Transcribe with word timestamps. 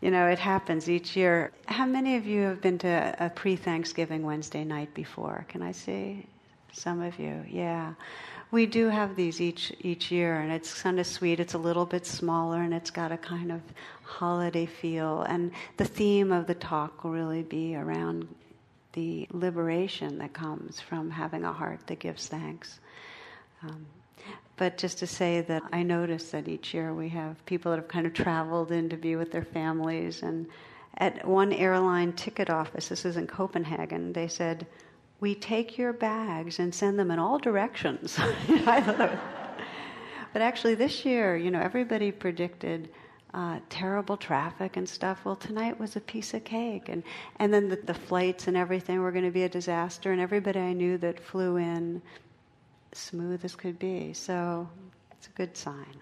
You 0.00 0.10
know, 0.10 0.28
it 0.28 0.38
happens 0.38 0.88
each 0.88 1.14
year. 1.14 1.52
How 1.66 1.84
many 1.84 2.16
of 2.16 2.26
you 2.26 2.42
have 2.42 2.62
been 2.62 2.78
to 2.78 3.14
a 3.18 3.28
pre 3.30 3.56
Thanksgiving 3.56 4.22
Wednesday 4.22 4.64
night 4.64 4.94
before? 4.94 5.44
Can 5.48 5.62
I 5.62 5.72
see? 5.72 6.26
Some 6.72 7.02
of 7.02 7.18
you, 7.18 7.44
yeah. 7.50 7.94
We 8.50 8.66
do 8.66 8.88
have 8.88 9.14
these 9.14 9.40
each 9.40 9.72
each 9.80 10.10
year, 10.10 10.40
and 10.40 10.52
it's 10.52 10.82
kind 10.82 10.98
of 10.98 11.06
sweet. 11.06 11.38
It's 11.38 11.54
a 11.54 11.58
little 11.58 11.84
bit 11.84 12.06
smaller, 12.06 12.62
and 12.62 12.72
it's 12.72 12.90
got 12.90 13.12
a 13.12 13.16
kind 13.16 13.52
of 13.52 13.60
holiday 14.02 14.66
feel. 14.66 15.22
And 15.22 15.52
the 15.76 15.84
theme 15.84 16.32
of 16.32 16.46
the 16.46 16.54
talk 16.54 17.04
will 17.04 17.10
really 17.10 17.42
be 17.42 17.76
around 17.76 18.28
the 18.92 19.28
liberation 19.32 20.18
that 20.18 20.32
comes 20.32 20.80
from 20.80 21.10
having 21.10 21.44
a 21.44 21.52
heart 21.52 21.86
that 21.86 21.98
gives 21.98 22.26
thanks. 22.26 22.80
Um, 23.62 23.86
but 24.60 24.76
just 24.76 24.98
to 24.98 25.06
say 25.06 25.40
that 25.40 25.62
I 25.72 25.82
notice 25.82 26.32
that 26.32 26.46
each 26.46 26.74
year 26.74 26.92
we 26.92 27.08
have 27.08 27.42
people 27.46 27.70
that 27.70 27.78
have 27.78 27.88
kind 27.88 28.06
of 28.06 28.12
traveled 28.12 28.70
in 28.70 28.90
to 28.90 28.96
be 28.98 29.16
with 29.16 29.32
their 29.32 29.42
families. 29.42 30.22
And 30.22 30.46
at 30.98 31.26
one 31.26 31.54
airline 31.54 32.12
ticket 32.12 32.50
office, 32.50 32.88
this 32.88 33.06
is 33.06 33.16
in 33.16 33.26
Copenhagen, 33.26 34.12
they 34.12 34.28
said, 34.28 34.66
We 35.18 35.34
take 35.34 35.78
your 35.78 35.94
bags 35.94 36.58
and 36.58 36.74
send 36.74 36.98
them 36.98 37.10
in 37.10 37.18
all 37.18 37.38
directions. 37.38 38.18
but 38.66 39.18
actually, 40.34 40.74
this 40.74 41.06
year, 41.06 41.38
you 41.38 41.50
know, 41.50 41.60
everybody 41.60 42.12
predicted. 42.12 42.90
Uh, 43.32 43.60
terrible 43.68 44.16
traffic 44.16 44.76
and 44.76 44.88
stuff. 44.88 45.24
Well, 45.24 45.36
tonight 45.36 45.78
was 45.78 45.94
a 45.94 46.00
piece 46.00 46.34
of 46.34 46.42
cake, 46.42 46.88
and 46.88 47.04
and 47.36 47.54
then 47.54 47.68
the, 47.68 47.76
the 47.76 47.94
flights 47.94 48.48
and 48.48 48.56
everything 48.56 48.98
were 49.00 49.12
going 49.12 49.24
to 49.24 49.30
be 49.30 49.44
a 49.44 49.48
disaster. 49.48 50.10
And 50.10 50.20
everybody 50.20 50.58
I 50.58 50.72
knew 50.72 50.98
that 50.98 51.20
flew 51.20 51.56
in 51.56 52.02
smooth 52.92 53.44
as 53.44 53.54
could 53.54 53.78
be. 53.78 54.12
So 54.12 54.68
it's 55.12 55.26
a 55.26 55.30
good 55.30 55.56
sign. 55.56 56.00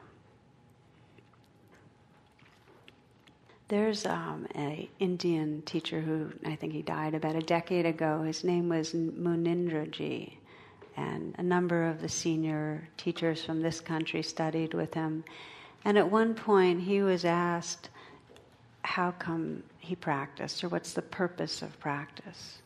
There's 3.68 4.06
um, 4.06 4.46
an 4.54 4.88
Indian 4.98 5.60
teacher 5.66 6.00
who 6.00 6.32
I 6.46 6.56
think 6.56 6.72
he 6.72 6.80
died 6.80 7.14
about 7.14 7.36
a 7.36 7.40
decade 7.40 7.84
ago. 7.84 8.22
His 8.22 8.42
name 8.42 8.70
was 8.70 8.94
Munindraji, 8.94 10.32
and 10.96 11.34
a 11.36 11.42
number 11.42 11.86
of 11.86 12.00
the 12.00 12.08
senior 12.08 12.88
teachers 12.96 13.44
from 13.44 13.60
this 13.60 13.78
country 13.78 14.22
studied 14.22 14.72
with 14.72 14.94
him. 14.94 15.22
And 15.84 15.98
at 15.98 16.10
one 16.10 16.34
point, 16.34 16.80
he 16.80 17.02
was 17.02 17.26
asked 17.26 17.90
how 18.82 19.10
come 19.10 19.62
he 19.80 19.94
practiced, 19.94 20.64
or 20.64 20.68
what's 20.68 20.94
the 20.94 21.02
purpose 21.02 21.60
of 21.60 21.78
practice. 21.78 22.62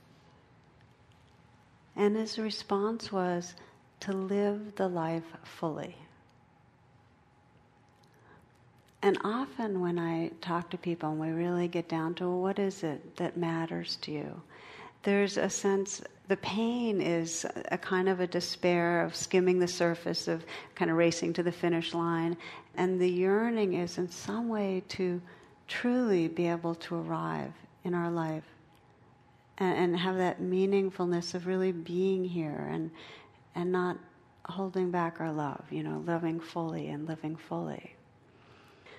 And 1.97 2.15
his 2.15 2.39
response 2.39 3.11
was, 3.11 3.55
to 4.03 4.13
live 4.13 4.75
the 4.75 4.89
life 4.89 5.25
fully. 5.45 5.97
And 9.01 9.17
often, 9.25 9.81
when 9.81 9.99
I 9.99 10.31
talk 10.41 10.71
to 10.71 10.79
people 10.79 11.11
and 11.11 11.21
we 11.21 11.31
really 11.31 11.69
get 11.69 11.89
down 11.89 12.15
to 12.15 12.29
what 12.29 12.59
is 12.59 12.83
it 12.83 13.17
that 13.17 13.37
matters 13.37 13.97
to 14.03 14.13
you, 14.13 14.43
there's 15.05 15.37
a 15.37 15.49
sense, 15.49 16.01
the 16.29 16.37
pain 16.37 17.01
is 17.01 17.47
a 17.71 17.79
kind 17.79 18.09
of 18.09 18.21
a 18.21 18.27
despair 18.27 19.05
of 19.05 19.15
skimming 19.15 19.59
the 19.59 19.69
surface, 19.69 20.29
of 20.29 20.45
kind 20.75 20.91
of 20.91 20.97
racing 20.97 21.33
to 21.35 21.43
the 21.43 21.51
finish 21.53 21.95
line. 21.95 22.37
And 22.77 23.01
the 23.01 23.11
yearning 23.11 23.75
is, 23.75 23.99
in 23.99 24.11
some 24.11 24.49
way, 24.49 24.83
to 24.91 25.21
truly 25.69 26.29
be 26.29 26.49
able 26.49 26.75
to 26.77 26.97
arrive 26.97 27.53
in 27.85 27.95
our 27.95 28.11
life 28.11 28.45
and, 29.59 29.79
and 29.79 29.97
have 29.97 30.17
that 30.19 30.41
meaningfulness 30.41 31.35
of 31.35 31.47
really 31.47 31.73
being 31.73 32.25
here 32.25 32.69
and 32.71 32.91
and 33.55 33.71
not 33.71 33.99
holding 34.47 34.91
back 34.91 35.21
our 35.21 35.33
love, 35.33 35.65
you 35.71 35.83
know, 35.83 36.03
loving 36.07 36.41
fully 36.41 36.89
and 36.89 37.07
living 37.07 37.37
fully. 37.37 37.95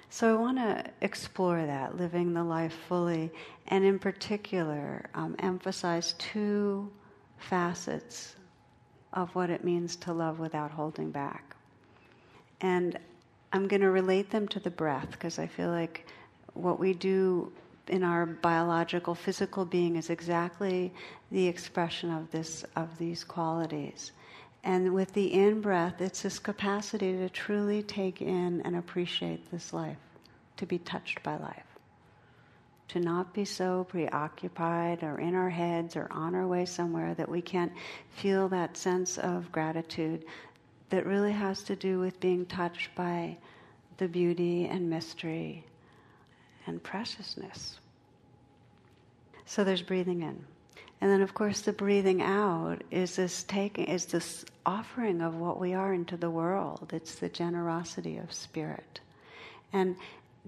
So 0.09 0.31
I 0.31 0.39
want 0.39 0.57
to 0.59 0.83
explore 1.01 1.65
that, 1.65 1.97
living 1.97 2.33
the 2.33 2.43
life 2.43 2.75
fully, 2.87 3.31
and 3.67 3.83
in 3.83 3.97
particular, 3.97 5.09
um, 5.15 5.35
emphasize 5.39 6.13
two 6.19 6.91
facets 7.37 8.35
of 9.13 9.33
what 9.35 9.49
it 9.49 9.63
means 9.63 9.95
to 9.97 10.13
love 10.13 10.39
without 10.39 10.71
holding 10.71 11.11
back. 11.11 11.55
And 12.61 12.97
I'm 13.51 13.67
going 13.67 13.81
to 13.81 13.89
relate 13.89 14.29
them 14.29 14.47
to 14.49 14.59
the 14.59 14.71
breath 14.71 15.09
because 15.11 15.39
I 15.39 15.47
feel 15.47 15.69
like 15.69 16.07
what 16.53 16.79
we 16.79 16.93
do 16.93 17.51
in 17.87 18.03
our 18.03 18.25
biological 18.25 19.13
physical 19.13 19.65
being 19.65 19.95
is 19.95 20.09
exactly 20.09 20.93
the 21.31 21.47
expression 21.47 22.11
of 22.11 22.31
this 22.31 22.63
of 22.75 22.97
these 22.97 23.23
qualities 23.23 24.11
and 24.63 24.93
with 24.93 25.13
the 25.13 25.33
in 25.33 25.59
breath, 25.59 25.99
it's 25.99 26.21
this 26.21 26.39
capacity 26.39 27.17
to 27.17 27.29
truly 27.29 27.83
take 27.83 28.21
in 28.21 28.61
and 28.61 28.75
appreciate 28.75 29.51
this 29.51 29.73
life, 29.73 29.97
to 30.57 30.65
be 30.65 30.79
touched 30.79 31.21
by 31.21 31.35
life, 31.37 31.65
to 32.87 32.99
not 32.99 33.33
be 33.33 33.43
so 33.43 33.83
preoccupied 33.83 35.03
or 35.03 35.19
in 35.19 35.35
our 35.35 35.49
heads 35.49 35.97
or 35.97 36.07
on 36.11 36.33
our 36.33 36.47
way 36.47 36.65
somewhere 36.65 37.13
that 37.15 37.27
we 37.27 37.41
can't 37.41 37.73
feel 38.11 38.47
that 38.49 38.77
sense 38.77 39.17
of 39.17 39.51
gratitude 39.51 40.23
that 40.89 41.05
really 41.05 41.31
has 41.33 41.63
to 41.63 41.75
do 41.75 41.99
with 41.99 42.19
being 42.21 42.45
touched 42.45 42.93
by 42.95 43.35
the 43.97 44.07
beauty 44.07 44.65
and 44.65 44.89
mystery 44.89 45.65
and 46.67 46.81
preciousness. 46.81 47.79
So 49.45 49.63
there's 49.63 49.81
breathing 49.81 50.21
in. 50.21 50.45
And 51.03 51.11
then, 51.11 51.21
of 51.21 51.33
course, 51.33 51.59
the 51.59 51.73
breathing 51.73 52.21
out 52.21 52.81
is 52.89 53.17
this 53.17 53.43
taking, 53.43 53.87
is 53.87 54.05
this 54.05 54.45
offering 54.65 55.19
of 55.19 55.35
what 55.35 55.59
we 55.59 55.73
are 55.73 55.93
into 55.93 56.15
the 56.15 56.29
world. 56.29 56.91
It's 56.93 57.15
the 57.15 57.27
generosity 57.27 58.15
of 58.15 58.31
spirit, 58.31 59.01
and 59.73 59.97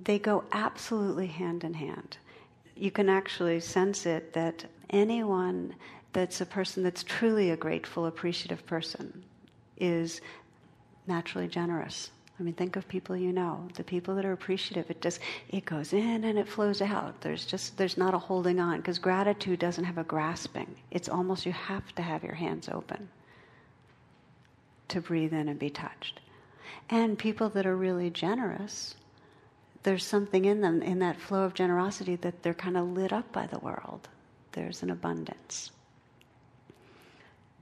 they 0.01 0.17
go 0.17 0.45
absolutely 0.53 1.27
hand 1.27 1.65
in 1.65 1.73
hand. 1.73 2.15
You 2.73 2.89
can 2.89 3.09
actually 3.09 3.59
sense 3.59 4.05
it 4.05 4.31
that 4.31 4.63
anyone 4.91 5.75
that's 6.13 6.39
a 6.39 6.45
person 6.45 6.83
that's 6.83 7.03
truly 7.03 7.49
a 7.49 7.57
grateful, 7.57 8.05
appreciative 8.05 8.65
person 8.65 9.25
is 9.77 10.21
naturally 11.05 11.49
generous. 11.49 12.11
I 12.39 12.43
mean, 12.43 12.53
think 12.53 12.75
of 12.75 12.87
people 12.87 13.15
you 13.15 13.31
know. 13.31 13.67
The 13.75 13.83
people 13.83 14.15
that 14.15 14.25
are 14.25 14.33
appreciative, 14.33 14.89
it 14.89 15.01
just 15.01 15.21
it 15.49 15.63
goes 15.63 15.93
in 15.93 16.25
and 16.25 16.37
it 16.37 16.49
flows 16.49 16.81
out. 16.81 17.21
There's 17.21 17.45
just 17.45 17.77
there's 17.77 17.97
not 17.97 18.13
a 18.13 18.19
holding 18.19 18.59
on 18.59 18.77
because 18.77 18.99
gratitude 18.99 19.59
doesn't 19.59 19.85
have 19.85 19.97
a 19.97 20.03
grasping. 20.03 20.75
It's 20.91 21.07
almost 21.07 21.45
you 21.45 21.53
have 21.53 21.95
to 21.95 22.01
have 22.01 22.23
your 22.23 22.33
hands 22.33 22.67
open 22.67 23.07
to 24.89 25.01
breathe 25.01 25.33
in 25.33 25.47
and 25.47 25.57
be 25.57 25.69
touched. 25.69 26.19
And 26.89 27.17
people 27.17 27.49
that 27.49 27.65
are 27.65 27.75
really 27.75 28.09
generous, 28.09 28.95
there's 29.83 30.03
something 30.03 30.45
in 30.45 30.61
them 30.61 30.81
in 30.81 30.99
that 30.99 31.19
flow 31.19 31.43
of 31.43 31.53
generosity 31.53 32.17
that 32.17 32.43
they're 32.43 32.53
kind 32.53 32.75
of 32.75 32.89
lit 32.89 33.13
up 33.13 33.31
by 33.31 33.47
the 33.47 33.59
world. 33.59 34.09
There's 34.51 34.83
an 34.83 34.89
abundance. 34.89 35.71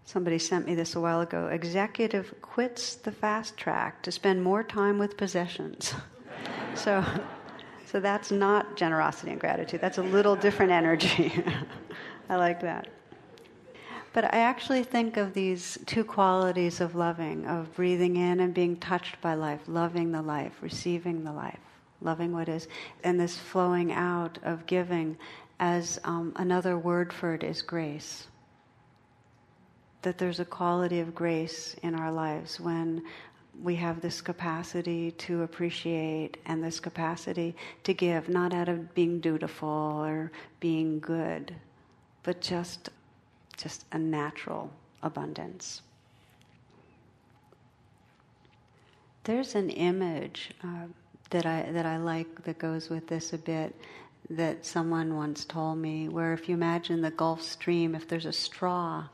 Somebody 0.06 0.38
sent 0.38 0.66
me 0.66 0.76
this 0.76 0.96
a 0.96 1.00
while 1.00 1.22
ago. 1.22 1.48
Executive 1.48 2.34
quits 2.42 2.96
the 2.96 3.12
fast 3.12 3.58
track 3.58 4.02
to 4.04 4.12
spend 4.12 4.44
more 4.44 4.64
time 4.64 5.00
with 5.00 5.16
possessions. 5.16 5.94
so, 6.76 7.04
so 7.86 8.00
that's 8.00 8.30
not 8.30 8.76
generosity 8.76 9.32
and 9.32 9.40
gratitude. 9.40 9.80
That's 9.80 10.00
a 10.00 10.04
little 10.04 10.36
different 10.36 10.72
energy. 10.72 11.42
I 12.30 12.36
like 12.36 12.60
that. 12.62 12.88
But 14.12 14.26
I 14.26 14.40
actually 14.40 14.84
think 14.84 15.18
of 15.18 15.34
these 15.34 15.80
two 15.86 16.04
qualities 16.04 16.82
of 16.82 16.96
loving, 16.96 17.48
of 17.48 17.74
breathing 17.74 18.18
in 18.18 18.42
and 18.42 18.54
being 18.54 18.76
touched 18.78 19.20
by 19.22 19.34
life, 19.34 19.62
loving 19.68 20.12
the 20.12 20.22
life, 20.22 20.54
receiving 20.62 21.24
the 21.24 21.32
life, 21.32 21.60
loving 22.02 22.34
what 22.34 22.50
is, 22.50 22.68
and 23.04 23.20
this 23.20 23.38
flowing 23.38 23.92
out 23.92 24.38
of 24.44 24.68
giving 24.68 25.18
as 25.60 26.00
um, 26.04 26.34
another 26.36 26.78
word 26.78 27.12
for 27.12 27.34
it 27.34 27.44
is 27.44 27.62
grace 27.62 28.28
that 30.04 30.18
there's 30.18 30.40
a 30.40 30.46
quality 30.46 31.00
of 31.00 31.16
grace 31.16 31.76
in 31.82 31.96
our 31.96 32.12
lives 32.12 32.60
when 32.60 33.04
we 33.62 33.76
have 33.76 34.02
this 34.02 34.22
capacity 34.22 35.12
to 35.12 35.44
appreciate 35.44 36.38
and 36.46 36.64
this 36.64 36.80
capacity 36.80 37.56
to 37.84 37.94
give, 37.94 38.30
not 38.30 38.54
out 38.54 38.70
of 38.70 38.94
being 38.96 39.20
dutiful 39.20 39.70
or 39.70 40.32
being 40.60 41.00
good, 41.00 41.54
but 42.24 42.42
just, 42.42 42.90
just 43.58 43.86
a 43.92 43.98
natural 43.98 44.72
abundance. 45.04 45.82
There's 49.24 49.56
an 49.56 49.70
image 49.70 50.52
uh, 50.64 50.88
that 51.30 51.46
I 51.46 51.72
that 51.72 51.86
I 51.86 51.98
like 51.98 52.44
that 52.44 52.60
goes 52.60 52.90
with 52.90 53.08
this 53.08 53.32
a 53.32 53.38
bit. 53.38 53.74
That 54.30 54.66
someone 54.66 55.16
once 55.16 55.46
told 55.46 55.78
me, 55.78 56.10
where 56.10 56.34
if 56.34 56.48
you 56.48 56.56
imagine 56.56 57.02
the 57.02 57.12
Gulf 57.12 57.42
Stream, 57.42 57.94
if 57.94 58.08
there's 58.08 58.26
a 58.26 58.34
straw 58.34 59.06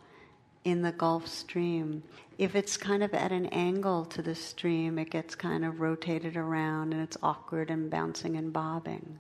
in 0.64 0.82
the 0.82 0.92
Gulf 0.92 1.28
Stream. 1.28 2.04
If 2.38 2.56
it's 2.56 2.78
kind 2.78 3.04
of 3.04 3.14
at 3.14 3.32
an 3.32 3.48
angle 3.48 4.06
to 4.06 4.22
the 4.22 4.36
stream, 4.36 4.98
it 4.98 5.10
gets 5.10 5.36
kind 5.36 5.66
of 5.66 5.80
rotated 5.80 6.38
around 6.38 6.94
and 6.94 7.02
it's 7.02 7.18
awkward 7.22 7.70
and 7.70 7.90
bouncing 7.90 8.36
and 8.36 8.54
bobbing. 8.54 9.20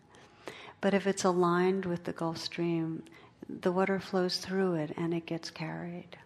But 0.81 0.93
if 0.93 1.07
it's 1.07 1.25
aligned 1.25 1.85
with 1.85 2.05
the 2.05 2.13
Gulf 2.13 2.37
Stream, 2.37 3.03
the 3.47 3.71
water 3.71 3.99
flows 3.99 4.37
through 4.37 4.75
it 4.75 4.93
and 4.95 5.13
it 5.13 5.25
gets 5.25 5.49
carried. 5.49 6.17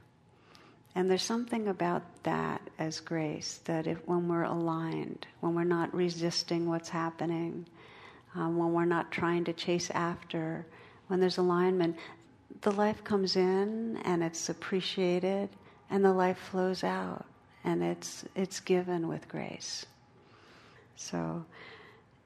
And 0.96 1.10
there's 1.10 1.24
something 1.24 1.68
about 1.68 2.04
that 2.24 2.62
as 2.78 3.00
grace 3.00 3.60
that 3.66 3.88
if 3.88 3.98
when 4.08 4.28
we're 4.28 4.44
aligned, 4.44 5.26
when 5.40 5.56
we're 5.56 5.64
not 5.64 5.94
resisting 5.94 6.70
what's 6.70 6.90
happening, 6.90 7.66
um, 8.36 8.58
when 8.58 8.74
we're 8.74 8.86
not 8.86 9.12
trying 9.12 9.44
to 9.46 9.54
chase 9.54 9.90
after, 9.92 10.66
when 11.08 11.20
there's 11.20 11.38
alignment, 11.38 11.98
the 12.62 12.72
life 12.72 13.04
comes 13.04 13.36
in 13.36 13.98
and 14.06 14.24
it's 14.24 14.50
appreciated 14.50 15.50
and 15.90 16.04
the 16.04 16.14
life 16.14 16.38
flows 16.38 16.84
out 16.84 17.26
and 17.64 17.84
it's, 17.84 18.26
it's 18.36 18.60
given 18.60 19.08
with 19.08 19.28
grace. 19.28 19.86
So, 20.96 21.46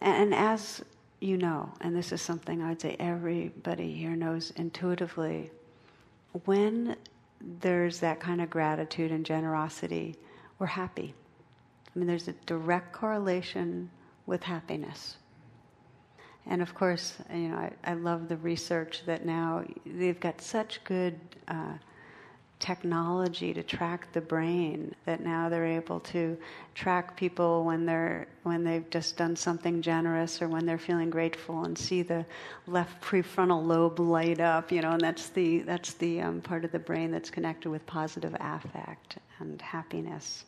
and 0.01 0.33
as 0.33 0.83
you 1.19 1.37
know, 1.37 1.71
and 1.81 1.95
this 1.95 2.11
is 2.11 2.21
something 2.21 2.61
I 2.61 2.69
would 2.69 2.81
say 2.81 2.95
everybody 2.99 3.93
here 3.93 4.15
knows 4.15 4.51
intuitively, 4.55 5.49
when 6.45 6.95
there's 7.61 7.99
that 7.99 8.19
kind 8.19 8.41
of 8.41 8.49
gratitude 8.49 9.11
and 9.11 9.25
generosity, 9.25 10.15
we're 10.59 10.67
happy. 10.67 11.13
I 11.95 11.99
mean, 11.99 12.07
there's 12.07 12.27
a 12.27 12.33
direct 12.45 12.93
correlation 12.93 13.89
with 14.25 14.43
happiness. 14.43 15.17
And 16.49 16.61
of 16.61 16.73
course, 16.73 17.15
you 17.33 17.49
know, 17.49 17.57
I, 17.57 17.71
I 17.83 17.93
love 17.93 18.29
the 18.29 18.37
research 18.37 19.03
that 19.05 19.25
now 19.25 19.65
they've 19.85 20.19
got 20.19 20.41
such 20.41 20.83
good 20.83 21.19
uh, 21.47 21.73
technology 22.59 23.53
to 23.53 23.61
track 23.61 24.11
the 24.13 24.21
brain 24.21 24.95
that 25.05 25.21
now 25.21 25.47
they're 25.47 25.65
able 25.65 25.99
to 25.99 26.35
track 26.73 27.15
people 27.15 27.63
when 27.63 27.85
they're 27.85 28.27
when 28.43 28.63
they've 28.63 28.89
just 28.89 29.15
done 29.15 29.35
something 29.35 29.79
generous 29.79 30.41
or 30.41 30.47
when 30.47 30.65
they're 30.65 30.79
feeling 30.79 31.09
grateful 31.09 31.65
and 31.65 31.77
see 31.77 32.01
the 32.01 32.25
left 32.65 32.99
prefrontal 32.99 33.63
lobe 33.63 33.99
light 33.99 34.39
up 34.39 34.71
you 34.71 34.81
know 34.81 34.91
and 34.91 35.01
that's 35.01 35.29
the 35.29 35.59
that's 35.59 35.93
the 35.95 36.19
um, 36.19 36.41
part 36.41 36.65
of 36.65 36.71
the 36.71 36.79
brain 36.79 37.11
that's 37.11 37.29
connected 37.29 37.69
with 37.69 37.85
positive 37.85 38.35
affect 38.39 39.19
and 39.39 39.61
happiness. 39.61 40.45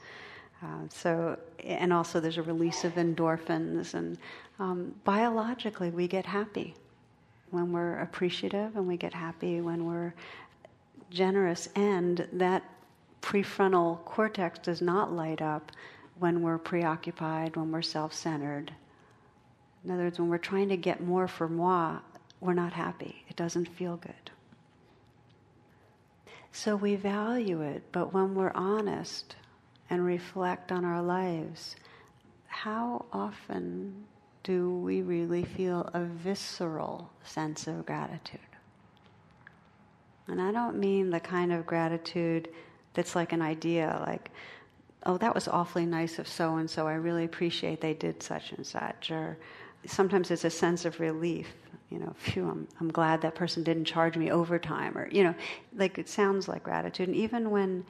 Uh, 0.62 0.88
so 0.90 1.38
and 1.64 1.94
also 1.94 2.20
there's 2.20 2.38
a 2.38 2.44
release 2.44 2.84
of 2.84 2.94
endorphins 2.96 3.94
and 3.94 4.18
um, 4.60 4.94
biologically 5.04 5.90
we 5.90 6.08
get 6.08 6.26
happy 6.26 6.76
when 7.52 7.72
we're 7.72 8.00
appreciative 8.00 8.76
and 8.76 8.88
we 8.88 8.98
get 8.98 9.14
happy 9.14 9.62
when 9.62 9.86
we're 9.86 10.14
generous 11.10 11.68
and 11.76 12.28
that 12.34 12.64
prefrontal 13.22 14.04
cortex 14.06 14.60
does 14.60 14.82
not 14.82 15.12
light 15.12 15.42
up 15.42 15.72
when 16.20 16.42
we're 16.42 16.58
preoccupied, 16.58 17.56
when 17.56 17.72
we're 17.72 17.82
self 17.82 18.14
centered. 18.14 18.72
In 19.84 19.92
other 19.92 20.04
words, 20.04 20.20
when 20.20 20.30
we're 20.30 20.38
trying 20.38 20.70
to 20.70 20.78
get 20.78 21.02
more 21.02 21.28
for 21.28 21.48
moi, 21.48 22.00
we're 22.42 22.54
not 22.54 22.74
happy. 22.74 23.24
It 23.30 23.36
doesn't 23.36 23.68
feel 23.68 23.98
good. 23.98 24.14
So 26.52 26.76
we 26.76 26.96
value 26.96 27.62
it, 27.62 27.84
but 27.92 28.14
when 28.14 28.36
we're 28.36 28.52
honest 28.54 29.36
and 29.90 30.06
reflect 30.06 30.72
on 30.72 30.84
our 30.84 31.02
lives, 31.02 31.76
how 32.48 33.06
often 33.14 34.06
do 34.44 34.72
we 34.80 35.02
really 35.02 35.44
feel 35.44 35.90
a 35.94 36.04
visceral 36.04 37.10
sense 37.24 37.68
of 37.68 37.86
gratitude? 37.86 38.40
And 40.28 40.42
I 40.42 40.52
don't 40.52 40.78
mean 40.78 41.10
the 41.10 41.20
kind 41.20 41.52
of 41.52 41.66
gratitude 41.66 42.50
that's 42.94 43.16
like 43.16 43.34
an 43.34 43.42
idea, 43.42 44.02
like, 44.06 44.32
oh, 45.06 45.18
that 45.18 45.34
was 45.34 45.48
awfully 45.48 45.86
nice 45.86 46.20
of 46.20 46.28
so 46.28 46.58
and 46.58 46.70
so. 46.70 46.88
I 46.88 46.94
really 46.94 47.26
appreciate 47.26 47.82
they 47.82 47.94
did 47.94 48.22
such 48.22 48.52
and 48.52 48.66
such. 48.66 49.12
Or 49.12 49.38
sometimes 49.86 50.30
it's 50.32 50.46
a 50.46 50.50
sense 50.50 50.86
of 50.86 51.00
relief. 51.00 51.48
You 51.90 52.00
know, 52.00 52.14
phew, 52.18 52.48
I'm, 52.48 52.68
I'm 52.80 52.92
glad 52.92 53.22
that 53.22 53.34
person 53.34 53.64
didn't 53.64 53.86
charge 53.86 54.18
me 54.18 54.32
overtime. 54.32 54.98
Or, 54.98 55.10
you 55.12 55.24
know, 55.24 55.34
like 55.76 55.98
it 55.98 56.08
sounds 56.08 56.48
like 56.48 56.64
gratitude. 56.64 57.08
And 57.08 57.18
even 57.18 57.50
when 57.50 57.86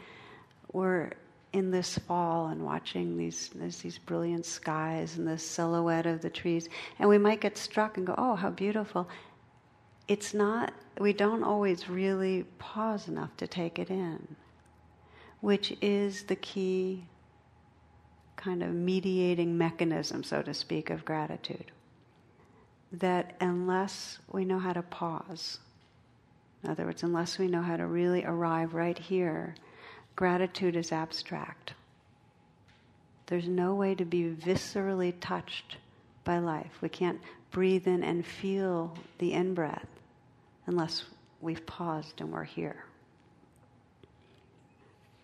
we're 0.72 1.12
in 1.52 1.72
this 1.72 1.98
fall 1.98 2.48
and 2.48 2.64
watching 2.64 3.18
these 3.18 3.50
these 3.50 3.98
brilliant 3.98 4.46
skies 4.46 5.18
and 5.18 5.28
the 5.28 5.38
silhouette 5.38 6.06
of 6.06 6.22
the 6.22 6.30
trees 6.30 6.70
and 7.00 7.10
we 7.10 7.18
might 7.18 7.42
get 7.42 7.58
struck 7.58 7.98
and 7.98 8.06
go 8.06 8.14
oh 8.18 8.36
how 8.36 8.52
beautiful 8.52 9.10
it's 10.10 10.34
not, 10.34 10.74
we 11.00 11.14
don't 11.14 11.44
always 11.44 11.88
really 11.88 12.44
pause 12.58 13.08
enough 13.08 13.38
to 13.38 13.46
take 13.46 13.78
it 13.78 13.92
in, 13.92 14.36
which 15.40 15.78
is 15.84 16.24
the 16.24 16.36
key 16.36 17.06
kind 18.36 18.64
of 18.64 18.74
mediating 18.74 19.56
mechanism, 19.56 20.24
so 20.24 20.42
to 20.42 20.54
speak, 20.54 20.90
of 20.90 21.06
gratitude. 21.06 21.72
That 22.92 23.36
unless 23.40 24.18
we 24.32 24.46
know 24.46 24.58
how 24.58 24.74
to 24.74 24.82
pause, 24.82 25.60
in 26.64 26.72
other 26.72 26.86
words, 26.86 27.04
unless 27.04 27.38
we 27.38 27.48
know 27.48 27.62
how 27.62 27.78
to 27.78 27.86
really 27.86 28.26
arrive 28.26 28.74
right 28.74 28.98
here, 28.98 29.54
gratitude 30.20 30.76
is 30.76 30.92
abstract. 30.92 31.72
There's 33.28 33.48
no 33.48 33.74
way 33.74 33.96
to 33.96 34.04
be 34.04 34.24
viscerally 34.24 35.14
touched 35.22 35.78
by 36.26 36.40
life. 36.40 36.74
We 36.82 36.90
can't 36.90 37.22
breathe 37.52 37.88
in 37.88 38.04
and 38.04 38.26
feel 38.26 38.98
the 39.20 39.32
in 39.32 39.54
breath 39.54 39.88
unless 40.66 41.06
we've 41.40 41.66
paused 41.66 42.20
and 42.20 42.34
we're 42.34 42.44
here. 42.44 42.84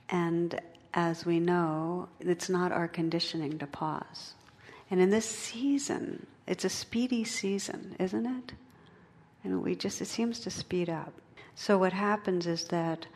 And 0.08 0.62
as 0.94 1.26
we 1.26 1.42
know, 1.42 2.08
it's 2.22 2.48
not 2.48 2.72
our 2.72 2.88
conditioning 2.88 3.60
to 3.60 3.68
pause. 3.68 4.36
And 4.90 5.02
in 5.02 5.10
this 5.10 5.30
season, 5.30 6.26
it's 6.48 6.64
a 6.64 6.70
speedy 6.70 7.26
season, 7.26 7.98
isn't 8.00 8.26
it? 8.26 8.54
And 9.44 9.62
we 9.62 9.76
just, 9.76 10.00
it 10.00 10.06
seems 10.06 10.40
to 10.40 10.50
speed 10.50 10.90
up. 10.90 11.12
So 11.54 11.78
what 11.78 11.92
happens 11.92 12.48
is 12.48 12.64
that, 12.70 13.08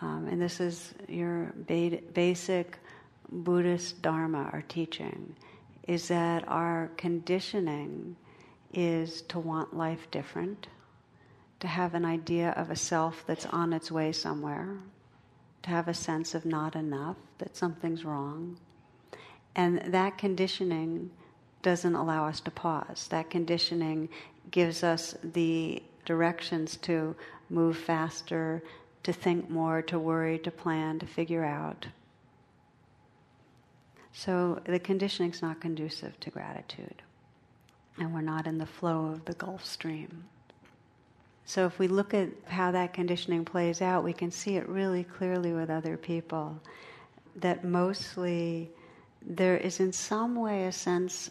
um, 0.00 0.28
and 0.30 0.40
this 0.40 0.60
is 0.60 0.94
your 1.08 1.52
ba- 1.56 2.00
basic 2.12 2.78
Buddhist 3.30 4.02
Dharma, 4.02 4.50
or 4.52 4.62
teaching, 4.68 5.34
is 5.88 6.08
that 6.08 6.46
our 6.48 6.90
conditioning 6.96 8.16
is 8.72 9.22
to 9.22 9.38
want 9.38 9.76
life 9.76 10.10
different, 10.10 10.68
to 11.60 11.66
have 11.66 11.94
an 11.94 12.04
idea 12.04 12.50
of 12.50 12.70
a 12.70 12.76
self 12.76 13.24
that's 13.26 13.46
on 13.46 13.72
its 13.72 13.90
way 13.90 14.12
somewhere, 14.12 14.76
to 15.62 15.70
have 15.70 15.88
a 15.88 15.94
sense 15.94 16.34
of 16.34 16.44
not 16.44 16.76
enough, 16.76 17.16
that 17.38 17.56
something's 17.56 18.04
wrong. 18.04 18.58
And 19.54 19.80
that 19.92 20.18
conditioning 20.18 21.10
doesn't 21.62 21.94
allow 21.94 22.26
us 22.26 22.40
to 22.40 22.50
pause. 22.50 23.08
That 23.08 23.30
conditioning 23.30 24.08
gives 24.50 24.84
us 24.84 25.16
the 25.24 25.82
directions 26.04 26.76
to 26.78 27.16
move 27.50 27.76
faster, 27.76 28.62
to 29.06 29.12
think 29.12 29.48
more, 29.48 29.82
to 29.82 30.00
worry, 30.00 30.36
to 30.36 30.50
plan, 30.50 30.98
to 30.98 31.06
figure 31.06 31.44
out. 31.44 31.86
So 34.12 34.60
the 34.64 34.80
conditioning 34.80 35.30
is 35.30 35.42
not 35.42 35.60
conducive 35.60 36.18
to 36.18 36.30
gratitude. 36.30 37.02
And 37.98 38.12
we're 38.12 38.20
not 38.20 38.48
in 38.48 38.58
the 38.58 38.66
flow 38.66 39.06
of 39.06 39.24
the 39.24 39.34
Gulf 39.34 39.64
Stream. 39.64 40.24
So 41.44 41.66
if 41.66 41.78
we 41.78 41.86
look 41.86 42.14
at 42.14 42.30
how 42.48 42.72
that 42.72 42.94
conditioning 42.94 43.44
plays 43.44 43.80
out, 43.80 44.02
we 44.02 44.12
can 44.12 44.32
see 44.32 44.56
it 44.56 44.68
really 44.68 45.04
clearly 45.04 45.52
with 45.52 45.70
other 45.70 45.96
people. 45.96 46.60
That 47.36 47.62
mostly 47.62 48.68
there 49.22 49.56
is 49.56 49.78
in 49.78 49.92
some 49.92 50.34
way 50.34 50.64
a 50.64 50.72
sense 50.72 51.30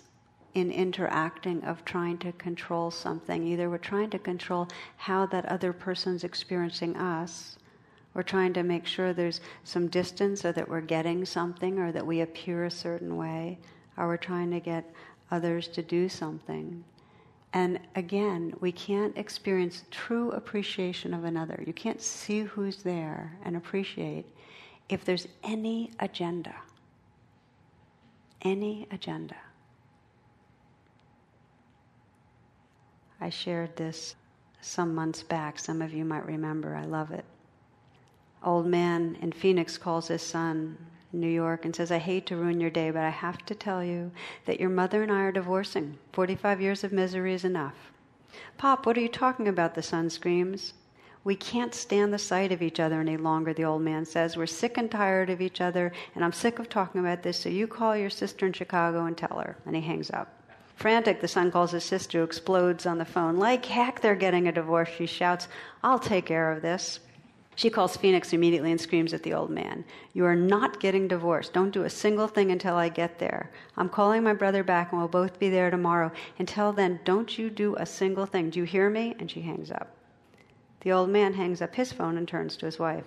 in 0.54 0.72
interacting 0.72 1.62
of 1.66 1.84
trying 1.84 2.20
to 2.20 2.32
control 2.32 2.90
something. 2.90 3.46
Either 3.46 3.70
we're 3.70 3.78
trying 3.78 4.12
to 4.12 4.20
control 4.20 4.70
how 4.96 5.26
that 5.26 5.46
other 5.48 5.74
person's 5.74 6.24
experiencing 6.24 6.96
us, 6.96 7.58
we're 8.16 8.24
trying 8.24 8.54
to 8.54 8.64
make 8.64 8.88
sure 8.88 9.14
there's 9.14 9.42
some 9.66 9.90
distance 9.90 10.46
or 10.46 10.54
that 10.54 10.70
we're 10.70 10.82
getting 10.82 11.26
something 11.26 11.78
or 11.78 11.92
that 11.92 12.08
we 12.08 12.22
appear 12.22 12.64
a 12.64 12.72
certain 12.72 13.18
way, 13.18 13.60
or 13.98 14.08
we're 14.08 14.18
trying 14.18 14.50
to 14.52 14.60
get 14.62 14.90
others 15.32 15.68
to 15.68 15.84
do 15.84 16.08
something. 16.08 16.84
And 17.52 17.78
again, 17.96 18.54
we 18.62 18.72
can't 18.72 19.18
experience 19.18 19.84
true 19.92 20.32
appreciation 20.32 21.14
of 21.14 21.26
another. 21.26 21.62
You 21.68 21.74
can't 21.74 22.02
see 22.02 22.42
who's 22.42 22.84
there 22.84 23.38
and 23.44 23.58
appreciate 23.58 24.26
if 24.88 25.04
there's 25.04 25.28
any 25.44 25.92
agenda. 26.00 26.56
Any 28.42 28.88
agenda. 28.92 29.36
I 33.20 33.30
shared 33.30 33.76
this 33.76 34.16
some 34.62 34.96
months 34.96 35.22
back. 35.22 35.60
Some 35.60 35.82
of 35.82 35.94
you 35.94 36.06
might 36.06 36.26
remember. 36.26 36.76
I 36.76 36.86
love 36.86 37.12
it. 37.12 37.26
Old 38.46 38.68
man 38.68 39.18
in 39.22 39.32
Phoenix 39.32 39.76
calls 39.76 40.08
his 40.08 40.22
son 40.22 40.78
in 41.12 41.20
New 41.20 41.28
York 41.28 41.66
and 41.66 41.76
says, 41.76 41.92
I 41.92 41.98
hate 41.98 42.28
to 42.28 42.38
ruin 42.38 42.62
your 42.62 42.70
day, 42.70 42.92
but 42.92 43.04
I 43.04 43.10
have 43.10 43.44
to 43.48 43.56
tell 43.56 43.84
you 43.84 44.12
that 44.46 44.60
your 44.60 44.70
mother 44.70 45.02
and 45.02 45.12
I 45.12 45.22
are 45.22 45.32
divorcing. 45.32 45.98
45 46.14 46.62
years 46.62 46.84
of 46.84 46.92
misery 46.92 47.34
is 47.34 47.44
enough. 47.44 47.74
Pop, 48.58 48.86
what 48.86 48.98
are 48.98 49.02
you 49.02 49.10
talking 49.10 49.48
about? 49.48 49.74
The 49.74 49.82
son 49.82 50.12
screams. 50.12 50.74
We 51.24 51.36
can't 51.36 51.74
stand 51.74 52.14
the 52.14 52.20
sight 52.20 52.52
of 52.52 52.62
each 52.62 52.80
other 52.80 53.02
any 53.02 53.18
longer, 53.18 53.52
the 53.52 53.66
old 53.66 53.82
man 53.82 54.06
says. 54.06 54.38
We're 54.38 54.46
sick 54.46 54.78
and 54.78 54.92
tired 54.92 55.32
of 55.32 55.42
each 55.42 55.60
other, 55.60 55.92
and 56.14 56.24
I'm 56.24 56.32
sick 56.32 56.60
of 56.60 56.70
talking 56.70 57.02
about 57.02 57.24
this, 57.24 57.40
so 57.40 57.50
you 57.50 57.66
call 57.66 57.98
your 57.98 58.12
sister 58.12 58.46
in 58.46 58.54
Chicago 58.54 59.06
and 59.06 59.18
tell 59.18 59.40
her. 59.40 59.58
And 59.66 59.76
he 59.76 59.82
hangs 59.82 60.12
up. 60.12 60.32
Frantic, 60.76 61.22
the 61.22 61.28
son 61.28 61.52
calls 61.52 61.72
his 61.72 61.84
sister, 61.84 62.20
who 62.20 62.26
explodes 62.26 62.86
on 62.86 63.00
the 63.00 63.06
phone. 63.06 63.38
Like 63.38 63.66
heck, 63.66 64.02
they're 64.02 64.14
getting 64.14 64.48
a 64.48 64.52
divorce, 64.52 64.90
she 64.96 65.08
shouts. 65.08 65.48
I'll 65.84 65.98
take 65.98 66.28
care 66.28 66.52
of 66.52 66.62
this. 66.62 67.00
She 67.56 67.70
calls 67.70 67.96
Phoenix 67.96 68.34
immediately 68.34 68.72
and 68.72 68.80
screams 68.80 69.14
at 69.14 69.24
the 69.24 69.34
old 69.34 69.50
man, 69.50 69.86
You 70.14 70.26
are 70.26 70.36
not 70.36 70.82
getting 70.82 71.08
divorced. 71.08 71.54
Don't 71.54 71.72
do 71.72 71.84
a 71.84 71.90
single 71.90 72.28
thing 72.28 72.52
until 72.52 72.76
I 72.76 72.90
get 72.90 73.18
there. 73.18 73.50
I'm 73.78 73.88
calling 73.88 74.24
my 74.24 74.34
brother 74.34 74.62
back 74.64 74.92
and 74.92 75.00
we'll 75.00 75.08
both 75.08 75.40
be 75.40 75.50
there 75.50 75.72
tomorrow. 75.72 76.12
Until 76.38 76.74
then, 76.74 77.00
don't 77.06 77.38
you 77.38 77.50
do 77.50 77.76
a 77.78 77.86
single 77.86 78.26
thing. 78.26 78.50
Do 78.50 78.60
you 78.60 78.66
hear 78.66 78.90
me? 78.90 79.16
And 79.20 79.32
she 79.32 79.42
hangs 79.42 79.72
up. 79.72 79.96
The 80.82 80.92
old 80.92 81.10
man 81.10 81.34
hangs 81.34 81.62
up 81.62 81.74
his 81.74 81.94
phone 81.94 82.18
and 82.18 82.28
turns 82.28 82.58
to 82.58 82.66
his 82.66 82.78
wife. 82.78 83.06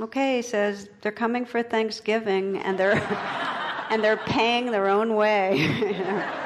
Okay, 0.00 0.36
he 0.36 0.42
says, 0.42 0.88
they're 1.00 1.12
coming 1.12 1.46
for 1.46 1.62
Thanksgiving 1.62 2.58
and 2.58 2.76
they're, 2.78 2.94
and 3.90 4.02
they're 4.02 4.16
paying 4.16 4.70
their 4.72 4.88
own 4.88 5.14
way. 5.14 6.34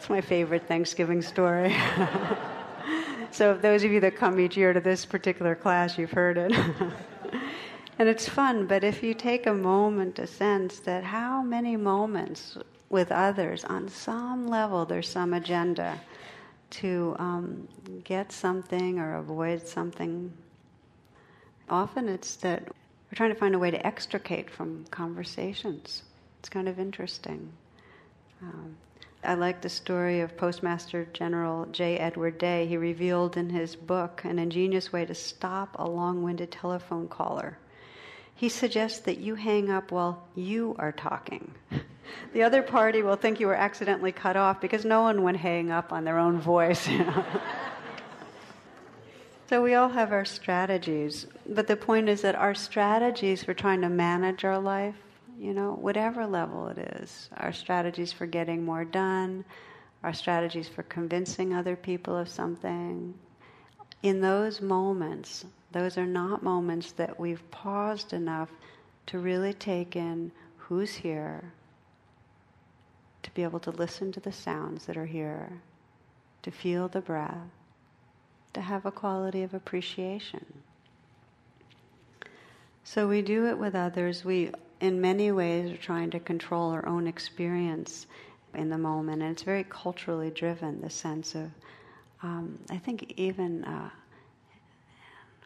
It's 0.00 0.08
my 0.08 0.22
favorite 0.22 0.66
Thanksgiving 0.66 1.20
story. 1.20 1.76
So, 3.32 3.54
those 3.54 3.84
of 3.84 3.92
you 3.92 4.00
that 4.00 4.16
come 4.16 4.40
each 4.40 4.56
year 4.56 4.72
to 4.72 4.80
this 4.80 5.06
particular 5.06 5.54
class, 5.54 5.96
you've 5.96 6.10
heard 6.10 6.36
it. 6.36 6.52
and 7.98 8.08
it's 8.08 8.28
fun, 8.28 8.66
but 8.66 8.82
if 8.82 9.02
you 9.02 9.14
take 9.14 9.46
a 9.46 9.54
moment 9.54 10.16
to 10.16 10.26
sense 10.26 10.80
that 10.80 11.04
how 11.04 11.40
many 11.40 11.76
moments 11.76 12.58
with 12.88 13.12
others, 13.12 13.64
on 13.64 13.88
some 13.88 14.48
level, 14.48 14.84
there's 14.84 15.08
some 15.08 15.32
agenda 15.32 16.00
to 16.70 17.14
um, 17.18 17.68
get 18.04 18.32
something 18.32 18.98
or 18.98 19.16
avoid 19.16 19.66
something. 19.66 20.32
Often 21.68 22.08
it's 22.08 22.36
that 22.36 22.64
we're 22.64 23.16
trying 23.16 23.30
to 23.30 23.38
find 23.38 23.54
a 23.54 23.58
way 23.58 23.70
to 23.70 23.86
extricate 23.86 24.50
from 24.50 24.84
conversations. 24.90 26.02
It's 26.40 26.48
kind 26.48 26.68
of 26.68 26.80
interesting. 26.80 27.52
Um, 28.42 28.76
I 29.22 29.34
like 29.34 29.60
the 29.60 29.68
story 29.68 30.20
of 30.20 30.36
Postmaster 30.36 31.06
General 31.12 31.66
J. 31.66 31.98
Edward 31.98 32.38
Day. 32.38 32.66
He 32.66 32.78
revealed 32.78 33.36
in 33.36 33.50
his 33.50 33.76
book 33.76 34.22
an 34.24 34.38
ingenious 34.38 34.92
way 34.92 35.04
to 35.04 35.14
stop 35.14 35.76
a 35.78 35.88
long 35.88 36.22
winded 36.22 36.50
telephone 36.50 37.06
caller. 37.06 37.58
He 38.34 38.48
suggests 38.48 39.00
that 39.00 39.18
you 39.18 39.34
hang 39.34 39.70
up 39.70 39.92
while 39.92 40.26
you 40.34 40.74
are 40.78 40.92
talking. 40.92 41.52
The 42.32 42.42
other 42.42 42.62
party 42.62 43.02
will 43.02 43.14
think 43.14 43.38
you 43.38 43.46
were 43.46 43.54
accidentally 43.54 44.10
cut 44.10 44.36
off 44.36 44.60
because 44.60 44.84
no 44.84 45.02
one 45.02 45.22
would 45.22 45.36
hang 45.36 45.70
up 45.70 45.92
on 45.92 46.02
their 46.02 46.18
own 46.18 46.40
voice. 46.40 46.88
So 49.48 49.60
we 49.60 49.74
all 49.74 49.88
have 49.88 50.12
our 50.12 50.24
strategies, 50.24 51.26
but 51.44 51.66
the 51.66 51.74
point 51.74 52.08
is 52.08 52.22
that 52.22 52.36
our 52.36 52.54
strategies 52.54 53.42
for 53.42 53.52
trying 53.52 53.80
to 53.80 53.88
manage 53.88 54.44
our 54.44 54.60
life 54.60 54.94
you 55.40 55.54
know, 55.54 55.72
whatever 55.72 56.26
level 56.26 56.68
it 56.68 56.76
is. 57.00 57.30
Our 57.38 57.52
strategies 57.52 58.12
for 58.12 58.26
getting 58.26 58.62
more 58.62 58.84
done, 58.84 59.46
our 60.02 60.12
strategies 60.12 60.68
for 60.68 60.82
convincing 60.82 61.54
other 61.54 61.76
people 61.76 62.14
of 62.14 62.28
something. 62.28 63.14
In 64.02 64.20
those 64.20 64.60
moments, 64.60 65.46
those 65.72 65.96
are 65.96 66.06
not 66.06 66.42
moments 66.42 66.92
that 66.92 67.18
we've 67.18 67.50
paused 67.50 68.12
enough 68.12 68.50
to 69.06 69.18
really 69.18 69.54
take 69.54 69.96
in 69.96 70.30
who's 70.58 70.94
here, 70.94 71.52
to 73.22 73.30
be 73.30 73.42
able 73.42 73.60
to 73.60 73.70
listen 73.70 74.12
to 74.12 74.20
the 74.20 74.32
sounds 74.32 74.84
that 74.86 74.96
are 74.96 75.06
here, 75.06 75.62
to 76.42 76.50
feel 76.50 76.86
the 76.86 77.00
breath, 77.00 77.48
to 78.52 78.60
have 78.60 78.84
a 78.84 78.92
quality 78.92 79.42
of 79.42 79.54
appreciation. 79.54 80.44
So 82.84 83.08
we 83.08 83.22
do 83.22 83.46
it 83.46 83.58
with 83.58 83.74
others. 83.74 84.24
We 84.24 84.52
in 84.80 85.00
many 85.00 85.30
ways, 85.32 85.70
are 85.70 85.76
trying 85.76 86.10
to 86.10 86.20
control 86.20 86.70
our 86.70 86.86
own 86.86 87.06
experience 87.06 88.06
in 88.54 88.70
the 88.70 88.78
moment. 88.78 89.22
And 89.22 89.32
it's 89.32 89.42
very 89.42 89.64
culturally 89.64 90.30
driven, 90.30 90.80
the 90.80 90.90
sense 90.90 91.34
of, 91.34 91.50
um, 92.22 92.58
I 92.70 92.78
think 92.78 93.14
even, 93.16 93.64
uh, 93.64 93.90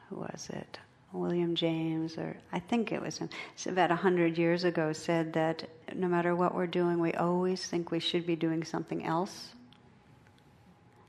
who 0.09 0.17
was 0.17 0.49
it? 0.53 0.79
William 1.12 1.55
James, 1.55 2.19
or 2.19 2.37
I 2.53 2.59
think 2.59 2.91
it 2.91 3.00
was 3.00 3.19
him, 3.19 3.29
about 3.67 3.93
a 3.93 3.97
hundred 3.97 4.37
years 4.37 4.64
ago, 4.64 4.93
said 4.93 5.33
that 5.35 5.69
no 5.95 6.09
matter 6.09 6.35
what 6.35 6.55
we're 6.55 6.67
doing, 6.67 6.99
we 6.99 7.12
always 7.12 7.64
think 7.64 7.93
we 7.93 8.00
should 8.00 8.26
be 8.26 8.35
doing 8.35 8.64
something 8.64 9.05
else 9.05 9.55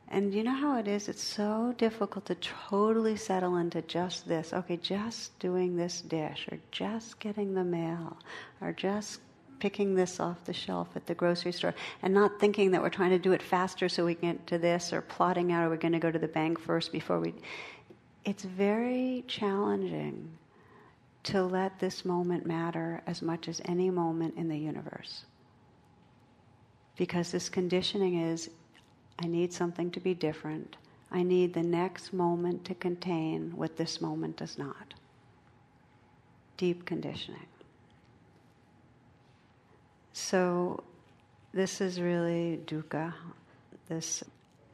and 0.08 0.34
you 0.34 0.44
know 0.44 0.54
how 0.54 0.78
it 0.78 0.88
is? 0.88 1.10
It's 1.10 1.24
so 1.24 1.74
difficult 1.78 2.26
to 2.26 2.36
totally 2.36 3.16
settle 3.16 3.58
into 3.58 3.82
just 3.82 4.28
this. 4.28 4.54
Okay, 4.54 4.78
just 4.78 5.38
doing 5.40 5.76
this 5.76 6.02
dish, 6.02 6.48
or 6.52 6.60
just 6.72 7.20
getting 7.20 7.54
the 7.54 7.64
mail, 7.64 8.18
or 8.62 8.72
just 8.72 9.20
picking 9.60 9.96
this 9.96 10.20
off 10.20 10.44
the 10.46 10.54
shelf 10.54 10.90
at 10.96 11.08
the 11.08 11.16
grocery 11.16 11.52
store, 11.52 11.74
and 12.04 12.14
not 12.14 12.40
thinking 12.40 12.72
that 12.72 12.82
we're 12.82 12.90
trying 12.90 13.10
to 13.10 13.20
do 13.20 13.32
it 13.32 13.42
faster 13.42 13.90
so 13.90 14.06
we 14.06 14.14
can 14.14 14.34
get 14.34 14.48
to 14.48 14.58
this, 14.58 14.94
or 14.94 15.02
plotting 15.02 15.52
out, 15.52 15.64
are 15.64 15.70
we 15.70 15.78
going 15.78 15.94
to 15.94 16.00
go 16.00 16.12
to 16.12 16.20
the 16.20 16.28
bank 16.28 16.60
first 16.60 16.92
before 16.92 17.20
we. 17.20 17.34
It's 18.26 18.44
very 18.44 19.24
challenging 19.28 20.38
to 21.24 21.44
let 21.44 21.80
this 21.80 22.06
moment 22.06 22.46
matter 22.46 23.02
as 23.08 23.24
much 23.24 23.48
as 23.48 23.60
any 23.66 23.90
moment 23.90 24.36
in 24.38 24.48
the 24.48 24.58
universe. 24.58 25.26
Because 26.98 27.32
this 27.32 27.50
conditioning 27.50 28.22
is 28.22 28.50
I 29.20 29.28
need 29.28 29.54
something 29.54 29.92
to 29.92 30.00
be 30.00 30.14
different. 30.14 30.76
I 31.12 31.24
need 31.24 31.54
the 31.54 31.64
next 31.64 32.12
moment 32.12 32.66
to 32.66 32.76
contain 32.76 33.54
what 33.56 33.78
this 33.78 34.02
moment 34.02 34.38
does 34.38 34.58
not. 34.58 34.94
Deep 36.58 36.86
conditioning. 36.86 37.48
So, 40.14 40.84
this 41.54 41.80
is 41.80 42.02
really 42.02 42.60
dukkha, 42.66 43.14
this 43.88 44.24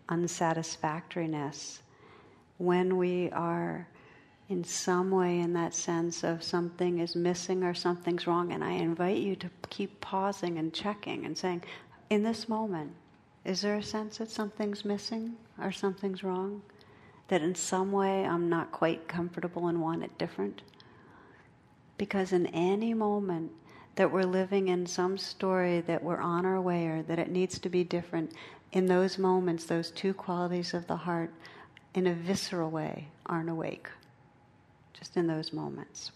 unsatisfactoriness. 0.10 1.80
When 2.58 2.98
we 2.98 3.30
are 3.32 3.88
in 4.50 4.64
some 4.64 5.12
way 5.12 5.40
in 5.40 5.54
that 5.54 5.74
sense 5.74 6.24
of 6.24 6.44
something 6.44 7.00
is 7.00 7.16
missing 7.16 7.64
or 7.64 7.74
something's 7.74 8.28
wrong, 8.28 8.52
and 8.52 8.64
I 8.64 8.72
invite 8.74 9.18
you 9.18 9.36
to 9.38 9.50
keep 9.70 10.02
pausing 10.02 10.58
and 10.58 10.74
checking 10.74 11.26
and 11.26 11.38
saying, 11.38 11.64
in 12.10 12.24
this 12.24 12.50
moment, 12.50 12.92
is 13.44 13.62
there 13.62 13.78
a 13.78 13.84
sense 13.84 14.18
that 14.18 14.30
something's 14.30 14.86
missing 14.86 15.34
or 15.60 15.72
something's 15.72 16.24
wrong? 16.24 16.62
That 17.30 17.42
in 17.42 17.56
some 17.56 17.92
way 17.92 18.26
I'm 18.26 18.50
not 18.50 18.72
quite 18.72 19.08
comfortable 19.08 19.68
and 19.68 19.82
want 19.82 20.04
it 20.04 20.18
different? 20.18 20.62
Because 21.98 22.34
in 22.34 22.48
any 22.48 22.94
moment 22.94 23.52
that 23.96 24.12
we're 24.12 24.24
living 24.24 24.68
in 24.68 24.86
some 24.86 25.18
story 25.18 25.82
that 25.82 26.04
we're 26.04 26.22
on 26.22 26.46
our 26.46 26.62
way 26.62 26.88
or 26.88 27.04
that 27.04 27.20
it 27.20 27.32
needs 27.32 27.60
to 27.60 27.70
be 27.70 27.84
different, 27.84 28.34
in 28.72 28.86
those 28.86 29.18
moments, 29.18 29.66
those 29.66 29.92
two 29.92 30.14
qualities 30.14 30.74
of 30.74 30.88
the 30.88 30.96
heart, 30.96 31.34
in 31.94 32.08
a 32.08 32.14
visceral 32.14 32.70
way, 32.70 33.08
aren't 33.26 33.50
awake. 33.50 33.90
Just 34.94 35.18
in 35.18 35.28
those 35.28 35.52
moments. 35.52 36.12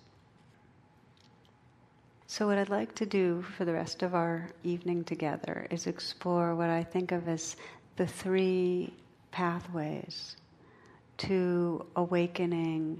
So, 2.28 2.48
what 2.48 2.58
I'd 2.58 2.70
like 2.70 2.96
to 2.96 3.06
do 3.06 3.44
for 3.56 3.66
the 3.66 3.74
rest 3.74 4.02
of 4.02 4.16
our 4.16 4.50
evening 4.64 5.04
together 5.04 5.68
is 5.70 5.86
explore 5.86 6.56
what 6.56 6.72
I 6.72 6.84
think 6.84 7.12
of 7.12 7.28
as 7.28 7.56
the 7.98 8.08
three 8.08 8.92
pathways 9.30 10.36
to 11.18 11.86
awakening 11.96 13.00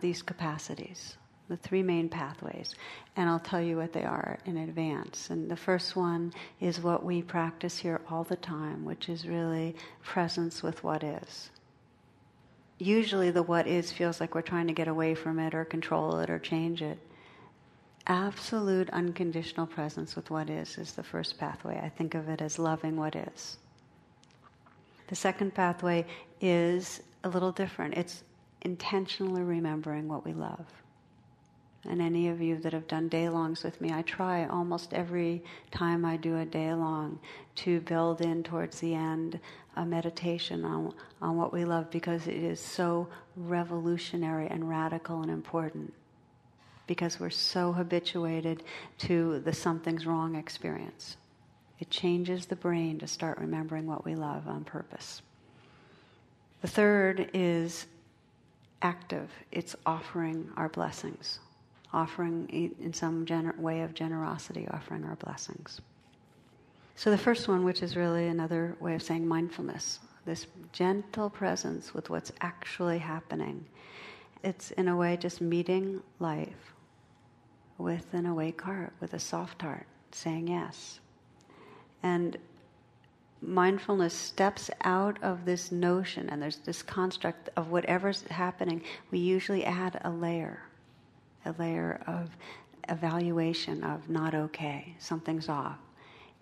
these 0.00 0.22
capacities, 0.22 1.18
the 1.48 1.58
three 1.58 1.82
main 1.82 2.08
pathways. 2.08 2.74
And 3.16 3.28
I'll 3.28 3.38
tell 3.38 3.60
you 3.60 3.76
what 3.76 3.92
they 3.92 4.04
are 4.04 4.38
in 4.46 4.56
advance. 4.56 5.28
And 5.28 5.50
the 5.50 5.56
first 5.56 5.94
one 5.94 6.32
is 6.58 6.80
what 6.80 7.04
we 7.04 7.20
practice 7.20 7.76
here 7.76 8.00
all 8.10 8.24
the 8.24 8.36
time, 8.36 8.86
which 8.86 9.10
is 9.10 9.28
really 9.28 9.76
presence 10.02 10.62
with 10.62 10.82
what 10.82 11.04
is. 11.04 11.50
Usually, 12.78 13.30
the 13.30 13.42
what 13.42 13.66
is 13.66 13.92
feels 13.92 14.20
like 14.20 14.34
we're 14.34 14.40
trying 14.40 14.68
to 14.68 14.72
get 14.72 14.88
away 14.88 15.14
from 15.14 15.38
it 15.38 15.54
or 15.54 15.66
control 15.66 16.18
it 16.20 16.30
or 16.30 16.38
change 16.38 16.80
it 16.80 16.98
absolute 18.08 18.88
unconditional 18.90 19.66
presence 19.66 20.16
with 20.16 20.30
what 20.30 20.48
is 20.48 20.78
is 20.78 20.92
the 20.92 21.02
first 21.02 21.38
pathway. 21.38 21.78
I 21.82 21.90
think 21.90 22.14
of 22.14 22.28
it 22.28 22.40
as 22.40 22.58
loving 22.58 22.96
what 22.96 23.14
is. 23.14 23.58
The 25.08 25.14
second 25.14 25.54
pathway 25.54 26.06
is 26.40 27.02
a 27.24 27.28
little 27.28 27.52
different. 27.52 27.94
It's 27.94 28.24
intentionally 28.62 29.42
remembering 29.42 30.08
what 30.08 30.24
we 30.24 30.32
love. 30.32 30.66
And 31.88 32.02
any 32.02 32.28
of 32.28 32.40
you 32.40 32.58
that 32.58 32.72
have 32.72 32.88
done 32.88 33.08
day 33.08 33.28
longs 33.28 33.62
with 33.62 33.80
me, 33.80 33.92
I 33.92 34.02
try 34.02 34.46
almost 34.46 34.92
every 34.92 35.44
time 35.70 36.04
I 36.04 36.16
do 36.16 36.38
a 36.38 36.44
day 36.44 36.74
long 36.74 37.18
to 37.56 37.80
build 37.82 38.20
in 38.20 38.42
towards 38.42 38.80
the 38.80 38.94
end 38.94 39.38
a 39.76 39.84
meditation 39.86 40.64
on, 40.64 40.92
on 41.22 41.36
what 41.36 41.52
we 41.52 41.64
love 41.64 41.90
because 41.90 42.26
it 42.26 42.34
is 42.34 42.60
so 42.60 43.08
revolutionary 43.36 44.48
and 44.48 44.68
radical 44.68 45.22
and 45.22 45.30
important 45.30 45.92
because 46.88 47.20
we're 47.20 47.30
so 47.30 47.70
habituated 47.70 48.64
to 48.98 49.38
the 49.40 49.52
something's 49.52 50.06
wrong 50.06 50.34
experience. 50.34 51.16
It 51.78 51.90
changes 51.90 52.46
the 52.46 52.56
brain 52.56 52.98
to 52.98 53.06
start 53.06 53.38
remembering 53.38 53.86
what 53.86 54.04
we 54.04 54.16
love 54.16 54.48
on 54.48 54.64
purpose. 54.64 55.22
The 56.62 56.68
third 56.68 57.30
is 57.32 57.86
active, 58.82 59.30
it's 59.52 59.76
offering 59.86 60.50
our 60.56 60.68
blessings, 60.68 61.38
offering 61.92 62.48
in 62.80 62.92
some 62.92 63.24
gener- 63.24 63.56
way 63.58 63.82
of 63.82 63.94
generosity, 63.94 64.66
offering 64.72 65.04
our 65.04 65.16
blessings. 65.16 65.80
So, 66.96 67.12
the 67.12 67.18
first 67.18 67.46
one, 67.46 67.64
which 67.64 67.80
is 67.80 67.94
really 67.94 68.26
another 68.26 68.76
way 68.80 68.96
of 68.96 69.02
saying 69.02 69.26
mindfulness, 69.26 70.00
this 70.26 70.46
gentle 70.72 71.30
presence 71.30 71.94
with 71.94 72.10
what's 72.10 72.32
actually 72.40 72.98
happening. 72.98 73.64
It's 74.42 74.72
in 74.72 74.88
a 74.88 74.96
way 74.96 75.16
just 75.16 75.40
meeting 75.40 76.02
life 76.18 76.74
with 77.78 78.12
an 78.12 78.26
awake 78.26 78.60
heart, 78.60 78.92
with 79.00 79.14
a 79.14 79.18
soft 79.18 79.62
heart, 79.62 79.86
saying 80.10 80.48
yes. 80.48 81.00
And 82.02 82.36
mindfulness 83.40 84.14
steps 84.14 84.70
out 84.82 85.22
of 85.22 85.44
this 85.44 85.70
notion 85.70 86.28
and 86.28 86.42
there's 86.42 86.58
this 86.58 86.82
construct 86.82 87.48
of 87.56 87.70
whatever's 87.70 88.22
happening, 88.22 88.82
we 89.10 89.18
usually 89.18 89.64
add 89.64 90.00
a 90.04 90.10
layer, 90.10 90.62
a 91.44 91.54
layer 91.58 92.00
of 92.06 92.30
evaluation 92.88 93.84
of 93.84 94.08
not 94.08 94.34
okay, 94.34 94.94
something's 94.98 95.48
off. 95.48 95.78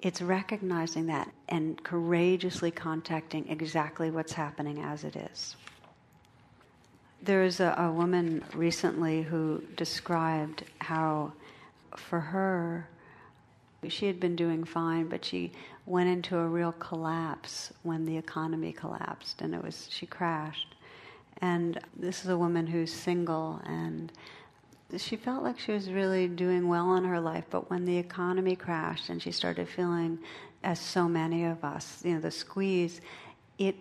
It's 0.00 0.22
recognizing 0.22 1.06
that 1.06 1.30
and 1.48 1.82
courageously 1.82 2.70
contacting 2.70 3.48
exactly 3.48 4.10
what's 4.10 4.32
happening 4.32 4.82
as 4.82 5.04
it 5.04 5.16
is. 5.16 5.56
There's 7.23 7.61
a, 7.61 7.75
a 7.78 7.90
woman 7.90 8.44
recently 8.54 9.23
who 9.23 9.62
described 9.76 10.64
how, 10.78 11.32
for 11.96 12.20
her, 12.20 12.88
she 13.88 14.06
had 14.06 14.20
been 14.20 14.37
doing 14.37 14.64
fine, 14.64 15.08
but 15.08 15.25
she 15.25 15.52
went 15.87 16.08
into 16.08 16.37
a 16.38 16.46
real 16.46 16.73
collapse 16.73 17.73
when 17.82 18.04
the 18.04 18.16
economy 18.16 18.73
collapsed, 18.73 19.40
and 19.42 19.54
it 19.54 19.62
was 19.62 19.88
she 19.90 20.06
crashed. 20.06 20.75
And 21.42 21.78
this 21.96 22.25
is 22.25 22.30
a 22.30 22.38
woman 22.38 22.66
who's 22.66 22.92
single, 22.92 23.61
and 23.64 24.12
she 24.96 25.16
felt 25.16 25.42
like 25.42 25.58
she 25.58 25.73
was 25.73 25.90
really 25.90 26.28
doing 26.28 26.68
well 26.68 26.94
in 26.96 27.04
her 27.04 27.20
life, 27.20 27.44
but 27.50 27.70
when 27.70 27.85
the 27.85 27.96
economy 27.96 28.56
crashed 28.56 29.11
and 29.11 29.20
she 29.20 29.32
started 29.32 29.68
feeling, 29.68 30.18
as 30.62 30.80
so 30.80 31.08
many 31.08 31.44
of 31.44 31.62
us, 31.64 32.02
you 32.04 32.14
know, 32.14 32.20
the 32.20 32.30
squeeze, 32.30 33.00
it 33.58 33.76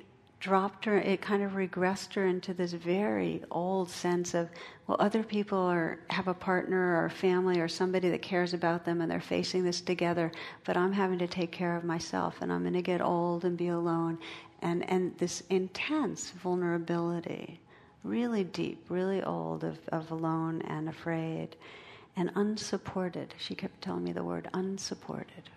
dropped 0.45 0.85
her, 0.85 0.99
it 0.99 1.21
kind 1.21 1.41
of 1.41 1.53
regressed 1.53 2.13
her 2.13 2.27
into 2.27 2.53
this 2.53 2.71
very 2.71 3.41
old 3.49 3.89
sense 3.89 4.35
of, 4.35 4.47
well, 4.85 4.95
other 4.99 5.23
people 5.23 5.57
are, 5.57 5.97
have 6.11 6.27
a 6.27 6.35
partner 6.35 6.97
or 6.97 7.05
a 7.05 7.09
family 7.09 7.59
or 7.59 7.67
somebody 7.67 8.09
that 8.09 8.21
cares 8.21 8.53
about 8.53 8.85
them 8.85 9.01
and 9.01 9.09
they're 9.09 9.19
facing 9.19 9.63
this 9.63 9.81
together, 9.81 10.31
but 10.63 10.77
I'm 10.77 10.93
having 10.93 11.17
to 11.17 11.25
take 11.25 11.51
care 11.51 11.75
of 11.75 11.83
myself 11.83 12.35
and 12.41 12.53
I'm 12.53 12.61
going 12.61 12.73
to 12.73 12.83
get 12.83 13.01
old 13.01 13.43
and 13.43 13.57
be 13.57 13.69
alone. 13.69 14.19
And, 14.61 14.87
and 14.87 15.17
this 15.17 15.41
intense 15.49 16.29
vulnerability, 16.29 17.59
really 18.03 18.43
deep, 18.43 18.85
really 18.87 19.23
old, 19.23 19.63
of, 19.63 19.79
of 19.87 20.11
alone 20.11 20.61
and 20.67 20.87
afraid 20.89 21.55
and 22.17 22.31
unsupported. 22.35 23.33
She 23.39 23.55
kept 23.55 23.81
telling 23.81 24.03
me 24.03 24.11
the 24.11 24.23
word 24.23 24.47
unsupported, 24.53 25.49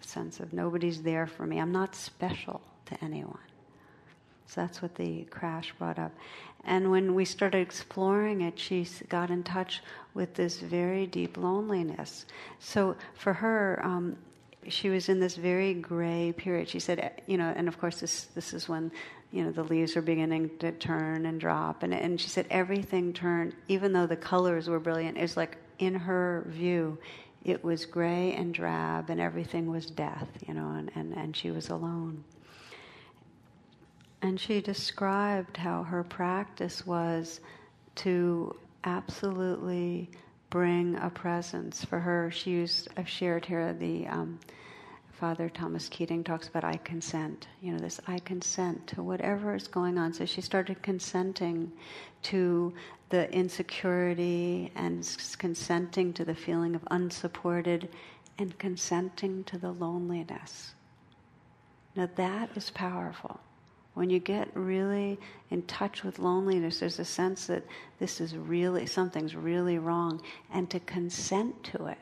the 0.00 0.08
sense 0.08 0.40
of 0.40 0.54
nobody's 0.54 1.02
there 1.02 1.26
for 1.26 1.44
me. 1.44 1.60
I'm 1.60 1.72
not 1.72 1.94
special 1.94 2.62
to 2.86 3.04
anyone. 3.04 3.36
So 4.46 4.60
that's 4.60 4.82
what 4.82 4.94
the 4.94 5.24
crash 5.24 5.72
brought 5.78 5.98
up. 5.98 6.12
And 6.64 6.90
when 6.90 7.14
we 7.14 7.24
started 7.24 7.58
exploring 7.58 8.40
it, 8.42 8.58
she 8.58 8.86
got 9.08 9.30
in 9.30 9.42
touch 9.42 9.82
with 10.14 10.34
this 10.34 10.60
very 10.60 11.06
deep 11.06 11.36
loneliness. 11.36 12.26
So 12.58 12.96
for 13.14 13.32
her, 13.32 13.80
um, 13.84 14.16
she 14.68 14.88
was 14.88 15.08
in 15.08 15.20
this 15.20 15.36
very 15.36 15.74
gray 15.74 16.32
period. 16.36 16.68
She 16.68 16.80
said, 16.80 17.22
you 17.26 17.36
know, 17.36 17.52
and 17.56 17.68
of 17.68 17.78
course 17.78 18.00
this 18.00 18.24
this 18.34 18.54
is 18.54 18.68
when 18.68 18.90
you 19.30 19.44
know 19.44 19.50
the 19.50 19.64
leaves 19.64 19.96
are 19.96 20.02
beginning 20.02 20.50
to 20.60 20.72
turn 20.72 21.26
and 21.26 21.40
drop, 21.40 21.82
and 21.82 21.92
and 21.92 22.20
she 22.20 22.28
said 22.28 22.46
everything 22.50 23.12
turned, 23.12 23.54
even 23.68 23.92
though 23.92 24.06
the 24.06 24.16
colors 24.16 24.68
were 24.68 24.80
brilliant. 24.80 25.18
It 25.18 25.22
was 25.22 25.36
like 25.36 25.58
in 25.78 25.94
her 25.94 26.44
view, 26.48 26.96
it 27.44 27.62
was 27.62 27.84
gray 27.84 28.32
and 28.32 28.54
drab, 28.54 29.10
and 29.10 29.20
everything 29.20 29.70
was 29.70 29.86
death, 29.86 30.28
you 30.46 30.54
know, 30.54 30.70
and 30.70 30.90
and, 30.94 31.12
and 31.14 31.36
she 31.36 31.50
was 31.50 31.68
alone. 31.68 32.24
And 34.24 34.40
she 34.40 34.62
described 34.62 35.58
how 35.58 35.82
her 35.82 36.02
practice 36.02 36.86
was 36.86 37.40
to 37.96 38.56
absolutely 38.84 40.08
bring 40.48 40.96
a 40.96 41.10
presence. 41.10 41.84
For 41.84 42.00
her, 42.00 42.30
she 42.30 42.52
used, 42.52 42.88
I've 42.96 43.06
shared 43.06 43.44
here 43.44 43.74
the 43.74 44.06
um, 44.06 44.40
Father 45.12 45.50
Thomas 45.50 45.90
Keating 45.90 46.24
talks 46.24 46.48
about 46.48 46.64
I 46.64 46.78
consent, 46.78 47.48
you 47.60 47.72
know, 47.72 47.78
this 47.78 48.00
I 48.06 48.18
consent 48.20 48.86
to 48.86 49.02
whatever 49.02 49.54
is 49.54 49.68
going 49.68 49.98
on. 49.98 50.14
So 50.14 50.24
she 50.24 50.40
started 50.40 50.80
consenting 50.80 51.70
to 52.22 52.72
the 53.10 53.30
insecurity 53.30 54.72
and 54.74 55.06
consenting 55.36 56.14
to 56.14 56.24
the 56.24 56.34
feeling 56.34 56.74
of 56.74 56.82
unsupported 56.90 57.90
and 58.38 58.58
consenting 58.58 59.44
to 59.44 59.58
the 59.58 59.72
loneliness. 59.72 60.72
Now 61.94 62.08
that 62.16 62.56
is 62.56 62.70
powerful. 62.70 63.38
When 63.94 64.10
you 64.10 64.18
get 64.18 64.48
really 64.54 65.18
in 65.50 65.62
touch 65.62 66.02
with 66.02 66.18
loneliness, 66.18 66.80
there's 66.80 66.98
a 66.98 67.04
sense 67.04 67.46
that 67.46 67.64
this 67.98 68.20
is 68.20 68.36
really, 68.36 68.86
something's 68.86 69.36
really 69.36 69.78
wrong, 69.78 70.20
and 70.52 70.68
to 70.70 70.80
consent 70.80 71.62
to 71.64 71.86
it. 71.86 71.98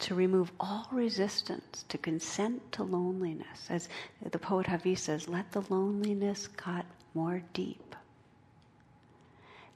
To 0.00 0.14
remove 0.14 0.52
all 0.58 0.88
resistance, 0.92 1.84
to 1.88 1.98
consent 1.98 2.72
to 2.72 2.84
loneliness. 2.84 3.66
As 3.70 3.88
the 4.30 4.38
poet 4.38 4.66
Hafiz 4.66 5.00
says, 5.00 5.28
let 5.28 5.50
the 5.52 5.64
loneliness 5.68 6.48
cut 6.48 6.86
more 7.14 7.42
deep. 7.52 7.96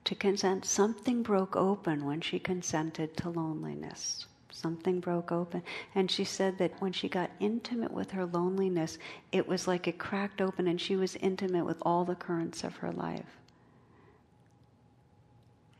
To 0.04 0.14
consent, 0.14 0.64
something 0.64 1.24
broke 1.24 1.56
open 1.56 2.04
when 2.04 2.20
she 2.20 2.38
consented 2.38 3.16
to 3.16 3.30
loneliness. 3.30 4.26
Something 4.56 5.00
broke 5.00 5.32
open. 5.32 5.62
And 5.94 6.10
she 6.10 6.24
said 6.24 6.56
that 6.58 6.80
when 6.80 6.92
she 6.92 7.10
got 7.10 7.30
intimate 7.40 7.92
with 7.92 8.12
her 8.12 8.24
loneliness, 8.24 8.96
it 9.30 9.46
was 9.46 9.68
like 9.68 9.86
it 9.86 9.98
cracked 9.98 10.40
open 10.40 10.66
and 10.66 10.80
she 10.80 10.96
was 10.96 11.14
intimate 11.16 11.66
with 11.66 11.76
all 11.82 12.06
the 12.06 12.14
currents 12.14 12.64
of 12.64 12.76
her 12.76 12.90
life. 12.90 13.36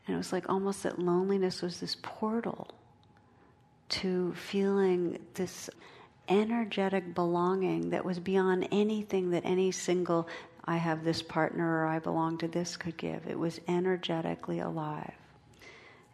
And 0.05 0.13
it 0.13 0.17
was 0.17 0.31
like 0.31 0.47
almost 0.47 0.83
that 0.83 0.99
loneliness 0.99 1.63
was 1.63 1.79
this 1.79 1.97
portal 2.03 2.67
to 3.89 4.33
feeling 4.35 5.17
this 5.33 5.71
energetic 6.29 7.15
belonging 7.15 7.89
that 7.89 8.05
was 8.05 8.19
beyond 8.19 8.67
anything 8.71 9.31
that 9.31 9.43
any 9.43 9.71
single 9.71 10.27
I 10.65 10.77
have 10.77 11.03
this 11.03 11.23
partner 11.23 11.81
or 11.81 11.87
I 11.87 11.97
belong 11.97 12.37
to 12.39 12.47
this 12.47 12.77
could 12.77 12.95
give. 12.95 13.25
It 13.25 13.39
was 13.39 13.59
energetically 13.67 14.59
alive. 14.59 15.13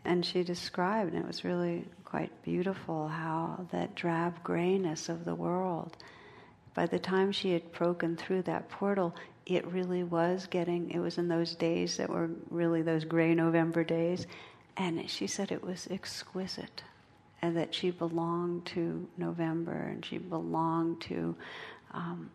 And 0.05 0.25
she 0.25 0.43
described, 0.43 1.13
and 1.13 1.23
it 1.23 1.27
was 1.27 1.43
really 1.43 1.85
quite 2.03 2.43
beautiful, 2.43 3.07
how 3.07 3.67
that 3.71 3.95
drab 3.95 4.43
grayness 4.43 5.09
of 5.09 5.25
the 5.25 5.35
world, 5.35 5.97
by 6.73 6.85
the 6.85 6.99
time 6.99 7.31
she 7.31 7.51
had 7.51 7.71
broken 7.71 8.17
through 8.17 8.41
that 8.43 8.69
portal, 8.69 9.15
it 9.45 9.65
really 9.67 10.03
was 10.03 10.47
getting, 10.47 10.89
it 10.91 10.99
was 10.99 11.17
in 11.17 11.27
those 11.27 11.55
days 11.55 11.97
that 11.97 12.09
were 12.09 12.29
really 12.49 12.81
those 12.81 13.05
gray 13.05 13.33
November 13.33 13.83
days. 13.83 14.25
And 14.75 15.09
she 15.09 15.27
said 15.27 15.51
it 15.51 15.63
was 15.63 15.87
exquisite 15.91 16.83
and 17.41 17.57
that 17.57 17.75
she 17.75 17.91
belonged 17.91 18.65
to 18.65 19.07
November 19.17 19.73
and 19.73 20.03
she 20.03 20.17
belonged 20.17 21.01
to 21.01 21.35
um, 21.91 22.31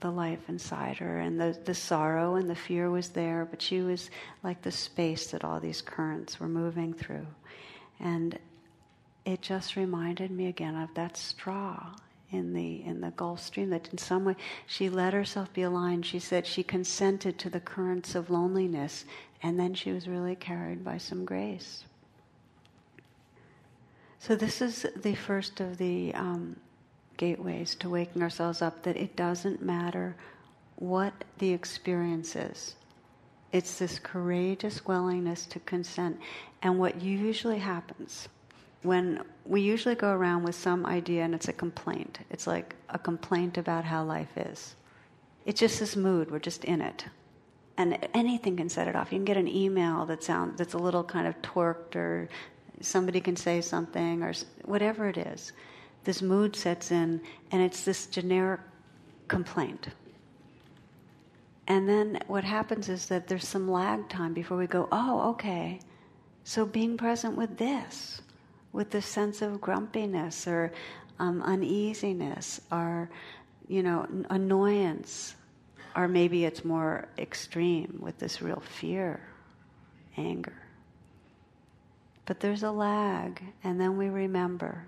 the 0.00 0.10
life 0.10 0.48
inside 0.48 0.98
her, 0.98 1.20
and 1.20 1.40
the, 1.40 1.58
the 1.64 1.74
sorrow 1.74 2.34
and 2.34 2.50
the 2.50 2.54
fear 2.54 2.90
was 2.90 3.10
there, 3.10 3.46
but 3.50 3.62
she 3.62 3.80
was 3.80 4.10
like 4.42 4.60
the 4.62 4.72
space 4.72 5.28
that 5.28 5.44
all 5.44 5.58
these 5.58 5.80
currents 5.80 6.38
were 6.38 6.48
moving 6.48 6.92
through. 6.92 7.26
And 7.98 8.38
it 9.24 9.40
just 9.42 9.74
reminded 9.74 10.30
me 10.30 10.48
again 10.48 10.76
of 10.76 10.92
that 10.94 11.16
straw 11.16 11.94
in 12.30 12.52
the 12.52 12.84
in 12.84 13.00
the 13.00 13.10
Gulf 13.12 13.40
Stream 13.40 13.70
that 13.70 13.88
in 13.88 13.98
some 13.98 14.24
way 14.24 14.36
she 14.66 14.90
let 14.90 15.12
herself 15.12 15.52
be 15.52 15.62
aligned. 15.62 16.04
She 16.04 16.18
said 16.18 16.46
she 16.46 16.62
consented 16.62 17.38
to 17.38 17.50
the 17.50 17.60
currents 17.60 18.14
of 18.14 18.30
loneliness, 18.30 19.04
and 19.42 19.58
then 19.58 19.74
she 19.74 19.92
was 19.92 20.08
really 20.08 20.36
carried 20.36 20.84
by 20.84 20.98
some 20.98 21.24
grace. 21.24 21.84
So 24.18 24.34
this 24.34 24.60
is 24.60 24.86
the 24.96 25.14
first 25.14 25.60
of 25.60 25.78
the 25.78 26.12
um, 26.14 26.56
gateways 27.16 27.74
to 27.76 27.88
waking 27.88 28.22
ourselves 28.22 28.62
up 28.62 28.82
that 28.82 28.96
it 28.96 29.16
doesn't 29.16 29.62
matter 29.62 30.16
what 30.76 31.12
the 31.38 31.52
experience 31.52 32.36
is. 32.36 32.74
It's 33.52 33.78
this 33.78 33.98
courageous 33.98 34.84
willingness 34.86 35.46
to 35.46 35.60
consent. 35.60 36.18
And 36.62 36.78
what 36.78 37.00
usually 37.00 37.58
happens 37.58 38.28
when 38.82 39.22
we 39.44 39.60
usually 39.60 39.94
go 39.94 40.12
around 40.12 40.44
with 40.44 40.54
some 40.54 40.86
idea 40.86 41.24
and 41.24 41.34
it's 41.34 41.48
a 41.48 41.52
complaint, 41.52 42.20
it's 42.30 42.46
like 42.46 42.76
a 42.90 42.98
complaint 42.98 43.58
about 43.58 43.84
how 43.84 44.04
life 44.04 44.36
is. 44.36 44.76
It's 45.44 45.60
just 45.60 45.80
this 45.80 45.96
mood, 45.96 46.30
we're 46.30 46.38
just 46.38 46.64
in 46.64 46.80
it. 46.80 47.04
And 47.78 47.98
anything 48.14 48.56
can 48.56 48.68
set 48.68 48.88
it 48.88 48.96
off. 48.96 49.12
You 49.12 49.18
can 49.18 49.24
get 49.24 49.36
an 49.36 49.48
email 49.48 50.06
that 50.06 50.22
sounds 50.22 50.56
that's 50.56 50.74
a 50.74 50.78
little 50.78 51.04
kind 51.04 51.26
of 51.26 51.40
torqued, 51.42 51.94
or 51.94 52.28
somebody 52.80 53.20
can 53.20 53.36
say 53.36 53.60
something, 53.60 54.22
or 54.22 54.32
whatever 54.64 55.08
it 55.08 55.18
is 55.18 55.52
this 56.06 56.22
mood 56.22 56.56
sets 56.56 56.90
in, 56.90 57.20
and 57.50 57.60
it's 57.60 57.84
this 57.84 58.06
generic 58.06 58.60
complaint. 59.28 59.88
And 61.68 61.88
then 61.88 62.20
what 62.28 62.44
happens 62.44 62.88
is 62.88 63.06
that 63.06 63.26
there's 63.26 63.46
some 63.46 63.70
lag 63.70 64.08
time 64.08 64.32
before 64.32 64.56
we 64.56 64.66
go, 64.66 64.88
oh, 64.92 65.30
okay. 65.32 65.80
So 66.44 66.64
being 66.64 66.96
present 66.96 67.36
with 67.36 67.58
this, 67.58 68.22
with 68.72 68.90
this 68.90 69.04
sense 69.04 69.42
of 69.42 69.60
grumpiness 69.60 70.46
or 70.46 70.72
um, 71.18 71.42
uneasiness 71.42 72.60
or 72.70 73.10
you 73.68 73.82
know, 73.82 74.06
annoyance, 74.30 75.34
or 75.94 76.08
maybe 76.08 76.44
it's 76.44 76.64
more 76.64 77.08
extreme 77.18 77.98
with 78.00 78.18
this 78.18 78.40
real 78.40 78.60
fear, 78.60 79.20
anger. 80.16 80.62
But 82.26 82.40
there's 82.40 82.62
a 82.62 82.70
lag, 82.70 83.42
and 83.64 83.80
then 83.80 83.96
we 83.96 84.08
remember. 84.08 84.86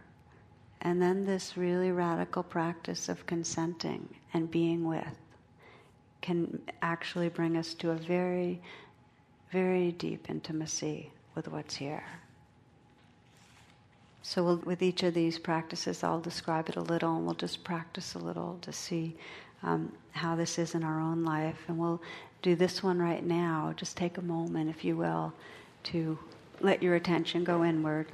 And 0.81 1.03
then 1.03 1.25
this 1.25 1.57
really 1.57 1.91
radical 1.91 2.43
practice 2.43 3.09
of 3.09 3.27
consenting 3.27 4.09
and 4.33 4.51
being 4.51 4.87
with 4.87 5.19
can 6.21 6.61
actually 6.83 7.29
bring 7.29 7.57
us 7.57 7.75
to 7.75 7.91
a 7.91 7.95
very, 7.95 8.61
very 9.51 9.93
deep 9.93 10.29
intimacy 10.29 11.11
with 11.35 11.49
what's 11.49 11.75
here. 11.75 12.05
So, 14.23 14.45
we'll, 14.45 14.57
with 14.59 14.83
each 14.83 15.03
of 15.05 15.15
these 15.15 15.39
practices, 15.39 16.03
I'll 16.05 16.21
describe 16.21 16.69
it 16.69 16.77
a 16.77 16.83
little 16.83 17.17
and 17.17 17.25
we'll 17.25 17.35
just 17.35 17.65
practice 17.65 18.15
a 18.15 18.19
little 18.19 18.59
to 18.63 18.73
see 18.73 19.17
um, 19.63 19.93
how 20.13 20.37
this 20.37 20.59
is 20.59 20.75
in 20.75 20.85
our 20.85 21.01
own 21.01 21.25
life. 21.25 21.65
And 21.69 21.79
we'll 21.79 22.03
do 22.43 22.55
this 22.55 22.83
one 22.83 23.01
right 23.01 23.25
now. 23.25 23.73
Just 23.77 23.97
take 23.97 24.19
a 24.19 24.23
moment, 24.23 24.71
if 24.71 24.85
you 24.85 24.97
will, 24.97 25.33
to 25.85 26.19
let 26.61 26.83
your 26.83 26.97
attention 26.97 27.45
go 27.45 27.65
inward. 27.65 28.09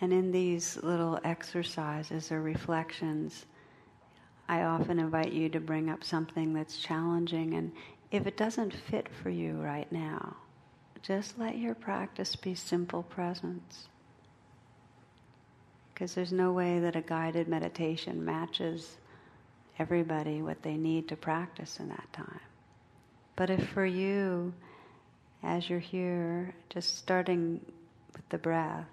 And 0.00 0.12
in 0.12 0.30
these 0.30 0.76
little 0.82 1.18
exercises 1.24 2.30
or 2.30 2.40
reflections, 2.40 3.46
I 4.48 4.62
often 4.62 4.98
invite 4.98 5.32
you 5.32 5.48
to 5.50 5.60
bring 5.60 5.90
up 5.90 6.04
something 6.04 6.54
that's 6.54 6.78
challenging. 6.78 7.54
And 7.54 7.72
if 8.10 8.26
it 8.26 8.36
doesn't 8.36 8.72
fit 8.72 9.08
for 9.22 9.30
you 9.30 9.54
right 9.54 9.90
now, 9.90 10.36
just 11.02 11.38
let 11.38 11.58
your 11.58 11.74
practice 11.74 12.36
be 12.36 12.54
simple 12.54 13.02
presence. 13.02 13.88
Because 15.92 16.14
there's 16.14 16.32
no 16.32 16.52
way 16.52 16.78
that 16.78 16.96
a 16.96 17.02
guided 17.02 17.48
meditation 17.48 18.24
matches 18.24 18.96
everybody 19.78 20.42
what 20.42 20.62
they 20.62 20.76
need 20.76 21.08
to 21.08 21.16
practice 21.16 21.78
in 21.80 21.88
that 21.88 22.12
time. 22.12 22.40
But 23.36 23.50
if 23.50 23.68
for 23.68 23.86
you, 23.86 24.52
as 25.42 25.68
you're 25.68 25.78
here, 25.78 26.54
just 26.70 26.98
starting 26.98 27.60
with 28.12 28.28
the 28.28 28.38
breath, 28.38 28.86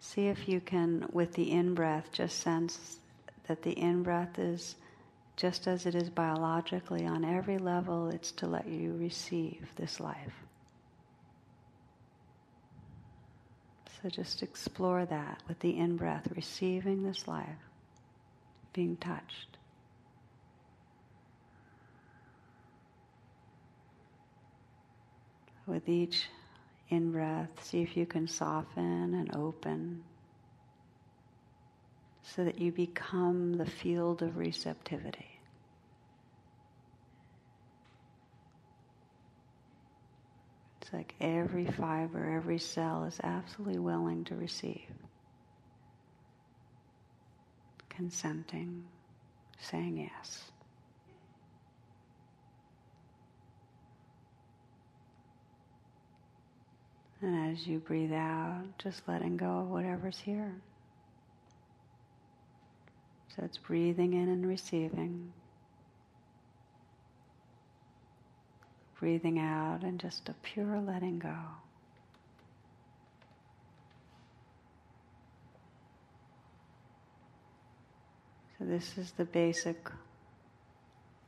see 0.00 0.28
if 0.28 0.48
you 0.48 0.60
can, 0.60 1.08
with 1.12 1.32
the 1.34 1.50
in 1.50 1.74
breath, 1.74 2.10
just 2.12 2.38
sense 2.40 3.00
that 3.46 3.62
the 3.62 3.72
in 3.72 4.02
breath 4.02 4.38
is 4.38 4.76
just 5.36 5.68
as 5.68 5.86
it 5.86 5.94
is 5.94 6.10
biologically 6.10 7.06
on 7.06 7.24
every 7.24 7.58
level, 7.58 8.08
it's 8.08 8.32
to 8.32 8.46
let 8.46 8.66
you 8.66 8.94
receive 8.98 9.68
this 9.76 10.00
life. 10.00 10.32
So 14.02 14.08
just 14.08 14.42
explore 14.42 15.04
that 15.06 15.42
with 15.48 15.58
the 15.60 15.76
in 15.76 15.96
breath, 15.96 16.28
receiving 16.34 17.02
this 17.02 17.26
life, 17.26 17.46
being 18.72 18.96
touched. 18.96 19.58
With 25.66 25.88
each 25.88 26.28
in 26.90 27.12
breath, 27.12 27.50
see 27.64 27.82
if 27.82 27.96
you 27.96 28.06
can 28.06 28.26
soften 28.26 29.14
and 29.14 29.34
open 29.34 30.02
so 32.22 32.44
that 32.44 32.58
you 32.58 32.72
become 32.72 33.54
the 33.54 33.66
field 33.66 34.22
of 34.22 34.36
receptivity. 34.36 35.26
It's 40.80 40.92
like 40.92 41.14
every 41.20 41.66
fiber, 41.66 42.36
every 42.36 42.58
cell 42.58 43.04
is 43.04 43.18
absolutely 43.22 43.78
willing 43.78 44.24
to 44.24 44.34
receive. 44.34 44.88
Consenting, 47.90 48.84
saying 49.60 49.98
yes. 49.98 50.50
And 57.20 57.52
as 57.52 57.66
you 57.66 57.78
breathe 57.78 58.12
out, 58.12 58.64
just 58.78 59.02
letting 59.08 59.36
go 59.36 59.58
of 59.58 59.68
whatever's 59.68 60.18
here. 60.18 60.54
So 63.34 63.42
it's 63.44 63.58
breathing 63.58 64.14
in 64.14 64.28
and 64.28 64.46
receiving. 64.46 65.32
breathing 68.98 69.38
out 69.38 69.82
and 69.82 70.00
just 70.00 70.28
a 70.28 70.34
pure 70.42 70.80
letting 70.80 71.18
go. 71.18 71.36
So, 78.58 78.64
this 78.64 78.98
is 78.98 79.12
the 79.12 79.24
basic 79.24 79.88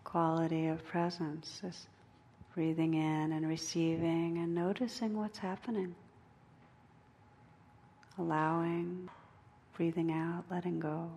quality 0.03 0.67
of 0.67 0.85
presence 0.85 1.61
this 1.63 1.87
breathing 2.55 2.95
in 2.95 3.33
and 3.33 3.49
receiving 3.49 4.39
and 4.39 4.55
noticing 4.55 5.17
what's 5.17 5.39
happening. 5.39 5.95
Allowing, 8.19 9.09
breathing 9.77 10.13
out, 10.13 10.45
letting 10.51 10.81
go. 10.81 11.11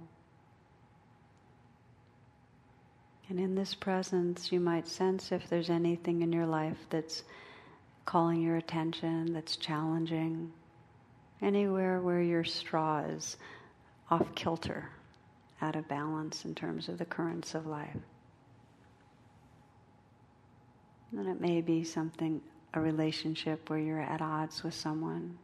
And 3.30 3.40
in 3.40 3.56
this 3.56 3.74
presence, 3.74 4.52
you 4.52 4.60
might 4.60 4.88
sense 4.88 5.32
if 5.32 5.50
there's 5.50 5.70
anything 5.70 6.22
in 6.22 6.32
your 6.32 6.46
life 6.46 6.78
that's 6.90 7.24
calling 8.06 8.42
your 8.42 8.58
attention, 8.58 9.34
that's 9.34 9.56
challenging, 9.56 10.52
anywhere 11.42 12.02
where 12.02 12.22
your 12.22 12.44
straw 12.44 13.00
is 13.00 13.38
off 14.12 14.36
kilter, 14.36 14.90
out 15.62 15.76
of 15.76 15.88
balance 15.88 16.46
in 16.46 16.54
terms 16.54 16.90
of 16.90 16.98
the 16.98 17.06
currents 17.06 17.56
of 17.56 17.66
life. 17.66 17.98
And 21.16 21.28
it 21.28 21.40
may 21.40 21.62
be 21.62 21.84
something, 21.84 22.42
a 22.74 22.82
relationship 22.82 23.70
where 23.70 23.80
you're 23.80 24.02
at 24.02 24.22
odds 24.22 24.64
with 24.64 24.74
someone. 24.74 25.38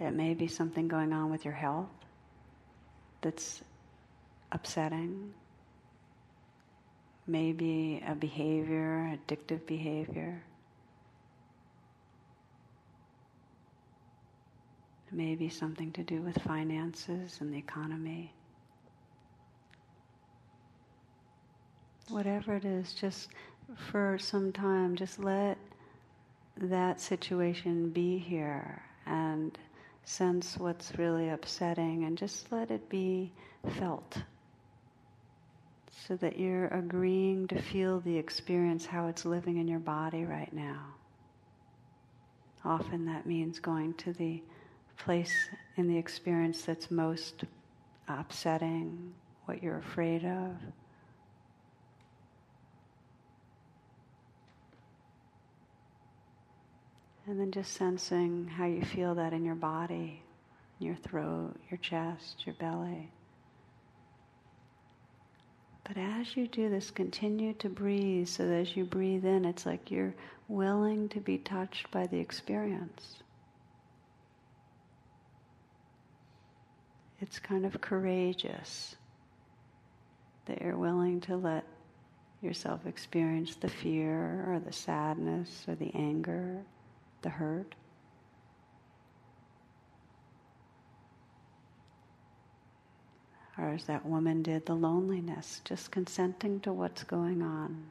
It 0.00 0.12
may 0.12 0.34
be 0.34 0.46
something 0.46 0.88
going 0.88 1.12
on 1.12 1.30
with 1.30 1.44
your 1.44 1.54
health 1.54 1.88
that's 3.20 3.62
upsetting 4.52 5.32
maybe 7.26 8.02
a 8.06 8.14
behavior, 8.14 9.18
addictive 9.18 9.66
behavior. 9.66 10.42
Maybe 15.10 15.48
something 15.48 15.92
to 15.92 16.02
do 16.02 16.20
with 16.20 16.36
finances 16.42 17.38
and 17.40 17.52
the 17.52 17.58
economy. 17.58 18.32
Whatever 22.08 22.54
it 22.54 22.64
is, 22.64 22.92
just 22.92 23.28
for 23.74 24.18
some 24.18 24.52
time, 24.52 24.96
just 24.96 25.18
let 25.18 25.58
that 26.58 27.00
situation 27.00 27.90
be 27.90 28.18
here 28.18 28.82
and 29.06 29.58
sense 30.04 30.56
what's 30.56 30.96
really 30.98 31.28
upsetting 31.28 32.04
and 32.04 32.16
just 32.16 32.50
let 32.52 32.70
it 32.70 32.88
be 32.88 33.32
felt 33.78 34.18
so 36.06 36.16
that 36.16 36.38
you're 36.38 36.68
agreeing 36.68 37.48
to 37.48 37.60
feel 37.60 38.00
the 38.00 38.16
experience, 38.16 38.86
how 38.86 39.08
it's 39.08 39.24
living 39.24 39.56
in 39.56 39.66
your 39.66 39.80
body 39.80 40.24
right 40.24 40.52
now. 40.52 40.86
Often 42.64 43.06
that 43.06 43.26
means 43.26 43.58
going 43.58 43.94
to 43.94 44.12
the 44.12 44.42
place 44.98 45.34
in 45.76 45.88
the 45.88 45.98
experience 45.98 46.62
that's 46.62 46.90
most 46.90 47.44
upsetting, 48.08 49.12
what 49.46 49.62
you're 49.62 49.78
afraid 49.78 50.24
of. 50.24 50.52
And 57.28 57.40
then 57.40 57.50
just 57.50 57.72
sensing 57.72 58.46
how 58.46 58.66
you 58.66 58.82
feel 58.82 59.16
that 59.16 59.32
in 59.32 59.44
your 59.44 59.56
body, 59.56 60.22
your 60.78 60.94
throat, 60.94 61.54
your 61.68 61.78
chest, 61.78 62.46
your 62.46 62.54
belly. 62.54 63.10
But 65.82 65.96
as 65.96 66.36
you 66.36 66.46
do 66.46 66.68
this, 66.68 66.90
continue 66.90 67.52
to 67.54 67.68
breathe 67.68 68.28
so 68.28 68.46
that 68.46 68.54
as 68.54 68.76
you 68.76 68.84
breathe 68.84 69.24
in, 69.24 69.44
it's 69.44 69.66
like 69.66 69.90
you're 69.90 70.14
willing 70.48 71.08
to 71.10 71.20
be 71.20 71.38
touched 71.38 71.90
by 71.90 72.06
the 72.06 72.18
experience. 72.18 73.22
It's 77.20 77.38
kind 77.38 77.64
of 77.64 77.80
courageous 77.80 78.96
that 80.46 80.60
you're 80.60 80.76
willing 80.76 81.20
to 81.22 81.36
let 81.36 81.64
yourself 82.42 82.86
experience 82.86 83.56
the 83.56 83.68
fear 83.68 84.44
or 84.48 84.60
the 84.64 84.72
sadness 84.72 85.64
or 85.66 85.74
the 85.74 85.90
anger, 85.94 86.62
the 87.26 87.30
hurt. 87.30 87.74
or 93.58 93.70
as 93.70 93.86
that 93.86 94.04
woman 94.04 94.42
did, 94.42 94.66
the 94.66 94.74
loneliness, 94.74 95.62
just 95.64 95.90
consenting 95.90 96.60
to 96.60 96.72
what's 96.72 97.04
going 97.04 97.42
on, 97.42 97.84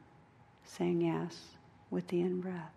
saying 0.64 1.00
yes 1.00 1.36
with 1.90 2.06
the 2.08 2.20
in 2.20 2.40
breath. 2.40 2.72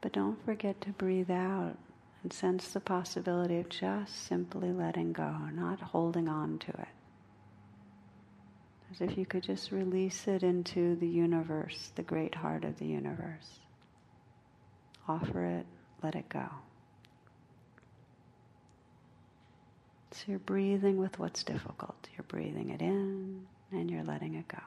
But 0.00 0.12
don't 0.12 0.44
forget 0.44 0.80
to 0.82 0.90
breathe 0.90 1.30
out 1.30 1.78
and 2.22 2.32
sense 2.32 2.72
the 2.72 2.80
possibility 2.80 3.58
of 3.58 3.68
just 3.68 4.26
simply 4.26 4.72
letting 4.72 5.12
go, 5.12 5.36
not 5.52 5.80
holding 5.80 6.28
on 6.28 6.58
to 6.58 6.70
it. 6.72 6.88
As 8.90 9.00
if 9.00 9.16
you 9.16 9.24
could 9.24 9.44
just 9.44 9.70
release 9.70 10.26
it 10.26 10.42
into 10.42 10.96
the 10.96 11.08
universe, 11.08 11.92
the 11.94 12.02
great 12.02 12.34
heart 12.34 12.64
of 12.64 12.78
the 12.78 12.86
universe. 12.86 13.60
Offer 15.08 15.44
it, 15.44 15.66
let 16.02 16.14
it 16.14 16.28
go. 16.28 16.46
So 20.12 20.24
you're 20.28 20.38
breathing 20.38 20.96
with 20.96 21.18
what's 21.18 21.42
difficult. 21.42 22.08
You're 22.16 22.24
breathing 22.28 22.70
it 22.70 22.80
in 22.80 23.46
and 23.72 23.90
you're 23.90 24.04
letting 24.04 24.34
it 24.34 24.48
go. 24.48 24.58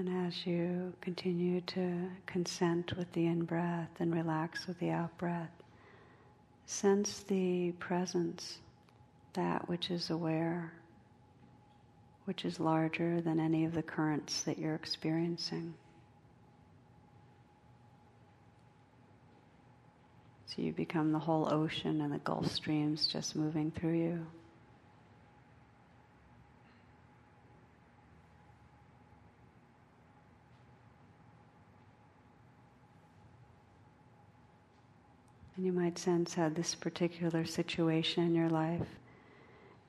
And 0.00 0.26
as 0.26 0.46
you 0.46 0.94
continue 1.02 1.60
to 1.60 2.08
consent 2.24 2.96
with 2.96 3.12
the 3.12 3.26
in 3.26 3.44
breath 3.44 3.90
and 3.98 4.14
relax 4.14 4.66
with 4.66 4.78
the 4.78 4.88
out 4.88 5.18
breath, 5.18 5.52
sense 6.64 7.22
the 7.24 7.72
presence, 7.72 8.60
that 9.34 9.68
which 9.68 9.90
is 9.90 10.08
aware, 10.08 10.72
which 12.24 12.46
is 12.46 12.58
larger 12.58 13.20
than 13.20 13.38
any 13.38 13.66
of 13.66 13.74
the 13.74 13.82
currents 13.82 14.40
that 14.44 14.58
you're 14.58 14.74
experiencing. 14.74 15.74
So 20.46 20.62
you 20.62 20.72
become 20.72 21.12
the 21.12 21.18
whole 21.18 21.52
ocean 21.52 22.00
and 22.00 22.10
the 22.10 22.20
Gulf 22.20 22.50
streams 22.50 23.06
just 23.06 23.36
moving 23.36 23.70
through 23.70 23.98
you. 23.98 24.26
And 35.60 35.66
you 35.66 35.74
might 35.74 35.98
sense 35.98 36.32
how 36.32 36.48
this 36.48 36.74
particular 36.74 37.44
situation 37.44 38.24
in 38.24 38.34
your 38.34 38.48
life 38.48 38.88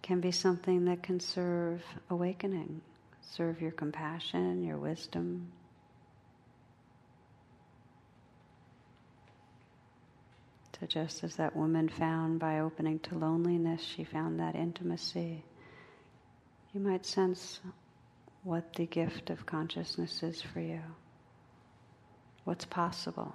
can 0.02 0.20
be 0.20 0.30
something 0.30 0.84
that 0.84 1.02
can 1.02 1.22
serve 1.22 1.82
awakening, 2.10 2.82
serve 3.22 3.62
your 3.62 3.72
compassion, 3.72 4.66
your 4.66 4.76
wisdom. 4.76 5.50
So, 10.78 10.88
just 10.88 11.24
as 11.24 11.38
that 11.38 11.56
woman 11.56 11.88
found 11.88 12.38
by 12.38 12.60
opening 12.60 13.00
to 13.04 13.18
loneliness, 13.18 13.82
she 13.82 14.04
found 14.04 14.42
that 14.42 14.56
intimacy, 14.56 15.42
you 16.74 16.82
might 16.82 17.06
sense 17.06 17.62
what 18.44 18.74
the 18.74 18.88
gift 18.88 19.30
of 19.30 19.46
consciousness 19.46 20.22
is 20.22 20.42
for 20.42 20.60
you, 20.60 20.82
what's 22.44 22.66
possible. 22.66 23.34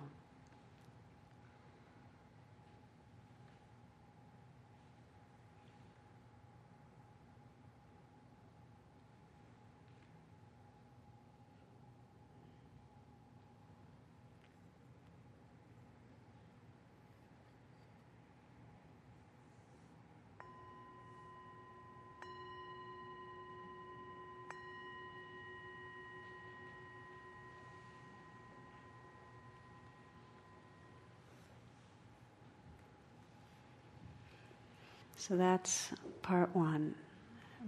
So 35.27 35.37
that's 35.37 35.91
part 36.23 36.55
one. 36.55 36.95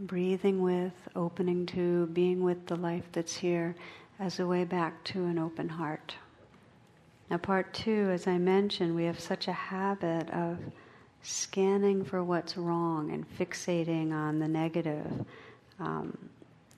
Breathing 0.02 0.62
with, 0.62 0.92
opening 1.16 1.66
to, 1.66 2.06
being 2.06 2.44
with 2.44 2.66
the 2.66 2.76
life 2.76 3.02
that's 3.10 3.34
here 3.34 3.74
as 4.20 4.38
a 4.38 4.46
way 4.46 4.62
back 4.62 5.02
to 5.04 5.24
an 5.24 5.40
open 5.40 5.68
heart. 5.68 6.14
Now, 7.28 7.38
part 7.38 7.74
two, 7.74 8.10
as 8.12 8.28
I 8.28 8.38
mentioned, 8.38 8.94
we 8.94 9.04
have 9.06 9.18
such 9.18 9.48
a 9.48 9.52
habit 9.52 10.30
of 10.30 10.58
scanning 11.22 12.04
for 12.04 12.22
what's 12.22 12.56
wrong 12.56 13.10
and 13.10 13.26
fixating 13.38 14.12
on 14.12 14.38
the 14.38 14.46
negative. 14.46 15.10
Um, 15.80 16.16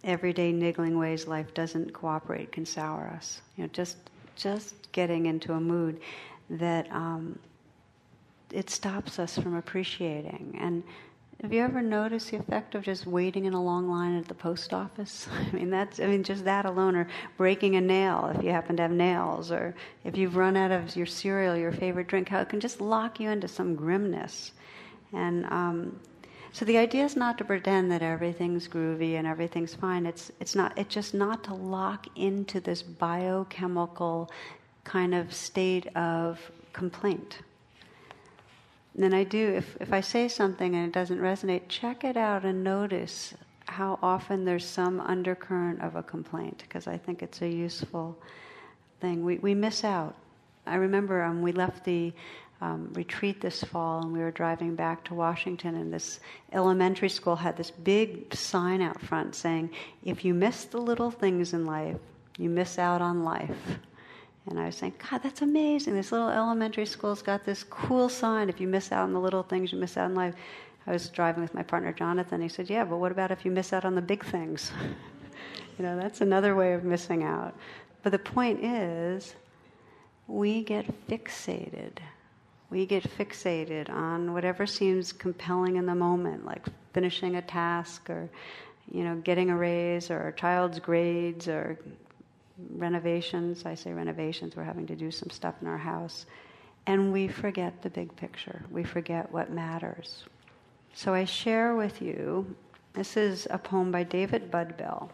everyday 0.02 0.50
niggling 0.50 0.96
ways 0.96 1.26
life 1.26 1.52
doesn't 1.52 1.92
cooperate 1.92 2.52
can 2.52 2.64
sour 2.64 3.12
us. 3.14 3.42
You 3.58 3.64
know, 3.64 3.70
just 3.74 3.98
just 4.34 4.90
getting 4.92 5.26
into 5.26 5.52
a 5.52 5.60
mood 5.60 6.00
that 6.48 6.90
um, 6.90 7.38
it 8.52 8.70
stops 8.70 9.18
us 9.18 9.38
from 9.38 9.54
appreciating. 9.54 10.58
And 10.60 10.82
have 11.42 11.54
you 11.54 11.62
ever 11.62 11.80
noticed 11.80 12.30
the 12.30 12.36
effect 12.36 12.74
of 12.74 12.82
just 12.82 13.06
waiting 13.06 13.46
in 13.46 13.54
a 13.54 13.62
long 13.62 13.88
line 13.88 14.16
at 14.18 14.28
the 14.28 14.34
post 14.34 14.74
office? 14.74 15.26
I 15.52 15.56
mean, 15.56 15.70
that's 15.70 15.98
I 15.98 16.06
mean, 16.06 16.22
just 16.22 16.44
that 16.44 16.66
alone, 16.66 16.94
or 16.94 17.08
breaking 17.38 17.76
a 17.76 17.80
nail 17.80 18.30
if 18.36 18.44
you 18.44 18.50
happen 18.50 18.76
to 18.76 18.82
have 18.82 18.90
nails, 18.90 19.50
or 19.50 19.74
if 20.04 20.18
you've 20.18 20.36
run 20.36 20.56
out 20.56 20.70
of 20.70 20.94
your 20.94 21.06
cereal, 21.06 21.56
your 21.56 21.72
favorite 21.72 22.08
drink, 22.08 22.28
how 22.28 22.40
it 22.40 22.50
can 22.50 22.60
just 22.60 22.80
lock 22.80 23.20
you 23.20 23.30
into 23.30 23.48
some 23.48 23.74
grimness. 23.74 24.52
And 25.14 25.46
um, 25.46 25.98
so 26.52 26.66
the 26.66 26.76
idea 26.76 27.04
is 27.04 27.16
not 27.16 27.38
to 27.38 27.44
pretend 27.44 27.90
that 27.90 28.02
everything's 28.02 28.68
groovy 28.68 29.14
and 29.14 29.26
everything's 29.26 29.74
fine. 29.74 30.04
It's 30.04 30.30
it's 30.40 30.54
not. 30.54 30.76
It's 30.76 30.94
just 30.94 31.14
not 31.14 31.42
to 31.44 31.54
lock 31.54 32.06
into 32.16 32.60
this 32.60 32.82
biochemical 32.82 34.30
kind 34.84 35.14
of 35.14 35.32
state 35.32 35.86
of 35.96 36.38
complaint 36.74 37.38
then 39.02 39.14
I 39.14 39.24
do, 39.24 39.54
if, 39.54 39.76
if 39.80 39.92
I 39.92 40.00
say 40.00 40.28
something 40.28 40.74
and 40.74 40.86
it 40.86 40.92
doesn't 40.92 41.18
resonate, 41.18 41.62
check 41.68 42.04
it 42.04 42.16
out 42.16 42.44
and 42.44 42.62
notice 42.62 43.34
how 43.66 43.98
often 44.02 44.44
there's 44.44 44.64
some 44.64 45.00
undercurrent 45.00 45.80
of 45.80 45.94
a 45.96 46.02
complaint, 46.02 46.58
because 46.66 46.86
I 46.86 46.96
think 46.96 47.22
it's 47.22 47.40
a 47.40 47.48
useful 47.48 48.18
thing. 49.00 49.24
We, 49.24 49.38
we 49.38 49.54
miss 49.54 49.84
out. 49.84 50.16
I 50.66 50.74
remember 50.74 51.22
um, 51.22 51.40
we 51.40 51.52
left 51.52 51.84
the 51.84 52.12
um, 52.60 52.90
retreat 52.92 53.40
this 53.40 53.62
fall 53.64 54.02
and 54.02 54.12
we 54.12 54.18
were 54.18 54.30
driving 54.30 54.74
back 54.74 55.04
to 55.04 55.14
Washington, 55.14 55.76
and 55.76 55.92
this 55.92 56.20
elementary 56.52 57.08
school 57.08 57.36
had 57.36 57.56
this 57.56 57.70
big 57.70 58.34
sign 58.34 58.82
out 58.82 59.00
front 59.00 59.34
saying, 59.34 59.70
If 60.04 60.24
you 60.24 60.34
miss 60.34 60.64
the 60.64 60.78
little 60.78 61.10
things 61.10 61.54
in 61.54 61.64
life, 61.64 61.96
you 62.38 62.50
miss 62.50 62.78
out 62.78 63.00
on 63.00 63.24
life. 63.24 63.78
And 64.50 64.58
I 64.58 64.66
was 64.66 64.76
saying, 64.76 64.94
God, 65.10 65.22
that's 65.22 65.42
amazing. 65.42 65.94
This 65.94 66.10
little 66.10 66.28
elementary 66.28 66.84
school's 66.84 67.22
got 67.22 67.44
this 67.44 67.62
cool 67.62 68.08
sign. 68.08 68.48
If 68.48 68.60
you 68.60 68.66
miss 68.66 68.90
out 68.90 69.04
on 69.04 69.12
the 69.12 69.20
little 69.20 69.44
things, 69.44 69.70
you 69.70 69.78
miss 69.78 69.96
out 69.96 70.06
on 70.06 70.16
life. 70.16 70.34
I 70.88 70.92
was 70.92 71.08
driving 71.08 71.42
with 71.42 71.54
my 71.54 71.62
partner 71.62 71.92
Jonathan. 71.92 72.40
He 72.40 72.48
said, 72.48 72.68
Yeah, 72.68 72.84
but 72.84 72.96
what 72.96 73.12
about 73.12 73.30
if 73.30 73.44
you 73.44 73.52
miss 73.52 73.72
out 73.72 73.84
on 73.84 73.94
the 73.94 74.02
big 74.02 74.24
things? 74.24 74.72
you 75.78 75.84
know, 75.84 75.96
that's 75.96 76.20
another 76.20 76.56
way 76.56 76.72
of 76.72 76.82
missing 76.82 77.22
out. 77.22 77.54
But 78.02 78.10
the 78.10 78.18
point 78.18 78.64
is, 78.64 79.36
we 80.26 80.64
get 80.64 81.08
fixated. 81.08 81.98
We 82.70 82.86
get 82.86 83.04
fixated 83.04 83.88
on 83.88 84.32
whatever 84.32 84.66
seems 84.66 85.12
compelling 85.12 85.76
in 85.76 85.86
the 85.86 85.94
moment, 85.94 86.44
like 86.44 86.66
finishing 86.92 87.36
a 87.36 87.42
task 87.42 88.10
or, 88.10 88.28
you 88.90 89.04
know, 89.04 89.16
getting 89.16 89.50
a 89.50 89.56
raise 89.56 90.10
or 90.10 90.28
a 90.28 90.32
child's 90.32 90.80
grades 90.80 91.46
or 91.46 91.78
renovations. 92.76 93.66
I 93.66 93.74
say 93.74 93.92
renovations, 93.92 94.56
we're 94.56 94.64
having 94.64 94.86
to 94.86 94.96
do 94.96 95.10
some 95.10 95.30
stuff 95.30 95.54
in 95.60 95.68
our 95.68 95.78
house. 95.78 96.26
And 96.86 97.12
we 97.12 97.28
forget 97.28 97.82
the 97.82 97.90
big 97.90 98.14
picture. 98.16 98.64
We 98.70 98.84
forget 98.84 99.30
what 99.32 99.50
matters. 99.50 100.24
So 100.94 101.14
I 101.14 101.24
share 101.24 101.76
with 101.76 102.02
you 102.02 102.54
this 102.94 103.16
is 103.16 103.46
a 103.50 103.58
poem 103.58 103.92
by 103.92 104.02
David 104.02 104.50
Budbill. 104.50 105.08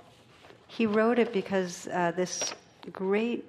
He 0.68 0.86
wrote 0.86 1.18
it 1.18 1.32
because 1.32 1.86
uh, 1.88 2.12
this 2.16 2.54
great 2.92 3.44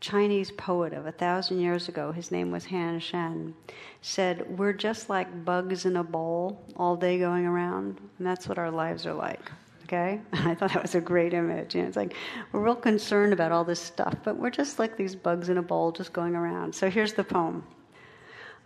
Chinese 0.00 0.50
poet 0.50 0.92
of 0.92 1.06
a 1.06 1.12
thousand 1.12 1.60
years 1.60 1.88
ago, 1.88 2.10
his 2.10 2.30
name 2.30 2.50
was 2.50 2.64
Han 2.66 2.98
Shan, 3.00 3.54
said, 4.02 4.58
We're 4.58 4.72
just 4.72 5.08
like 5.08 5.44
bugs 5.44 5.84
in 5.84 5.96
a 5.96 6.04
bowl 6.04 6.64
all 6.76 6.96
day 6.96 7.18
going 7.18 7.46
around, 7.46 7.98
and 8.18 8.26
that's 8.26 8.48
what 8.48 8.58
our 8.58 8.70
lives 8.70 9.06
are 9.06 9.14
like 9.14 9.50
okay? 9.92 10.20
I 10.32 10.54
thought 10.54 10.72
that 10.72 10.82
was 10.82 10.94
a 10.94 11.00
great 11.00 11.34
image. 11.34 11.74
You 11.74 11.82
know, 11.82 11.88
it's 11.88 11.96
like 11.96 12.14
we're 12.52 12.60
real 12.60 12.76
concerned 12.76 13.32
about 13.32 13.52
all 13.52 13.64
this 13.64 13.80
stuff, 13.80 14.14
but 14.22 14.36
we're 14.36 14.50
just 14.50 14.78
like 14.78 14.96
these 14.96 15.16
bugs 15.16 15.48
in 15.48 15.58
a 15.58 15.62
bowl 15.62 15.90
just 15.90 16.12
going 16.12 16.36
around. 16.36 16.74
So 16.74 16.88
here's 16.88 17.14
the 17.14 17.24
poem. 17.24 17.64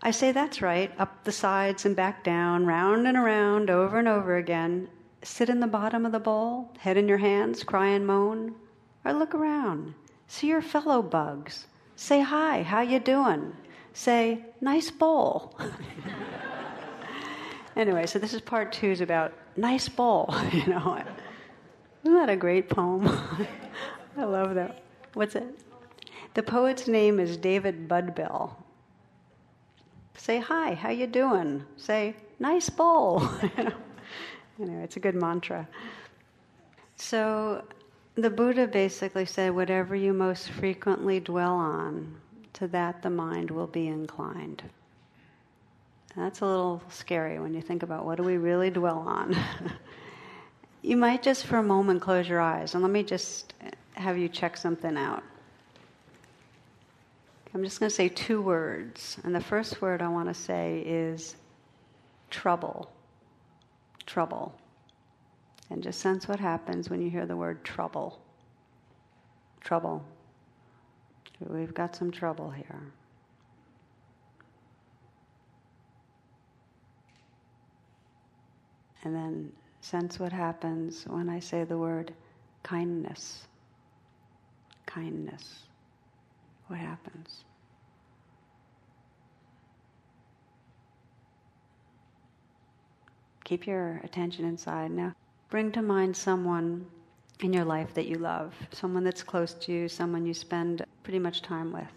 I 0.03 0.11
say, 0.11 0.33
that's 0.33 0.61
right, 0.61 0.93
up 0.99 1.25
the 1.25 1.33
sides 1.33 1.87
and 1.87 1.97
back 1.97 2.25
down, 2.25 2.67
round 2.67 3.07
and 3.07 3.17
around, 3.17 3.71
over 3.71 3.99
and 3.99 4.09
over 4.09 4.37
again. 4.37 4.89
Sit 5.23 5.49
in 5.49 5.61
the 5.61 5.67
bottom 5.67 6.05
of 6.05 6.13
the 6.13 6.21
bowl, 6.21 6.71
head 6.79 6.99
in 6.99 7.09
your 7.09 7.19
hands, 7.19 7.65
cry 7.65 7.89
and 7.89 8.07
moan. 8.07 8.55
Or 9.07 9.15
look 9.15 9.35
around, 9.35 9.95
see 10.27 10.49
your 10.49 10.61
fellow 10.61 11.01
bugs. 11.01 11.67
Say 11.97 12.21
hi, 12.21 12.63
how 12.63 12.83
you 12.83 13.01
doing? 13.01 13.55
Say, 13.95 14.45
nice 14.61 14.91
bowl. 14.91 15.59
anyway, 17.77 18.05
so 18.05 18.19
this 18.19 18.35
is 18.35 18.41
part 18.41 18.73
two 18.73 18.91
is 18.91 19.01
about 19.01 19.33
nice 19.57 19.89
bowl, 19.89 20.35
you 20.53 20.67
know. 20.67 21.03
Isn't 22.03 22.15
that 22.15 22.29
a 22.29 22.37
great 22.37 22.69
poem? 22.69 23.07
I 24.17 24.25
love 24.25 24.55
that. 24.55 24.83
What's 25.15 25.35
it? 25.35 25.61
The 26.35 26.43
poet's 26.43 26.89
name 26.89 27.21
is 27.21 27.37
David 27.37 27.89
Budbill. 27.89 28.51
Say 30.17 30.39
hi, 30.39 30.75
how 30.75 30.91
you 30.91 31.07
doing? 31.07 31.65
Say 31.77 32.15
nice 32.39 32.69
bowl. 32.69 33.23
You 33.43 33.73
anyway, 34.61 34.83
it's 34.85 34.97
a 34.97 35.01
good 35.01 35.15
mantra. 35.15 35.69
So 36.97 37.65
the 38.15 38.31
Buddha 38.31 38.67
basically 38.67 39.27
said, 39.27 39.55
whatever 39.55 39.95
you 39.95 40.13
most 40.13 40.51
frequently 40.51 41.21
dwell 41.21 41.55
on, 41.55 42.17
to 42.55 42.69
that 42.69 43.03
the 43.03 43.11
mind 43.11 43.51
will 43.51 43.67
be 43.67 43.89
inclined. 43.89 44.63
That's 46.17 46.41
a 46.41 46.47
little 46.47 46.83
scary 46.91 47.41
when 47.41 47.55
you 47.55 47.61
think 47.61 47.83
about 47.83 48.05
what 48.05 48.17
do 48.17 48.23
we 48.23 48.37
really 48.37 48.71
dwell 48.71 48.99
on. 48.99 49.37
you 50.83 50.97
might 50.97 51.23
just 51.23 51.47
for 51.47 51.57
a 51.57 51.63
moment 51.63 52.01
close 52.01 52.29
your 52.29 52.41
eyes 52.41 52.75
and 52.75 52.83
let 52.83 52.93
me 52.93 53.03
just 53.03 53.53
have 53.95 54.17
you 54.17 54.29
check 54.29 54.57
something 54.57 54.97
out. 54.97 55.25
I'm 57.55 57.63
just 57.63 57.79
going 57.79 57.89
to 57.89 57.95
say 57.95 58.09
two 58.09 58.43
words. 58.43 59.17
And 59.23 59.35
the 59.35 59.41
first 59.41 59.81
word 59.81 60.03
I 60.03 60.09
want 60.09 60.29
to 60.29 60.35
say 60.35 60.83
is 60.85 61.37
trouble. 62.29 62.91
Trouble. 64.07 64.55
And 65.71 65.83
just 65.83 66.01
sense 66.01 66.27
what 66.27 66.41
happens 66.41 66.91
when 66.91 67.01
you 67.01 67.11
hear 67.11 67.27
the 67.27 67.37
word 67.37 67.65
trouble. 67.65 68.21
Trouble. 69.61 70.05
We've 71.41 71.75
got 71.75 71.95
some 71.95 72.11
trouble 72.11 72.51
here. 72.51 72.81
And 79.05 79.15
then 79.15 79.53
sense 79.81 80.19
what 80.19 80.33
happens 80.33 81.05
when 81.07 81.29
I 81.29 81.39
say 81.39 81.65
the 81.65 81.77
word 81.77 82.13
kindness. 82.63 83.47
Kindness 84.87 85.65
what 86.69 86.79
happens. 86.79 87.45
Keep 93.45 93.67
your 93.67 94.01
attention 94.03 94.47
inside. 94.47 94.91
Now, 94.91 95.15
bring 95.51 95.71
to 95.73 95.83
mind 95.83 96.17
someone 96.17 96.87
in 97.41 97.53
your 97.53 97.65
life 97.65 97.93
that 97.95 98.07
you 98.07 98.17
love, 98.17 98.55
someone 98.73 99.05
that's 99.05 99.23
close 99.23 99.53
to 99.53 99.73
you, 99.73 99.89
someone 99.89 100.25
you 100.25 100.33
spend 100.33 100.83
pretty 101.03 101.19
much 101.19 101.43
time 101.43 101.73
with. 101.73 101.93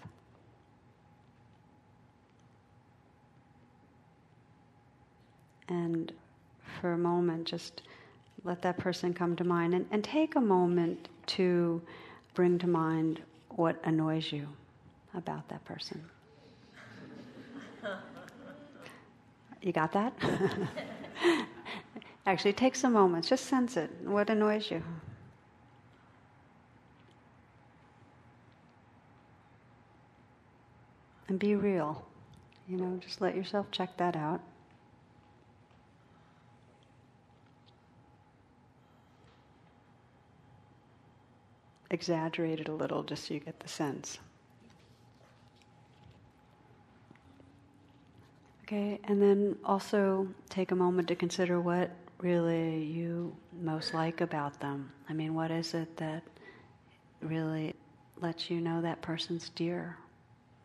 And 5.69 6.11
for 6.77 6.93
a 6.93 6.97
moment, 6.97 7.45
just 7.45 7.81
let 8.43 8.61
that 8.61 8.77
person 8.77 9.13
come 9.13 9.35
to 9.35 9.43
mind 9.43 9.73
and, 9.73 9.85
and 9.91 10.03
take 10.03 10.35
a 10.35 10.41
moment 10.41 11.09
to 11.27 11.81
bring 12.33 12.57
to 12.59 12.67
mind 12.67 13.21
what 13.49 13.79
annoys 13.83 14.31
you 14.31 14.47
about 15.13 15.47
that 15.49 15.63
person. 15.65 16.03
You 19.59 19.71
got 19.73 19.91
that? 19.93 20.13
Actually, 22.27 22.53
take 22.53 22.75
some 22.75 22.93
moments, 22.93 23.27
just 23.27 23.45
sense 23.45 23.75
it. 23.75 23.89
What 24.03 24.29
annoys 24.29 24.69
you? 24.69 24.83
And 31.27 31.39
be 31.39 31.55
real. 31.55 32.05
You 32.67 32.77
know, 32.77 32.99
just 33.01 33.19
let 33.19 33.35
yourself 33.35 33.71
check 33.71 33.97
that 33.97 34.15
out. 34.15 34.41
Exaggerate 41.89 42.59
it 42.59 42.67
a 42.67 42.73
little 42.73 43.03
just 43.03 43.27
so 43.27 43.33
you 43.33 43.39
get 43.39 43.59
the 43.59 43.67
sense. 43.67 44.19
Okay, 48.63 48.99
and 49.05 49.21
then 49.21 49.55
also 49.63 50.27
take 50.49 50.71
a 50.71 50.75
moment 50.75 51.07
to 51.07 51.15
consider 51.15 51.61
what 51.61 51.89
really 52.19 52.83
you 52.83 53.33
most 53.61 53.93
like 53.93 54.19
about 54.21 54.59
them. 54.59 54.91
I 55.07 55.13
mean, 55.13 55.33
what 55.35 55.51
is 55.51 55.73
it 55.73 55.95
that 55.97 56.23
really 57.21 57.75
lets 58.19 58.49
you 58.49 58.59
know 58.59 58.81
that 58.81 59.01
person's 59.01 59.49
dear? 59.49 59.97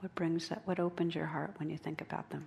What 0.01 0.15
brings 0.17 0.49
that, 0.49 0.63
what 0.65 0.81
opens 0.81 1.15
your 1.15 1.27
heart 1.27 1.55
when 1.59 1.71
you 1.71 1.79
think 1.79 2.01
about 2.01 2.29
them? 2.31 2.47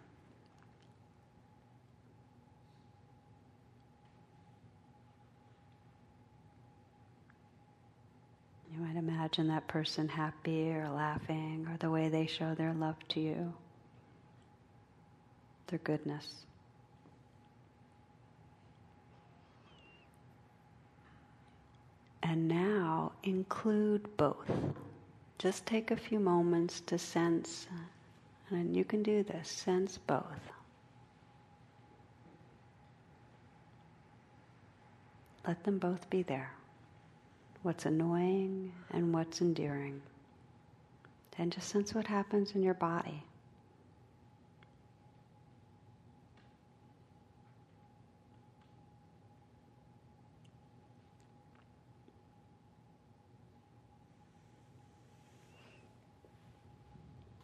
You 8.74 8.82
might 8.82 8.98
imagine 9.26 9.48
that 9.48 9.68
person 9.68 10.08
happy 10.08 10.70
or 10.70 10.88
laughing 10.88 11.68
or 11.68 11.76
the 11.78 11.90
way 11.90 12.10
they 12.10 12.28
show 12.28 12.54
their 12.54 12.74
love 12.74 12.96
to 13.08 13.20
you, 13.20 13.52
their 15.66 15.80
goodness. 15.80 16.46
And 22.22 22.48
now 22.48 23.14
include 23.24 24.16
both. 24.16 24.52
Just 25.40 25.66
take 25.66 25.90
a 25.90 25.96
few 25.96 26.20
moments 26.20 26.82
to 26.82 27.00
sense, 27.00 27.66
and 28.52 28.78
you 28.78 28.86
can 28.86 29.02
do 29.02 29.24
this, 29.24 29.50
sense 29.50 29.98
both. 29.98 30.52
Let 35.48 35.64
them 35.64 35.80
both 35.80 36.08
be 36.12 36.22
there 36.22 36.52
what's 37.66 37.88
annoying 37.88 38.72
and 38.92 39.12
what's 39.12 39.42
endearing. 39.42 40.00
And 41.40 41.52
just 41.52 41.68
sense 41.68 41.96
what 41.96 42.06
happens 42.06 42.52
in 42.54 42.62
your 42.62 42.76
body. 42.76 43.24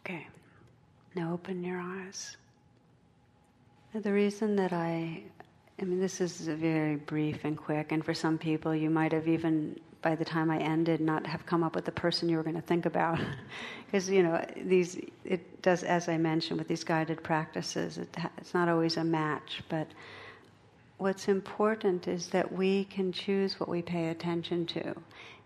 Okay, 0.06 0.28
now 1.16 1.32
open 1.32 1.64
your 1.64 1.80
eyes. 1.80 2.36
The 3.92 4.12
reason 4.12 4.54
that 4.54 4.72
I, 4.72 5.24
I 5.80 5.84
mean, 5.84 5.98
this 5.98 6.20
is 6.20 6.46
very 6.46 6.94
brief 6.94 7.44
and 7.44 7.58
quick, 7.58 7.90
and 7.90 8.04
for 8.04 8.14
some 8.14 8.38
people, 8.38 8.72
you 8.72 8.88
might 8.88 9.12
have 9.12 9.26
even 9.26 9.80
by 10.02 10.16
the 10.16 10.24
time 10.24 10.50
I 10.50 10.58
ended, 10.58 11.00
not 11.00 11.26
have 11.26 11.46
come 11.46 11.62
up 11.62 11.74
with 11.74 11.84
the 11.84 11.92
person 11.92 12.28
you 12.28 12.36
were 12.36 12.42
going 12.42 12.56
to 12.56 12.62
think 12.62 12.86
about. 12.86 13.18
Because, 13.86 14.08
you 14.08 14.22
know, 14.22 14.42
these, 14.56 14.98
it 15.22 15.60
does, 15.60 15.82
as 15.82 16.08
I 16.08 16.16
mentioned, 16.16 16.58
with 16.58 16.66
these 16.66 16.82
guided 16.82 17.22
practices, 17.22 17.98
it, 17.98 18.08
it's 18.38 18.54
not 18.54 18.70
always 18.70 18.96
a 18.96 19.04
match. 19.04 19.62
But 19.68 19.86
what's 20.96 21.28
important 21.28 22.08
is 22.08 22.28
that 22.28 22.50
we 22.50 22.84
can 22.84 23.12
choose 23.12 23.60
what 23.60 23.68
we 23.68 23.82
pay 23.82 24.08
attention 24.08 24.64
to, 24.68 24.94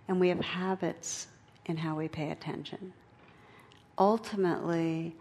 and 0.06 0.20
we 0.20 0.28
have 0.28 0.38
habits 0.38 1.26
in 1.64 1.76
how 1.76 1.96
we 1.96 2.06
pay 2.06 2.30
attention. 2.30 2.92
Ultimately, 3.98 5.16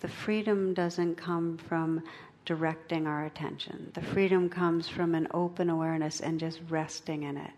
the 0.00 0.08
freedom 0.08 0.72
doesn't 0.72 1.16
come 1.16 1.58
from 1.58 2.02
directing 2.46 3.06
our 3.06 3.26
attention. 3.26 3.90
The 3.92 4.00
freedom 4.00 4.48
comes 4.48 4.88
from 4.88 5.14
an 5.14 5.28
open 5.34 5.68
awareness 5.68 6.20
and 6.20 6.40
just 6.40 6.60
resting 6.70 7.24
in 7.24 7.36
it. 7.36 7.50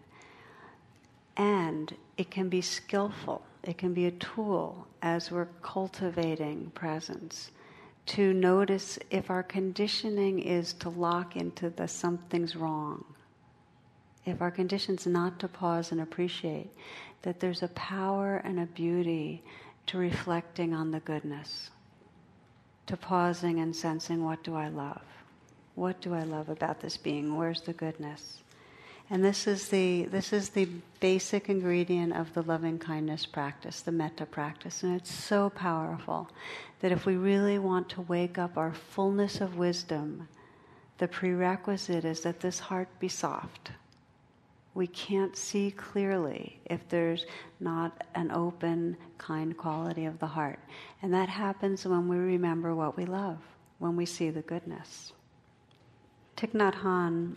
And 1.40 1.96
it 2.18 2.30
can 2.30 2.50
be 2.50 2.60
skillful, 2.60 3.40
it 3.62 3.78
can 3.78 3.94
be 3.94 4.04
a 4.04 4.10
tool 4.10 4.86
as 5.00 5.30
we're 5.30 5.48
cultivating 5.62 6.70
presence 6.74 7.50
to 8.04 8.34
notice 8.34 8.98
if 9.10 9.30
our 9.30 9.42
conditioning 9.42 10.38
is 10.38 10.74
to 10.74 10.90
lock 10.90 11.36
into 11.36 11.70
the 11.70 11.88
something's 11.88 12.56
wrong. 12.56 13.06
If 14.26 14.42
our 14.42 14.50
condition's 14.50 15.06
not 15.06 15.38
to 15.38 15.48
pause 15.48 15.92
and 15.92 16.02
appreciate 16.02 16.68
that 17.22 17.40
there's 17.40 17.62
a 17.62 17.68
power 17.68 18.36
and 18.44 18.60
a 18.60 18.66
beauty 18.66 19.42
to 19.86 19.96
reflecting 19.96 20.74
on 20.74 20.90
the 20.90 21.00
goodness, 21.00 21.70
to 22.86 22.98
pausing 22.98 23.60
and 23.60 23.74
sensing 23.74 24.26
what 24.26 24.44
do 24.44 24.54
I 24.54 24.68
love? 24.68 25.00
What 25.74 26.02
do 26.02 26.12
I 26.12 26.24
love 26.24 26.50
about 26.50 26.80
this 26.80 26.98
being? 26.98 27.34
Where's 27.34 27.62
the 27.62 27.72
goodness? 27.72 28.42
And 29.12 29.24
this 29.24 29.48
is 29.48 29.68
the 29.68 30.04
this 30.04 30.32
is 30.32 30.50
the 30.50 30.68
basic 31.00 31.48
ingredient 31.48 32.14
of 32.14 32.32
the 32.32 32.42
loving 32.42 32.78
kindness 32.78 33.26
practice, 33.26 33.80
the 33.80 33.90
metta 33.90 34.24
practice, 34.24 34.84
and 34.84 34.94
it's 34.94 35.12
so 35.12 35.50
powerful 35.50 36.30
that 36.78 36.92
if 36.92 37.06
we 37.06 37.16
really 37.16 37.58
want 37.58 37.88
to 37.90 38.02
wake 38.02 38.38
up 38.38 38.56
our 38.56 38.72
fullness 38.72 39.40
of 39.40 39.56
wisdom, 39.56 40.28
the 40.98 41.08
prerequisite 41.08 42.04
is 42.04 42.20
that 42.20 42.38
this 42.38 42.60
heart 42.60 42.88
be 43.00 43.08
soft. 43.08 43.72
We 44.74 44.86
can't 44.86 45.36
see 45.36 45.72
clearly 45.72 46.60
if 46.66 46.88
there's 46.88 47.26
not 47.58 48.04
an 48.14 48.30
open, 48.30 48.96
kind 49.18 49.56
quality 49.56 50.04
of 50.04 50.20
the 50.20 50.28
heart. 50.28 50.60
And 51.02 51.12
that 51.12 51.28
happens 51.28 51.84
when 51.84 52.06
we 52.06 52.16
remember 52.16 52.76
what 52.76 52.96
we 52.96 53.04
love, 53.04 53.38
when 53.78 53.96
we 53.96 54.06
see 54.06 54.30
the 54.30 54.42
goodness. 54.42 55.12
Thich 56.36 56.52
Nhat 56.52 56.74
Hanh 56.76 57.34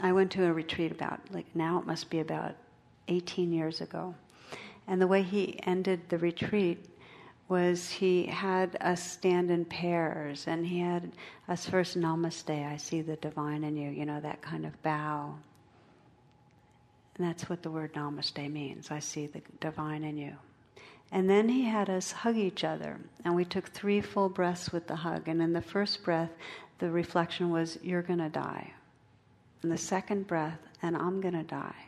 I 0.00 0.12
went 0.12 0.30
to 0.32 0.44
a 0.44 0.52
retreat 0.52 0.92
about, 0.92 1.20
like 1.30 1.46
now 1.54 1.78
it 1.78 1.86
must 1.86 2.10
be 2.10 2.20
about 2.20 2.54
18 3.08 3.52
years 3.52 3.80
ago. 3.80 4.14
And 4.86 5.00
the 5.00 5.06
way 5.06 5.22
he 5.22 5.58
ended 5.64 6.00
the 6.08 6.18
retreat 6.18 6.84
was 7.48 7.90
he 7.90 8.26
had 8.26 8.76
us 8.80 9.02
stand 9.02 9.50
in 9.50 9.64
pairs 9.64 10.46
and 10.46 10.66
he 10.66 10.80
had 10.80 11.12
us 11.48 11.66
first 11.66 11.98
namaste, 11.98 12.50
I 12.50 12.76
see 12.76 13.00
the 13.00 13.16
divine 13.16 13.64
in 13.64 13.76
you, 13.76 13.90
you 13.90 14.04
know, 14.04 14.20
that 14.20 14.42
kind 14.42 14.66
of 14.66 14.82
bow. 14.82 15.34
And 17.16 17.26
that's 17.26 17.48
what 17.48 17.62
the 17.62 17.70
word 17.70 17.94
namaste 17.94 18.52
means 18.52 18.90
I 18.90 18.98
see 18.98 19.26
the 19.26 19.42
divine 19.60 20.04
in 20.04 20.18
you. 20.18 20.34
And 21.10 21.28
then 21.28 21.48
he 21.48 21.64
had 21.64 21.88
us 21.88 22.12
hug 22.12 22.36
each 22.36 22.64
other, 22.64 23.00
and 23.24 23.34
we 23.34 23.44
took 23.44 23.68
three 23.68 24.02
full 24.02 24.28
breaths 24.28 24.70
with 24.70 24.86
the 24.86 24.96
hug. 24.96 25.26
And 25.26 25.40
in 25.40 25.54
the 25.54 25.62
first 25.62 26.04
breath, 26.04 26.30
the 26.80 26.90
reflection 26.90 27.50
was, 27.50 27.78
You're 27.82 28.02
going 28.02 28.18
to 28.18 28.28
die. 28.28 28.72
And 29.62 29.72
the 29.72 29.78
second 29.78 30.26
breath, 30.26 30.60
and 30.82 30.96
I'm 30.96 31.20
going 31.20 31.34
to 31.34 31.42
die. 31.42 31.86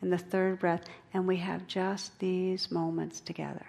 And 0.00 0.12
the 0.12 0.18
third 0.18 0.60
breath, 0.60 0.84
and 1.12 1.26
we 1.26 1.36
have 1.38 1.66
just 1.66 2.18
these 2.18 2.70
moments 2.70 3.20
together. 3.20 3.66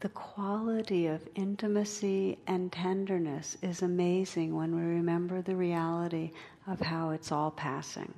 The 0.00 0.08
quality 0.10 1.06
of 1.06 1.26
intimacy 1.34 2.38
and 2.46 2.70
tenderness 2.70 3.56
is 3.62 3.82
amazing 3.82 4.54
when 4.54 4.76
we 4.76 4.82
remember 4.82 5.42
the 5.42 5.56
reality 5.56 6.32
of 6.66 6.80
how 6.80 7.10
it's 7.10 7.32
all 7.32 7.50
passing. 7.50 8.12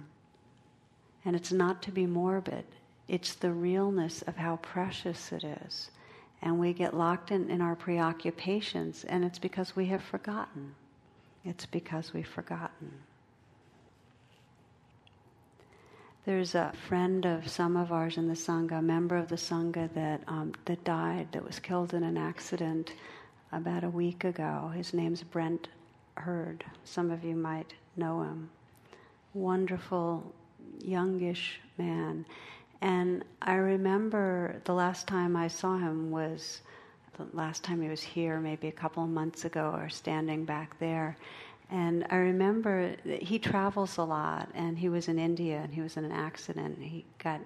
And 1.25 1.37
it's 1.37 1.53
not 1.53 1.83
to 1.83 1.93
be 1.93 2.07
morbid, 2.07 2.65
it's 3.07 3.35
the 3.35 3.53
realness 3.53 4.23
of 4.23 4.37
how 4.37 4.57
precious 4.57 5.33
it 5.33 5.45
is. 5.45 5.91
And 6.43 6.59
we 6.59 6.73
get 6.73 6.97
locked 6.97 7.31
in, 7.31 7.49
in 7.49 7.61
our 7.61 7.75
preoccupations, 7.75 9.05
and 9.05 9.25
it's 9.25 9.39
because 9.39 9.75
we 9.75 9.87
have 9.87 10.03
forgotten. 10.03 10.75
It's 11.49 11.64
because 11.64 12.12
we've 12.12 12.28
forgotten. 12.28 12.92
There's 16.26 16.55
a 16.55 16.74
friend 16.86 17.24
of 17.24 17.49
some 17.49 17.74
of 17.74 17.90
ours 17.90 18.18
in 18.18 18.28
the 18.28 18.34
Sangha, 18.34 18.80
a 18.80 18.82
member 18.82 19.16
of 19.16 19.28
the 19.28 19.36
Sangha 19.36 19.92
that, 19.94 20.20
um, 20.28 20.53
that 20.66 20.84
died, 20.84 21.28
that 21.32 21.42
was 21.42 21.59
killed 21.59 21.94
in 21.94 22.03
an 22.03 22.18
accident 22.18 22.92
about 23.51 23.82
a 23.82 23.88
week 23.88 24.24
ago. 24.24 24.70
His 24.74 24.92
name's 24.92 25.22
Brent 25.22 25.68
Hurd. 26.18 26.64
Some 26.84 27.11
of 27.11 27.24
you 27.24 27.34
might 27.34 27.72
know 27.96 28.20
him. 28.20 28.51
Wonderful, 29.32 30.34
youngish 30.84 31.61
man. 31.78 32.26
And 32.82 33.24
I 33.40 33.55
remember 33.55 34.61
the 34.64 34.74
last 34.74 35.07
time 35.07 35.34
I 35.34 35.49
saw 35.49 35.78
him 35.78 36.11
was 36.11 36.61
the 37.19 37.37
last 37.37 37.64
time 37.64 37.83
he 37.83 37.89
was 37.89 38.03
here, 38.03 38.41
maybe 38.41 38.69
a 38.69 38.73
couple 38.73 39.03
of 39.03 39.11
months 39.11 39.45
ago, 39.45 39.73
or 39.75 39.89
standing 39.89 40.45
back 40.45 40.79
there. 40.79 41.16
And 41.71 42.07
I 42.11 42.16
remember 42.16 42.97
he 43.05 43.39
travels 43.39 43.99
a 43.99 44.05
lot, 44.05 44.49
and 44.55 44.79
he 44.79 44.89
was 44.89 45.09
in 45.09 45.19
India, 45.19 45.61
and 45.62 45.75
he 45.75 45.83
was 45.83 45.97
in 45.97 46.05
an 46.05 46.12
accident. 46.12 46.79
He 46.81 47.05
got 47.23 47.41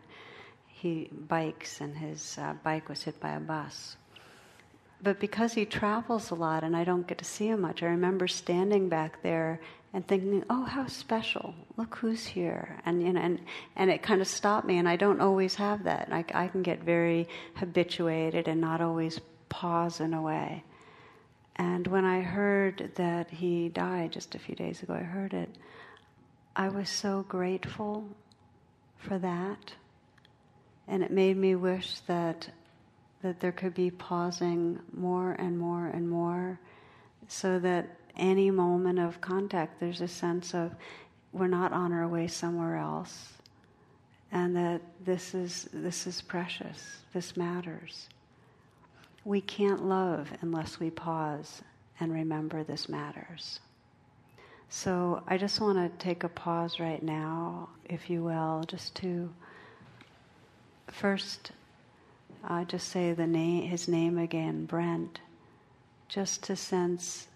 he 0.66 1.08
bikes, 1.28 1.80
and 1.80 1.96
his 1.96 2.38
uh, 2.38 2.54
bike 2.62 2.88
was 2.88 3.02
hit 3.02 3.18
by 3.20 3.30
a 3.30 3.40
bus. 3.40 3.96
But 5.02 5.18
because 5.18 5.52
he 5.52 5.64
travels 5.64 6.30
a 6.30 6.36
lot, 6.36 6.62
and 6.62 6.76
I 6.76 6.84
don't 6.84 7.06
get 7.06 7.18
to 7.18 7.24
see 7.24 7.48
him 7.48 7.62
much, 7.62 7.82
I 7.82 7.86
remember 7.86 8.28
standing 8.28 8.88
back 8.88 9.22
there 9.22 9.60
and 9.92 10.06
thinking, 10.06 10.44
"Oh, 10.48 10.64
how 10.64 10.86
special! 10.86 11.54
Look 11.76 11.96
who's 11.96 12.24
here!" 12.24 12.78
And 12.86 13.02
you 13.02 13.12
know, 13.12 13.20
and 13.20 13.40
and 13.74 13.90
it 13.90 14.02
kind 14.02 14.20
of 14.20 14.28
stopped 14.28 14.66
me. 14.66 14.78
And 14.78 14.88
I 14.88 14.94
don't 14.94 15.20
always 15.20 15.56
have 15.56 15.82
that. 15.84 16.08
I, 16.12 16.24
I 16.32 16.46
can 16.46 16.62
get 16.62 16.84
very 16.84 17.28
habituated 17.54 18.46
and 18.46 18.60
not 18.60 18.80
always 18.80 19.18
pause 19.52 20.00
in 20.00 20.14
a 20.14 20.22
way. 20.22 20.64
And 21.56 21.86
when 21.86 22.06
I 22.06 22.22
heard 22.22 22.90
that 22.96 23.30
he 23.30 23.68
died 23.68 24.12
just 24.12 24.34
a 24.34 24.38
few 24.38 24.54
days 24.54 24.82
ago, 24.82 24.94
I 24.94 25.02
heard 25.02 25.34
it. 25.34 25.50
I 26.56 26.70
was 26.70 26.88
so 26.88 27.26
grateful 27.28 28.08
for 28.96 29.18
that. 29.18 29.74
And 30.88 31.02
it 31.02 31.10
made 31.10 31.36
me 31.36 31.54
wish 31.54 32.00
that 32.06 32.48
that 33.20 33.38
there 33.38 33.52
could 33.52 33.74
be 33.74 33.90
pausing 33.90 34.80
more 34.92 35.32
and 35.32 35.56
more 35.56 35.86
and 35.86 36.08
more 36.08 36.58
so 37.28 37.60
that 37.60 37.86
any 38.16 38.50
moment 38.50 38.98
of 38.98 39.20
contact 39.20 39.78
there's 39.78 40.00
a 40.00 40.08
sense 40.08 40.54
of 40.54 40.74
we're 41.32 41.46
not 41.46 41.72
on 41.72 41.92
our 41.92 42.08
way 42.08 42.26
somewhere 42.26 42.76
else 42.76 43.32
and 44.32 44.56
that 44.56 44.82
this 45.04 45.34
is 45.34 45.68
this 45.72 46.08
is 46.08 46.20
precious 46.20 46.96
this 47.14 47.36
matters 47.36 48.08
we 49.24 49.40
can't 49.40 49.84
love 49.84 50.30
unless 50.40 50.80
we 50.80 50.90
pause 50.90 51.62
and 52.00 52.12
remember 52.12 52.64
this 52.64 52.88
matters. 52.88 53.60
So 54.68 55.22
I 55.28 55.36
just 55.36 55.60
want 55.60 55.78
to 55.78 56.04
take 56.04 56.24
a 56.24 56.28
pause 56.28 56.80
right 56.80 57.02
now, 57.02 57.68
if 57.84 58.08
you 58.08 58.24
will, 58.24 58.64
just 58.66 58.94
to 58.96 59.32
first 60.88 61.52
uh, 62.48 62.64
just 62.64 62.88
say 62.88 63.12
the 63.12 63.26
name, 63.26 63.68
his 63.68 63.86
name 63.86 64.18
again, 64.18 64.64
Brent, 64.64 65.20
just 66.08 66.42
to 66.44 66.56
sense 66.56 67.28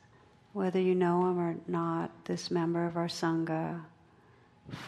whether 0.53 0.81
you 0.81 0.95
know 0.95 1.29
him 1.29 1.39
or 1.39 1.57
not, 1.69 2.11
this 2.25 2.51
member 2.51 2.87
of 2.87 2.97
our 2.97 3.07
Sangha, 3.07 3.83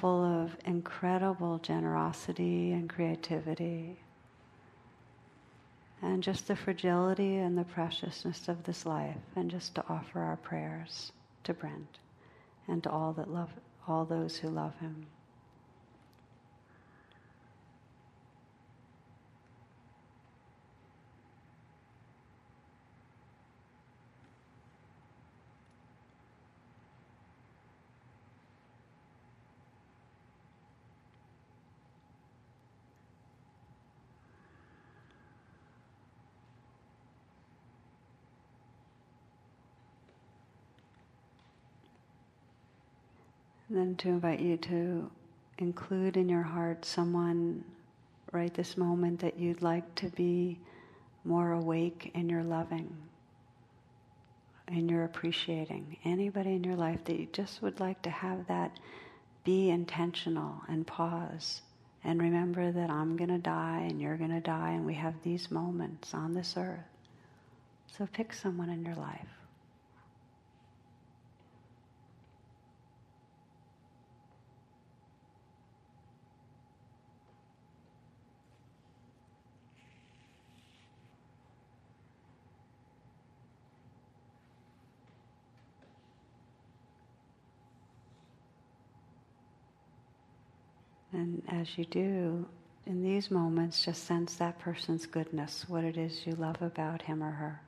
full 0.01 0.24
of 0.24 0.57
incredible 0.64 1.59
generosity 1.59 2.72
and 2.72 2.88
creativity 2.88 3.99
and 6.03 6.22
just 6.22 6.46
the 6.46 6.57
fragility 6.57 7.36
and 7.36 7.59
the 7.59 7.64
preciousness 7.64 8.49
of 8.49 8.62
this 8.64 8.86
life, 8.86 9.16
and 9.36 9.51
just 9.51 9.74
to 9.74 9.84
offer 9.88 10.20
our 10.20 10.36
prayers 10.36 11.12
to 11.44 11.55
Brent 11.55 11.99
and 12.68 12.82
to 12.82 12.90
all 12.90 13.12
that 13.14 13.30
love 13.30 13.51
all 13.86 14.05
those 14.05 14.36
who 14.36 14.49
love 14.49 14.78
him. 14.78 15.07
Then 43.78 43.96
to 43.96 44.08
invite 44.08 44.40
you 44.40 44.56
to 44.56 45.10
include 45.58 46.16
in 46.16 46.28
your 46.28 46.42
heart 46.42 46.84
someone 46.84 47.64
right 48.32 48.52
this 48.54 48.76
moment 48.76 49.20
that 49.20 49.38
you'd 49.38 49.62
like 49.62 49.94
to 49.94 50.08
be 50.10 50.58
more 51.24 51.52
awake 51.52 52.10
in 52.14 52.28
your 52.28 52.42
loving, 52.42 52.94
in 54.68 54.88
your 54.88 55.04
appreciating. 55.04 55.96
Anybody 56.04 56.54
in 56.54 56.64
your 56.64 56.76
life 56.76 57.04
that 57.04 57.18
you 57.18 57.28
just 57.32 57.62
would 57.62 57.80
like 57.80 58.02
to 58.02 58.10
have 58.10 58.46
that 58.48 58.78
be 59.44 59.70
intentional 59.70 60.60
and 60.68 60.86
pause 60.86 61.62
and 62.04 62.20
remember 62.20 62.70
that 62.70 62.90
I'm 62.90 63.16
going 63.16 63.30
to 63.30 63.38
die 63.38 63.86
and 63.88 64.00
you're 64.00 64.16
going 64.16 64.30
to 64.30 64.40
die 64.40 64.72
and 64.72 64.84
we 64.84 64.94
have 64.94 65.14
these 65.22 65.50
moments 65.50 66.14
on 66.14 66.34
this 66.34 66.54
earth. 66.56 66.80
So 67.96 68.06
pick 68.12 68.32
someone 68.32 68.70
in 68.70 68.84
your 68.84 68.94
life. 68.94 69.38
And 91.18 91.42
as 91.48 91.76
you 91.76 91.84
do, 91.84 92.46
in 92.86 93.02
these 93.02 93.28
moments, 93.28 93.84
just 93.84 94.04
sense 94.04 94.36
that 94.36 94.60
person's 94.60 95.04
goodness, 95.04 95.64
what 95.66 95.82
it 95.82 95.96
is 95.96 96.24
you 96.24 96.32
love 96.34 96.62
about 96.62 97.02
him 97.02 97.24
or 97.24 97.32
her. 97.32 97.60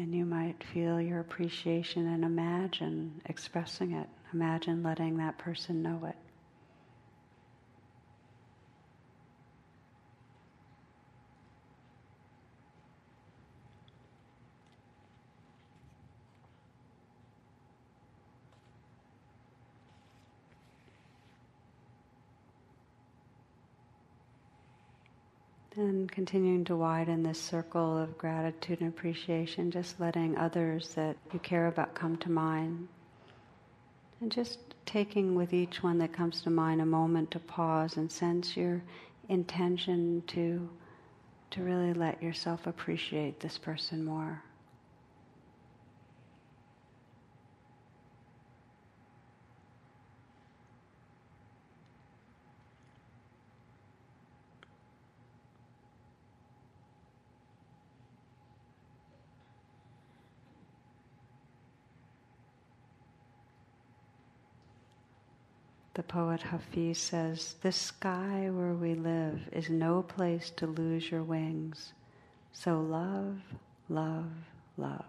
And 0.00 0.14
you 0.14 0.24
might 0.24 0.64
feel 0.64 0.98
your 0.98 1.20
appreciation 1.20 2.06
and 2.06 2.24
imagine 2.24 3.20
expressing 3.26 3.92
it. 3.92 4.08
Imagine 4.32 4.82
letting 4.82 5.18
that 5.18 5.36
person 5.36 5.82
know 5.82 6.06
it. 6.06 6.16
And 25.80 26.12
continuing 26.12 26.66
to 26.66 26.76
widen 26.76 27.22
this 27.22 27.40
circle 27.40 27.96
of 27.96 28.18
gratitude 28.18 28.80
and 28.82 28.90
appreciation, 28.90 29.70
just 29.70 29.98
letting 29.98 30.36
others 30.36 30.92
that 30.94 31.16
you 31.32 31.38
care 31.38 31.68
about 31.68 31.94
come 31.94 32.18
to 32.18 32.30
mind. 32.30 32.86
And 34.20 34.30
just 34.30 34.58
taking 34.84 35.34
with 35.34 35.54
each 35.54 35.82
one 35.82 35.96
that 36.00 36.12
comes 36.12 36.42
to 36.42 36.50
mind 36.50 36.82
a 36.82 36.84
moment 36.84 37.30
to 37.30 37.38
pause 37.38 37.96
and 37.96 38.12
sense 38.12 38.58
your 38.58 38.82
intention 39.30 40.22
to, 40.26 40.68
to 41.52 41.62
really 41.62 41.94
let 41.94 42.22
yourself 42.22 42.66
appreciate 42.66 43.40
this 43.40 43.56
person 43.56 44.04
more. 44.04 44.42
The 65.99 65.99
poet 66.10 66.42
Hafiz 66.42 66.98
says, 66.98 67.54
This 67.62 67.76
sky 67.76 68.50
where 68.52 68.74
we 68.74 68.94
live 68.94 69.40
is 69.52 69.70
no 69.70 70.02
place 70.02 70.50
to 70.56 70.66
lose 70.66 71.08
your 71.08 71.22
wings. 71.22 71.92
So 72.52 72.80
love, 72.80 73.38
love, 73.88 74.32
love. 74.76 75.04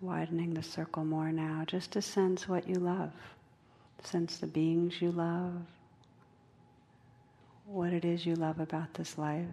Widening 0.00 0.54
the 0.54 0.62
circle 0.62 1.04
more 1.04 1.32
now, 1.32 1.64
just 1.66 1.90
to 1.92 2.02
sense 2.02 2.48
what 2.48 2.68
you 2.68 2.76
love. 2.76 3.10
Sense 4.04 4.38
the 4.38 4.46
beings 4.46 5.02
you 5.02 5.10
love, 5.10 5.54
what 7.64 7.92
it 7.92 8.04
is 8.04 8.24
you 8.24 8.36
love 8.36 8.60
about 8.60 8.94
this 8.94 9.18
life. 9.18 9.46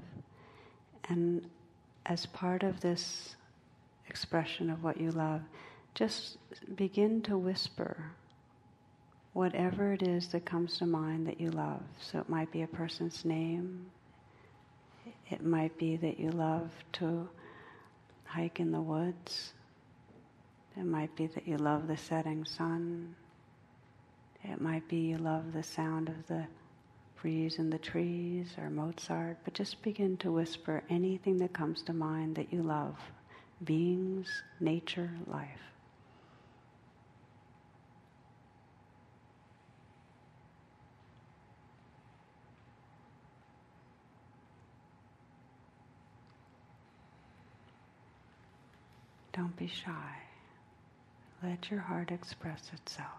And 1.09 1.49
as 2.05 2.27
part 2.27 2.61
of 2.61 2.81
this 2.81 3.35
expression 4.07 4.69
of 4.69 4.83
what 4.83 5.01
you 5.01 5.09
love, 5.09 5.41
just 5.95 6.37
begin 6.75 7.23
to 7.23 7.35
whisper 7.35 8.11
whatever 9.33 9.93
it 9.93 10.03
is 10.03 10.27
that 10.29 10.45
comes 10.45 10.77
to 10.77 10.85
mind 10.85 11.27
that 11.27 11.41
you 11.41 11.49
love. 11.51 11.81
So 11.99 12.19
it 12.19 12.29
might 12.29 12.51
be 12.51 12.61
a 12.61 12.67
person's 12.67 13.25
name, 13.25 13.85
it 15.29 15.43
might 15.43 15.77
be 15.77 15.97
that 15.97 16.19
you 16.19 16.29
love 16.31 16.71
to 16.93 17.27
hike 18.25 18.59
in 18.59 18.71
the 18.71 18.81
woods, 18.81 19.53
it 20.77 20.85
might 20.85 21.15
be 21.15 21.27
that 21.27 21.47
you 21.47 21.57
love 21.57 21.87
the 21.87 21.97
setting 21.97 22.45
sun, 22.45 23.15
it 24.43 24.61
might 24.61 24.87
be 24.87 24.97
you 24.97 25.17
love 25.17 25.53
the 25.53 25.63
sound 25.63 26.09
of 26.09 26.27
the 26.27 26.45
breeze 27.21 27.57
in 27.57 27.69
the 27.69 27.77
trees 27.77 28.53
or 28.57 28.69
Mozart, 28.69 29.37
but 29.45 29.53
just 29.53 29.81
begin 29.81 30.17
to 30.17 30.31
whisper 30.31 30.83
anything 30.89 31.37
that 31.37 31.53
comes 31.53 31.81
to 31.83 31.93
mind 31.93 32.35
that 32.35 32.51
you 32.51 32.61
love. 32.61 32.97
Beings, 33.63 34.27
nature, 34.59 35.09
life. 35.27 35.72
Don't 49.33 49.55
be 49.57 49.67
shy. 49.67 50.15
Let 51.41 51.71
your 51.71 51.79
heart 51.79 52.11
express 52.11 52.71
itself. 52.73 53.09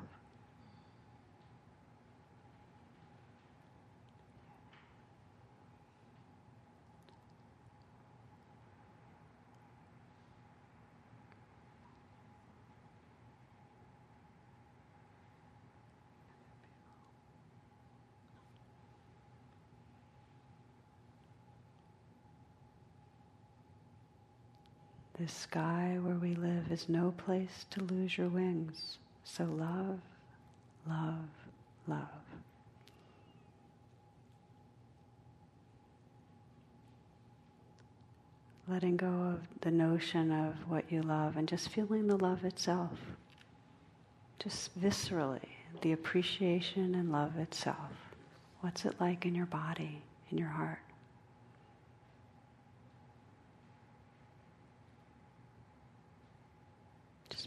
The 25.25 25.31
sky 25.31 25.97
where 26.03 26.17
we 26.17 26.35
live 26.35 26.71
is 26.71 26.87
no 26.87 27.15
place 27.17 27.65
to 27.71 27.83
lose 27.83 28.19
your 28.19 28.29
wings. 28.29 28.99
So 29.25 29.45
love, 29.45 29.99
love, 30.87 31.31
love. 31.87 32.09
Letting 38.69 38.99
go 38.99 39.07
of 39.07 39.41
the 39.63 39.71
notion 39.71 40.31
of 40.31 40.57
what 40.69 40.93
you 40.93 41.01
love 41.01 41.39
and 41.39 41.49
just 41.49 41.71
feeling 41.71 42.07
the 42.07 42.19
love 42.19 42.45
itself. 42.45 42.99
Just 44.39 44.79
viscerally, 44.79 45.49
the 45.81 45.93
appreciation 45.93 46.95
and 46.95 47.11
love 47.11 47.39
itself. 47.39 48.13
What's 48.61 48.85
it 48.85 49.01
like 49.01 49.25
in 49.25 49.35
your 49.35 49.47
body, 49.47 50.03
in 50.31 50.37
your 50.37 50.49
heart? 50.49 50.81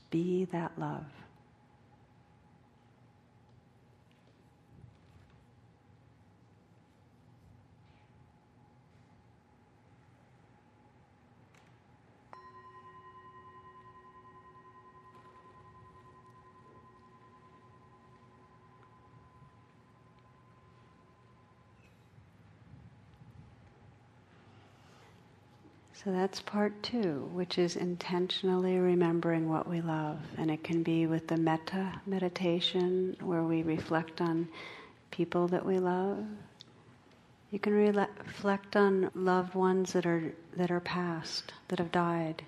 Be 0.09 0.45
that 0.51 0.71
love. 0.77 1.05
So 26.07 26.13
that's 26.13 26.39
part 26.39 26.83
two, 26.83 27.29
which 27.33 27.57
is 27.57 27.75
intentionally 27.75 28.77
remembering 28.77 29.49
what 29.49 29.67
we 29.67 29.81
love. 29.81 30.19
And 30.37 30.49
it 30.49 30.63
can 30.63 30.81
be 30.81 31.05
with 31.05 31.27
the 31.27 31.35
metta 31.35 31.99
meditation, 32.05 33.17
where 33.19 33.43
we 33.43 33.61
reflect 33.61 34.21
on 34.21 34.47
people 35.11 35.49
that 35.49 35.65
we 35.65 35.79
love. 35.79 36.23
You 37.51 37.59
can 37.59 37.73
re- 37.73 38.07
reflect 38.23 38.77
on 38.77 39.11
loved 39.15 39.53
ones 39.53 39.91
that 39.91 40.05
are, 40.05 40.33
that 40.55 40.71
are 40.71 40.79
past, 40.79 41.51
that 41.67 41.79
have 41.79 41.91
died. 41.91 42.41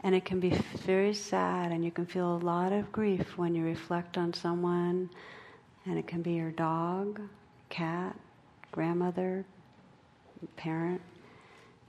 And 0.00 0.14
it 0.14 0.24
can 0.24 0.40
be 0.40 0.58
very 0.86 1.12
sad, 1.12 1.72
and 1.72 1.84
you 1.84 1.90
can 1.90 2.06
feel 2.06 2.36
a 2.36 2.38
lot 2.38 2.72
of 2.72 2.90
grief 2.90 3.36
when 3.36 3.54
you 3.54 3.64
reflect 3.64 4.16
on 4.16 4.32
someone. 4.32 5.10
And 5.84 5.98
it 5.98 6.06
can 6.06 6.22
be 6.22 6.32
your 6.32 6.52
dog, 6.52 7.20
cat, 7.68 8.16
grandmother, 8.72 9.44
parent 10.56 11.02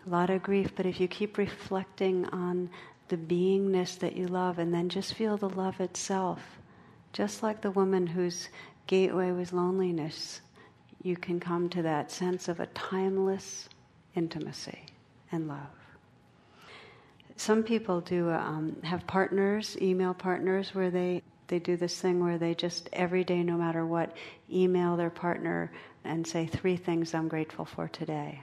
a 0.09 0.15
lot 0.15 0.29
of 0.29 0.41
grief, 0.41 0.71
but 0.75 0.87
if 0.87 0.99
you 0.99 1.07
keep 1.07 1.37
reflecting 1.37 2.25
on 2.27 2.69
the 3.09 3.17
beingness 3.17 3.97
that 3.99 4.15
you 4.15 4.27
love 4.27 4.57
and 4.57 4.73
then 4.73 4.89
just 4.89 5.13
feel 5.13 5.37
the 5.37 5.49
love 5.49 5.79
itself, 5.79 6.41
just 7.13 7.43
like 7.43 7.61
the 7.61 7.71
woman 7.71 8.07
whose 8.07 8.49
gateway 8.87 9.31
was 9.31 9.53
loneliness, 9.53 10.41
you 11.03 11.15
can 11.15 11.39
come 11.39 11.69
to 11.69 11.83
that 11.83 12.11
sense 12.11 12.47
of 12.47 12.59
a 12.59 12.65
timeless 12.67 13.69
intimacy 14.15 14.79
and 15.31 15.47
love. 15.47 15.59
Some 17.35 17.63
people 17.63 18.01
do 18.01 18.31
um, 18.31 18.75
have 18.83 19.05
partners, 19.05 19.77
email 19.79 20.13
partners, 20.13 20.73
where 20.73 20.89
they, 20.89 21.21
they 21.47 21.59
do 21.59 21.77
this 21.77 21.99
thing 22.01 22.21
where 22.23 22.37
they 22.37 22.55
just 22.55 22.89
every 22.93 23.23
day, 23.23 23.43
no 23.43 23.57
matter 23.57 23.85
what, 23.85 24.15
email 24.51 24.97
their 24.97 25.09
partner 25.11 25.71
and 26.03 26.25
say 26.25 26.47
three 26.47 26.77
things 26.77 27.13
I'm 27.13 27.27
grateful 27.27 27.65
for 27.65 27.87
today. 27.87 28.41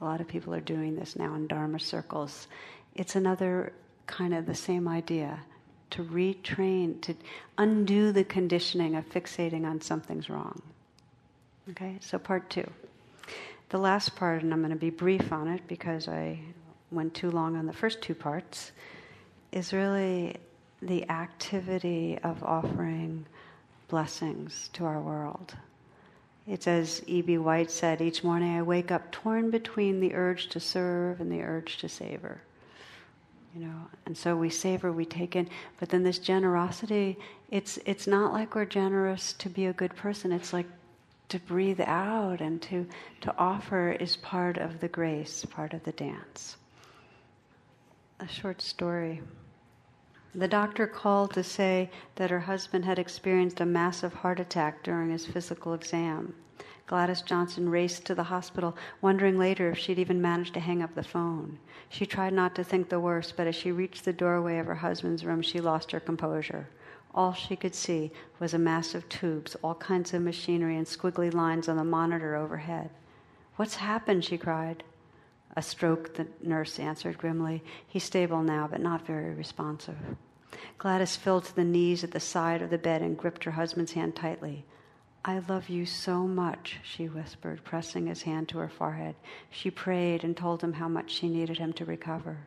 A 0.00 0.04
lot 0.04 0.20
of 0.20 0.28
people 0.28 0.54
are 0.54 0.60
doing 0.60 0.94
this 0.96 1.16
now 1.16 1.34
in 1.34 1.46
Dharma 1.46 1.80
circles. 1.80 2.46
It's 2.94 3.16
another 3.16 3.72
kind 4.06 4.34
of 4.34 4.46
the 4.46 4.54
same 4.54 4.86
idea 4.86 5.40
to 5.90 6.04
retrain, 6.04 7.00
to 7.02 7.14
undo 7.56 8.12
the 8.12 8.24
conditioning 8.24 8.94
of 8.94 9.08
fixating 9.08 9.64
on 9.64 9.80
something's 9.80 10.28
wrong. 10.28 10.62
Okay, 11.70 11.96
so 12.00 12.18
part 12.18 12.48
two. 12.50 12.68
The 13.70 13.78
last 13.78 14.16
part, 14.16 14.42
and 14.42 14.52
I'm 14.52 14.60
going 14.60 14.70
to 14.70 14.76
be 14.76 14.90
brief 14.90 15.32
on 15.32 15.48
it 15.48 15.62
because 15.66 16.08
I 16.08 16.40
went 16.90 17.14
too 17.14 17.30
long 17.30 17.56
on 17.56 17.66
the 17.66 17.72
first 17.72 18.00
two 18.00 18.14
parts, 18.14 18.72
is 19.52 19.72
really 19.72 20.36
the 20.80 21.08
activity 21.10 22.18
of 22.22 22.42
offering 22.42 23.26
blessings 23.88 24.70
to 24.74 24.84
our 24.84 25.00
world. 25.00 25.54
It's 26.48 26.66
as 26.66 27.02
E.B. 27.06 27.38
White 27.38 27.70
said 27.70 28.00
each 28.00 28.24
morning 28.24 28.56
I 28.56 28.62
wake 28.62 28.90
up 28.90 29.12
torn 29.12 29.50
between 29.50 30.00
the 30.00 30.14
urge 30.14 30.48
to 30.48 30.60
serve 30.60 31.20
and 31.20 31.30
the 31.30 31.42
urge 31.42 31.76
to 31.78 31.88
savor. 31.88 32.40
You 33.54 33.66
know, 33.66 33.88
and 34.06 34.16
so 34.16 34.34
we 34.36 34.48
savor, 34.48 34.90
we 34.90 35.04
take 35.04 35.36
in, 35.36 35.48
but 35.78 35.90
then 35.90 36.02
this 36.02 36.18
generosity, 36.18 37.18
it's 37.50 37.78
it's 37.84 38.06
not 38.06 38.32
like 38.32 38.54
we're 38.54 38.64
generous 38.64 39.32
to 39.34 39.48
be 39.48 39.66
a 39.66 39.72
good 39.72 39.94
person. 39.94 40.32
It's 40.32 40.52
like 40.52 40.66
to 41.28 41.38
breathe 41.38 41.80
out 41.80 42.40
and 42.40 42.60
to, 42.62 42.86
to 43.20 43.34
offer 43.36 43.92
is 43.92 44.16
part 44.16 44.56
of 44.56 44.80
the 44.80 44.88
grace, 44.88 45.44
part 45.44 45.74
of 45.74 45.84
the 45.84 45.92
dance. 45.92 46.56
A 48.20 48.28
short 48.28 48.62
story. 48.62 49.20
The 50.34 50.48
doctor 50.48 50.86
called 50.86 51.32
to 51.34 51.42
say 51.42 51.90
that 52.16 52.30
her 52.30 52.40
husband 52.40 52.84
had 52.84 52.98
experienced 52.98 53.60
a 53.60 53.66
massive 53.66 54.12
heart 54.12 54.38
attack 54.38 54.82
during 54.82 55.10
his 55.10 55.26
physical 55.26 55.72
exam. 55.72 56.34
Gladys 56.86 57.22
Johnson 57.22 57.68
raced 57.68 58.04
to 58.06 58.14
the 58.14 58.24
hospital, 58.24 58.76
wondering 59.02 59.38
later 59.38 59.70
if 59.70 59.78
she'd 59.78 59.98
even 59.98 60.22
managed 60.22 60.54
to 60.54 60.60
hang 60.60 60.82
up 60.82 60.94
the 60.94 61.02
phone. 61.02 61.58
She 61.88 62.06
tried 62.06 62.32
not 62.32 62.54
to 62.54 62.64
think 62.64 62.88
the 62.88 63.00
worst, 63.00 63.36
but 63.36 63.46
as 63.46 63.54
she 63.54 63.72
reached 63.72 64.04
the 64.04 64.12
doorway 64.12 64.58
of 64.58 64.66
her 64.66 64.74
husband's 64.74 65.24
room, 65.24 65.42
she 65.42 65.60
lost 65.60 65.92
her 65.92 66.00
composure. 66.00 66.68
All 67.14 67.32
she 67.32 67.56
could 67.56 67.74
see 67.74 68.10
was 68.38 68.54
a 68.54 68.58
mass 68.58 68.94
of 68.94 69.08
tubes, 69.08 69.54
all 69.56 69.74
kinds 69.74 70.14
of 70.14 70.22
machinery, 70.22 70.76
and 70.76 70.86
squiggly 70.86 71.32
lines 71.32 71.68
on 71.68 71.76
the 71.76 71.84
monitor 71.84 72.36
overhead. 72.36 72.90
What's 73.56 73.76
happened? 73.76 74.24
she 74.24 74.38
cried. 74.38 74.82
A 75.56 75.62
stroke, 75.62 76.14
the 76.14 76.26
nurse 76.42 76.78
answered 76.78 77.18
grimly. 77.18 77.62
He's 77.86 78.04
stable 78.04 78.42
now, 78.42 78.68
but 78.70 78.80
not 78.80 79.06
very 79.06 79.34
responsive. 79.34 79.96
Gladys 80.78 81.16
fell 81.16 81.40
to 81.40 81.54
the 81.54 81.64
knees 81.64 82.04
at 82.04 82.12
the 82.12 82.20
side 82.20 82.62
of 82.62 82.70
the 82.70 82.78
bed 82.78 83.02
and 83.02 83.18
gripped 83.18 83.44
her 83.44 83.50
husband's 83.50 83.92
hand 83.92 84.14
tightly. 84.14 84.64
I 85.24 85.40
love 85.40 85.68
you 85.68 85.84
so 85.84 86.26
much, 86.26 86.78
she 86.82 87.08
whispered, 87.08 87.64
pressing 87.64 88.06
his 88.06 88.22
hand 88.22 88.48
to 88.48 88.58
her 88.58 88.68
forehead. 88.68 89.16
She 89.50 89.70
prayed 89.70 90.24
and 90.24 90.36
told 90.36 90.62
him 90.62 90.72
how 90.72 90.88
much 90.88 91.10
she 91.10 91.28
needed 91.28 91.58
him 91.58 91.72
to 91.74 91.84
recover. 91.84 92.38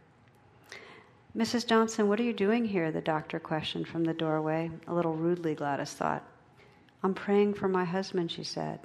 Mrs. 1.37 1.67
Johnson, 1.67 2.07
what 2.07 2.19
are 2.19 2.23
you 2.23 2.33
doing 2.33 2.65
here? 2.65 2.91
the 2.91 3.01
doctor 3.01 3.39
questioned 3.39 3.87
from 3.87 4.03
the 4.03 4.13
doorway. 4.13 4.71
A 4.87 4.93
little 4.93 5.13
rudely, 5.13 5.55
Gladys 5.55 5.93
thought. 5.93 6.25
I'm 7.03 7.13
praying 7.13 7.53
for 7.53 7.67
my 7.67 7.85
husband, 7.85 8.31
she 8.31 8.43
said. 8.43 8.79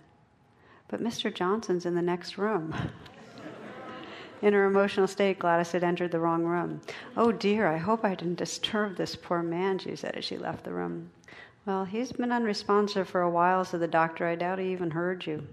But 0.89 1.03
Mr. 1.03 1.35
Johnson's 1.35 1.87
in 1.87 1.95
the 1.95 2.03
next 2.03 2.39
room. 2.39 2.75
In 4.47 4.53
her 4.53 4.65
emotional 4.65 5.09
state, 5.09 5.41
Gladys 5.41 5.73
had 5.73 5.83
entered 5.83 6.13
the 6.13 6.21
wrong 6.21 6.45
room. 6.45 6.81
Oh 7.17 7.33
dear, 7.33 7.67
I 7.67 7.79
hope 7.79 8.05
I 8.05 8.15
didn't 8.15 8.37
disturb 8.37 8.95
this 8.95 9.17
poor 9.17 9.43
man, 9.43 9.81
she 9.81 9.97
said 9.97 10.15
as 10.15 10.25
she 10.25 10.39
left 10.39 10.63
the 10.63 10.73
room. 10.73 11.11
Well, 11.67 11.85
he's 11.85 12.13
been 12.13 12.31
unresponsive 12.31 13.09
for 13.09 13.23
a 13.23 13.31
while, 13.31 13.65
said 13.65 13.81
the 13.81 13.89
doctor. 13.89 14.25
I 14.25 14.37
doubt 14.37 14.61
he 14.61 14.71
even 14.71 14.93
heard 14.93 15.27
you. 15.27 15.49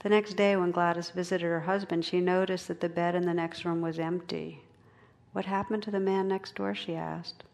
The 0.00 0.08
next 0.08 0.34
day, 0.34 0.56
when 0.56 0.72
Gladys 0.72 1.10
visited 1.10 1.44
her 1.44 1.60
husband, 1.60 2.04
she 2.04 2.20
noticed 2.20 2.66
that 2.66 2.80
the 2.80 2.88
bed 2.88 3.14
in 3.14 3.26
the 3.26 3.32
next 3.32 3.64
room 3.64 3.80
was 3.80 4.00
empty. 4.00 4.60
What 5.32 5.44
happened 5.44 5.84
to 5.84 5.92
the 5.92 6.00
man 6.00 6.26
next 6.26 6.56
door? 6.56 6.74
she 6.74 6.96
asked. 6.96 7.44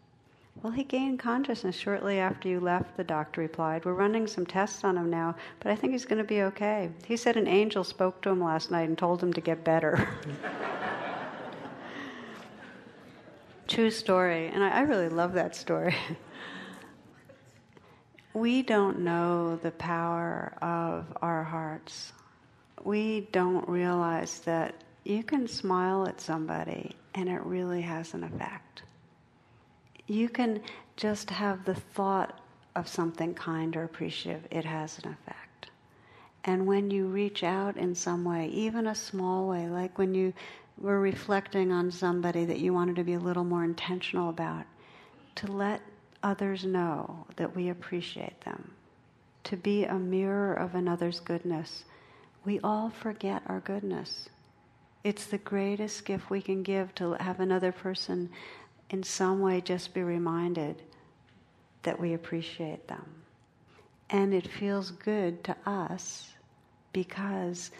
Well, 0.61 0.71
he 0.71 0.83
gained 0.83 1.19
consciousness 1.19 1.75
shortly 1.75 2.19
after 2.19 2.47
you 2.47 2.59
left, 2.59 2.95
the 2.95 3.03
doctor 3.03 3.41
replied. 3.41 3.83
We're 3.83 3.93
running 3.93 4.27
some 4.27 4.45
tests 4.45 4.83
on 4.83 4.97
him 4.97 5.09
now, 5.09 5.35
but 5.59 5.71
I 5.71 5.75
think 5.75 5.93
he's 5.93 6.05
going 6.05 6.19
to 6.19 6.27
be 6.27 6.43
okay. 6.43 6.89
He 7.05 7.17
said 7.17 7.35
an 7.35 7.47
angel 7.47 7.83
spoke 7.83 8.21
to 8.21 8.29
him 8.29 8.41
last 8.41 8.71
night 8.71 8.87
and 8.87 8.97
told 8.97 9.21
him 9.21 9.33
to 9.33 9.41
get 9.41 9.63
better. 9.63 10.07
True 13.67 13.91
story, 13.91 14.47
and 14.47 14.63
I, 14.63 14.69
I 14.69 14.81
really 14.81 15.09
love 15.09 15.33
that 15.33 15.55
story. 15.55 15.95
we 18.33 18.61
don't 18.61 18.99
know 18.99 19.57
the 19.57 19.71
power 19.71 20.53
of 20.61 21.05
our 21.21 21.43
hearts. 21.43 22.13
We 22.83 23.27
don't 23.31 23.67
realize 23.67 24.39
that 24.41 24.75
you 25.03 25.23
can 25.23 25.47
smile 25.47 26.07
at 26.07 26.21
somebody 26.21 26.95
and 27.15 27.29
it 27.29 27.41
really 27.43 27.81
has 27.81 28.13
an 28.13 28.23
effect. 28.23 28.83
You 30.07 30.29
can 30.29 30.61
just 30.95 31.29
have 31.29 31.65
the 31.65 31.75
thought 31.75 32.39
of 32.75 32.87
something 32.87 33.33
kind 33.33 33.75
or 33.75 33.83
appreciative, 33.83 34.47
it 34.51 34.65
has 34.65 34.99
an 34.99 35.11
effect. 35.11 35.69
And 36.43 36.67
when 36.67 36.91
you 36.91 37.05
reach 37.07 37.43
out 37.43 37.77
in 37.77 37.95
some 37.95 38.25
way, 38.25 38.47
even 38.47 38.87
a 38.87 38.95
small 38.95 39.47
way, 39.47 39.67
like 39.69 39.97
when 39.97 40.13
you 40.13 40.33
were 40.77 40.99
reflecting 40.99 41.71
on 41.71 41.91
somebody 41.91 42.45
that 42.45 42.59
you 42.59 42.73
wanted 42.73 42.95
to 42.97 43.03
be 43.03 43.13
a 43.13 43.19
little 43.19 43.43
more 43.43 43.63
intentional 43.63 44.29
about, 44.29 44.65
to 45.35 45.51
let 45.51 45.81
others 46.21 46.65
know 46.65 47.25
that 47.35 47.55
we 47.55 47.69
appreciate 47.69 48.41
them, 48.41 48.71
to 49.45 49.55
be 49.55 49.85
a 49.85 49.93
mirror 49.93 50.53
of 50.53 50.75
another's 50.75 51.19
goodness. 51.19 51.85
We 52.43 52.59
all 52.61 52.89
forget 52.89 53.43
our 53.47 53.59
goodness. 53.61 54.29
It's 55.03 55.25
the 55.25 55.37
greatest 55.37 56.05
gift 56.05 56.29
we 56.29 56.41
can 56.41 56.63
give 56.63 56.93
to 56.95 57.13
have 57.13 57.39
another 57.39 57.71
person 57.71 58.29
in 58.93 59.01
some 59.01 59.41
way 59.41 59.59
just 59.59 59.91
be 59.95 60.03
reminded 60.03 60.79
that 61.81 61.99
we 61.99 62.13
appreciate 62.13 62.87
them. 62.87 63.03
And 64.11 64.35
it 64.35 64.47
feels 64.47 64.91
good 64.91 65.43
to 65.45 65.55
us 65.65 66.31
because 66.93 67.71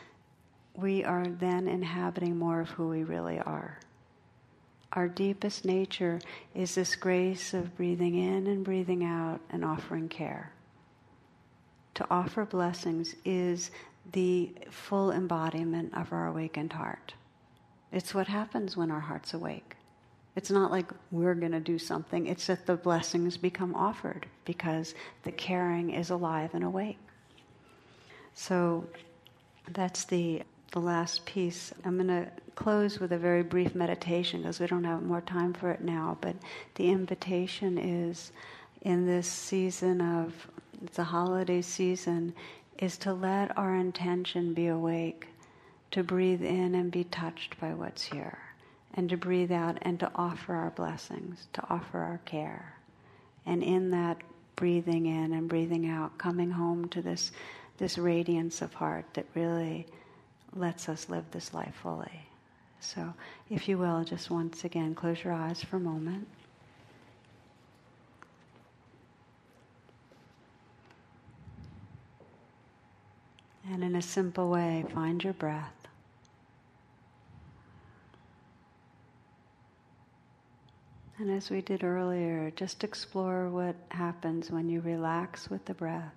we 0.75 1.03
are 1.03 1.27
then 1.27 1.67
inhabiting 1.67 2.35
more 2.35 2.59
of 2.59 2.69
who 2.71 2.89
we 2.89 3.03
really 3.03 3.39
are. 3.39 3.79
Our 4.93 5.07
deepest 5.07 5.65
nature 5.65 6.19
is 6.55 6.73
this 6.73 6.95
grace 6.95 7.53
of 7.53 7.77
breathing 7.77 8.15
in 8.15 8.47
and 8.47 8.65
breathing 8.65 9.03
out 9.03 9.39
and 9.51 9.63
offering 9.63 10.09
care. 10.09 10.51
To 11.93 12.07
offer 12.09 12.43
blessings 12.43 13.15
is 13.23 13.69
the 14.13 14.51
full 14.71 15.11
embodiment 15.11 15.93
of 15.95 16.11
our 16.11 16.25
awakened 16.25 16.73
heart. 16.73 17.13
It's 17.91 18.15
what 18.15 18.25
happens 18.25 18.75
when 18.75 18.89
our 18.89 18.99
heart's 18.99 19.35
awake. 19.35 19.75
It's 20.35 20.49
not 20.49 20.71
like 20.71 20.91
we're 21.11 21.35
going 21.35 21.51
to 21.51 21.59
do 21.59 21.77
something, 21.77 22.25
it's 22.27 22.47
that 22.47 22.65
the 22.65 22.75
blessings 22.75 23.37
become 23.37 23.75
offered 23.75 24.25
because 24.45 24.95
the 25.23 25.31
caring 25.31 25.91
is 25.91 26.09
alive 26.09 26.51
and 26.53 26.63
awake. 26.63 26.97
So 28.33 28.85
that's 29.71 30.05
the, 30.05 30.41
the 30.71 30.79
last 30.79 31.25
piece. 31.25 31.71
I'm 31.85 31.95
going 31.95 32.07
to 32.07 32.27
close 32.55 32.99
with 32.99 33.11
a 33.11 33.17
very 33.17 33.43
brief 33.43 33.75
meditation 33.75 34.41
because 34.41 34.59
we 34.59 34.67
don't 34.67 34.83
have 34.83 35.03
more 35.03 35.21
time 35.21 35.53
for 35.53 35.71
it 35.71 35.81
now. 35.81 36.17
But 36.19 36.35
the 36.75 36.89
invitation 36.89 37.77
is 37.77 38.31
in 38.81 39.05
this 39.05 39.27
season 39.27 40.01
of, 40.01 40.33
it's 40.83 40.99
a 40.99 41.03
holiday 41.03 41.61
season, 41.61 42.33
is 42.79 42.97
to 42.97 43.13
let 43.13 43.55
our 43.57 43.75
intention 43.75 44.53
be 44.53 44.67
awake, 44.67 45.27
to 45.91 46.03
breathe 46.03 46.43
in 46.43 46.75
and 46.75 46.91
be 46.91 47.03
touched 47.05 47.59
by 47.59 47.73
what's 47.73 48.03
here, 48.03 48.37
and 48.93 49.09
to 49.09 49.17
breathe 49.17 49.51
out 49.51 49.77
and 49.81 49.99
to 49.99 50.11
offer 50.15 50.53
our 50.53 50.69
blessings, 50.71 51.47
to 51.53 51.63
offer 51.69 51.99
our 51.99 52.19
care. 52.25 52.75
And 53.45 53.63
in 53.63 53.91
that 53.91 54.21
breathing 54.55 55.07
in 55.07 55.33
and 55.33 55.49
breathing 55.49 55.89
out, 55.89 56.17
coming 56.17 56.51
home 56.51 56.87
to 56.89 57.01
this, 57.01 57.31
this 57.77 57.97
radiance 57.97 58.61
of 58.61 58.73
heart 58.73 59.05
that 59.13 59.25
really 59.33 59.87
lets 60.55 60.87
us 60.89 61.09
live 61.09 61.25
this 61.31 61.53
life 61.53 61.73
fully. 61.81 62.27
So, 62.79 63.13
if 63.49 63.67
you 63.67 63.77
will, 63.77 64.03
just 64.03 64.29
once 64.29 64.65
again, 64.65 64.93
close 64.93 65.23
your 65.23 65.33
eyes 65.33 65.63
for 65.63 65.77
a 65.77 65.79
moment. 65.79 66.27
And 73.71 73.83
in 73.83 73.95
a 73.95 74.01
simple 74.01 74.49
way, 74.49 74.85
find 74.93 75.23
your 75.23 75.33
breath. 75.33 75.82
And 81.19 81.29
as 81.29 81.49
we 81.49 81.61
did 81.61 81.83
earlier, 81.83 82.51
just 82.55 82.83
explore 82.83 83.49
what 83.49 83.75
happens 83.89 84.49
when 84.49 84.67
you 84.67 84.81
relax 84.81 85.49
with 85.49 85.63
the 85.65 85.73
breath. 85.73 86.13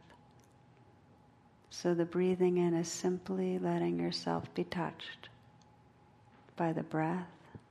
So 1.70 1.92
the 1.94 2.06
breathing 2.06 2.56
in 2.56 2.74
is 2.74 2.88
simply 2.88 3.58
letting 3.58 3.98
yourself 4.00 4.52
be 4.54 4.64
touched 4.64 5.28
by 6.56 6.72
the 6.72 6.82
breath, 6.82 7.28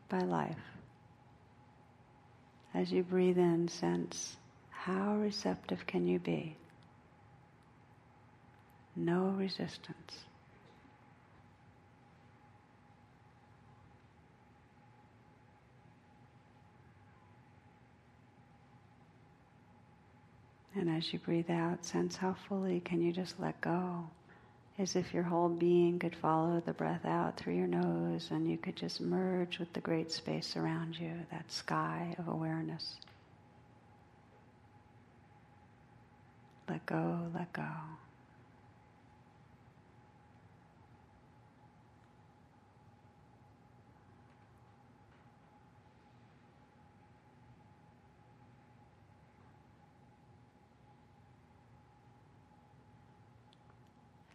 by 0.10 0.20
life. 0.20 0.56
As 2.74 2.92
you 2.92 3.02
breathe 3.02 3.40
in, 3.40 3.68
sense 3.70 4.38
how 4.70 5.16
receptive 5.16 5.88
can 5.88 6.06
you 6.06 6.20
be? 6.20 6.56
No 8.96 9.30
resistance. 9.30 10.26
And 20.76 20.90
as 20.90 21.14
you 21.14 21.20
breathe 21.20 21.50
out, 21.50 21.86
sense 21.86 22.18
how 22.18 22.36
fully 22.48 22.82
can 22.82 23.02
you 23.02 23.14
just 23.14 23.40
let 23.40 23.60
go 23.62 24.10
as 24.78 24.96
if 24.96 25.14
your 25.14 25.24
whole 25.24 25.48
being 25.48 25.98
could 26.00 26.16
follow 26.16 26.62
the 26.66 26.74
breath 26.74 27.06
out 27.06 27.38
through 27.38 27.56
your 27.56 27.68
nose 27.68 28.30
and 28.32 28.50
you 28.50 28.58
could 28.58 28.76
just 28.76 29.00
merge 29.00 29.58
with 29.58 29.72
the 29.72 29.80
great 29.80 30.12
space 30.12 30.58
around 30.58 31.00
you, 31.00 31.14
that 31.32 31.50
sky 31.50 32.14
of 32.20 32.28
awareness. 32.28 32.96
Let 36.68 36.86
go, 36.86 37.20
let 37.34 37.54
go. 37.54 37.64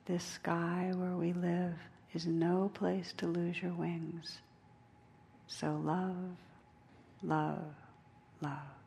This 0.07 0.25
sky 0.25 0.93
where 0.95 1.17
we 1.17 1.33
live 1.33 1.75
is 2.13 2.27
no 2.27 2.71
place 2.75 3.13
to 3.19 3.27
lose 3.27 3.61
your 3.63 3.75
wings. 3.75 4.39
So 5.47 5.81
love, 5.85 6.37
love, 7.23 7.75
love. 8.41 8.80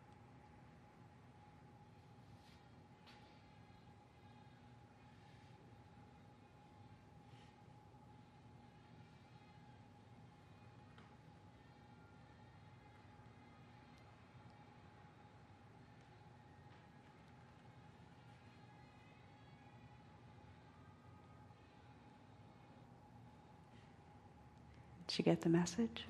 Did 25.13 25.19
you 25.19 25.25
get 25.25 25.41
the 25.41 25.49
message? 25.49 26.07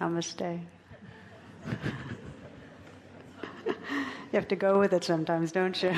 Namaste. 0.00 0.60
you 1.68 1.74
have 4.32 4.48
to 4.48 4.56
go 4.56 4.78
with 4.78 4.94
it 4.94 5.04
sometimes, 5.04 5.52
don't 5.52 5.82
you? 5.82 5.94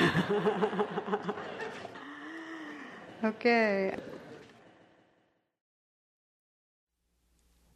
okay. 3.23 3.95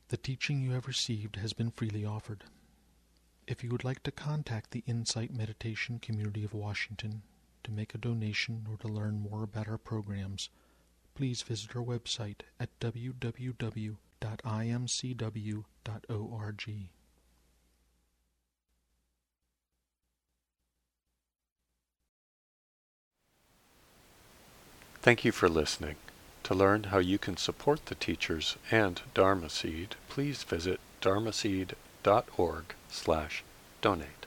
The 0.09 0.17
teaching 0.17 0.59
you 0.59 0.71
have 0.71 0.85
received 0.85 1.37
has 1.37 1.53
been 1.53 1.71
freely 1.71 2.03
offered. 2.03 2.43
If 3.47 3.63
you 3.63 3.69
would 3.69 3.85
like 3.85 4.03
to 4.03 4.11
contact 4.11 4.71
the 4.71 4.83
Insight 4.85 5.33
Meditation 5.33 5.99
Community 5.99 6.43
of 6.43 6.53
Washington 6.53 7.21
to 7.63 7.71
make 7.71 7.95
a 7.95 7.97
donation 7.97 8.67
or 8.69 8.75
to 8.75 8.89
learn 8.89 9.21
more 9.21 9.43
about 9.43 9.69
our 9.69 9.77
programs, 9.77 10.49
please 11.19 11.41
visit 11.41 11.75
our 11.75 11.83
website 11.83 12.43
at 12.61 12.69
www.imcw.org. 12.79 13.99
Thank 25.01 25.25
you 25.25 25.33
for 25.33 25.49
listening. 25.49 25.95
To 26.43 26.53
learn 26.55 26.83
how 26.85 26.99
you 26.99 27.17
can 27.17 27.35
support 27.35 27.87
the 27.87 27.95
teachers 27.95 28.55
and 28.71 29.01
Dharma 29.13 29.49
Seed, 29.49 29.97
please 30.07 30.43
visit 30.43 30.79
dharmaseed.org 31.01 32.63
slash 32.87 33.43
donate. 33.81 34.18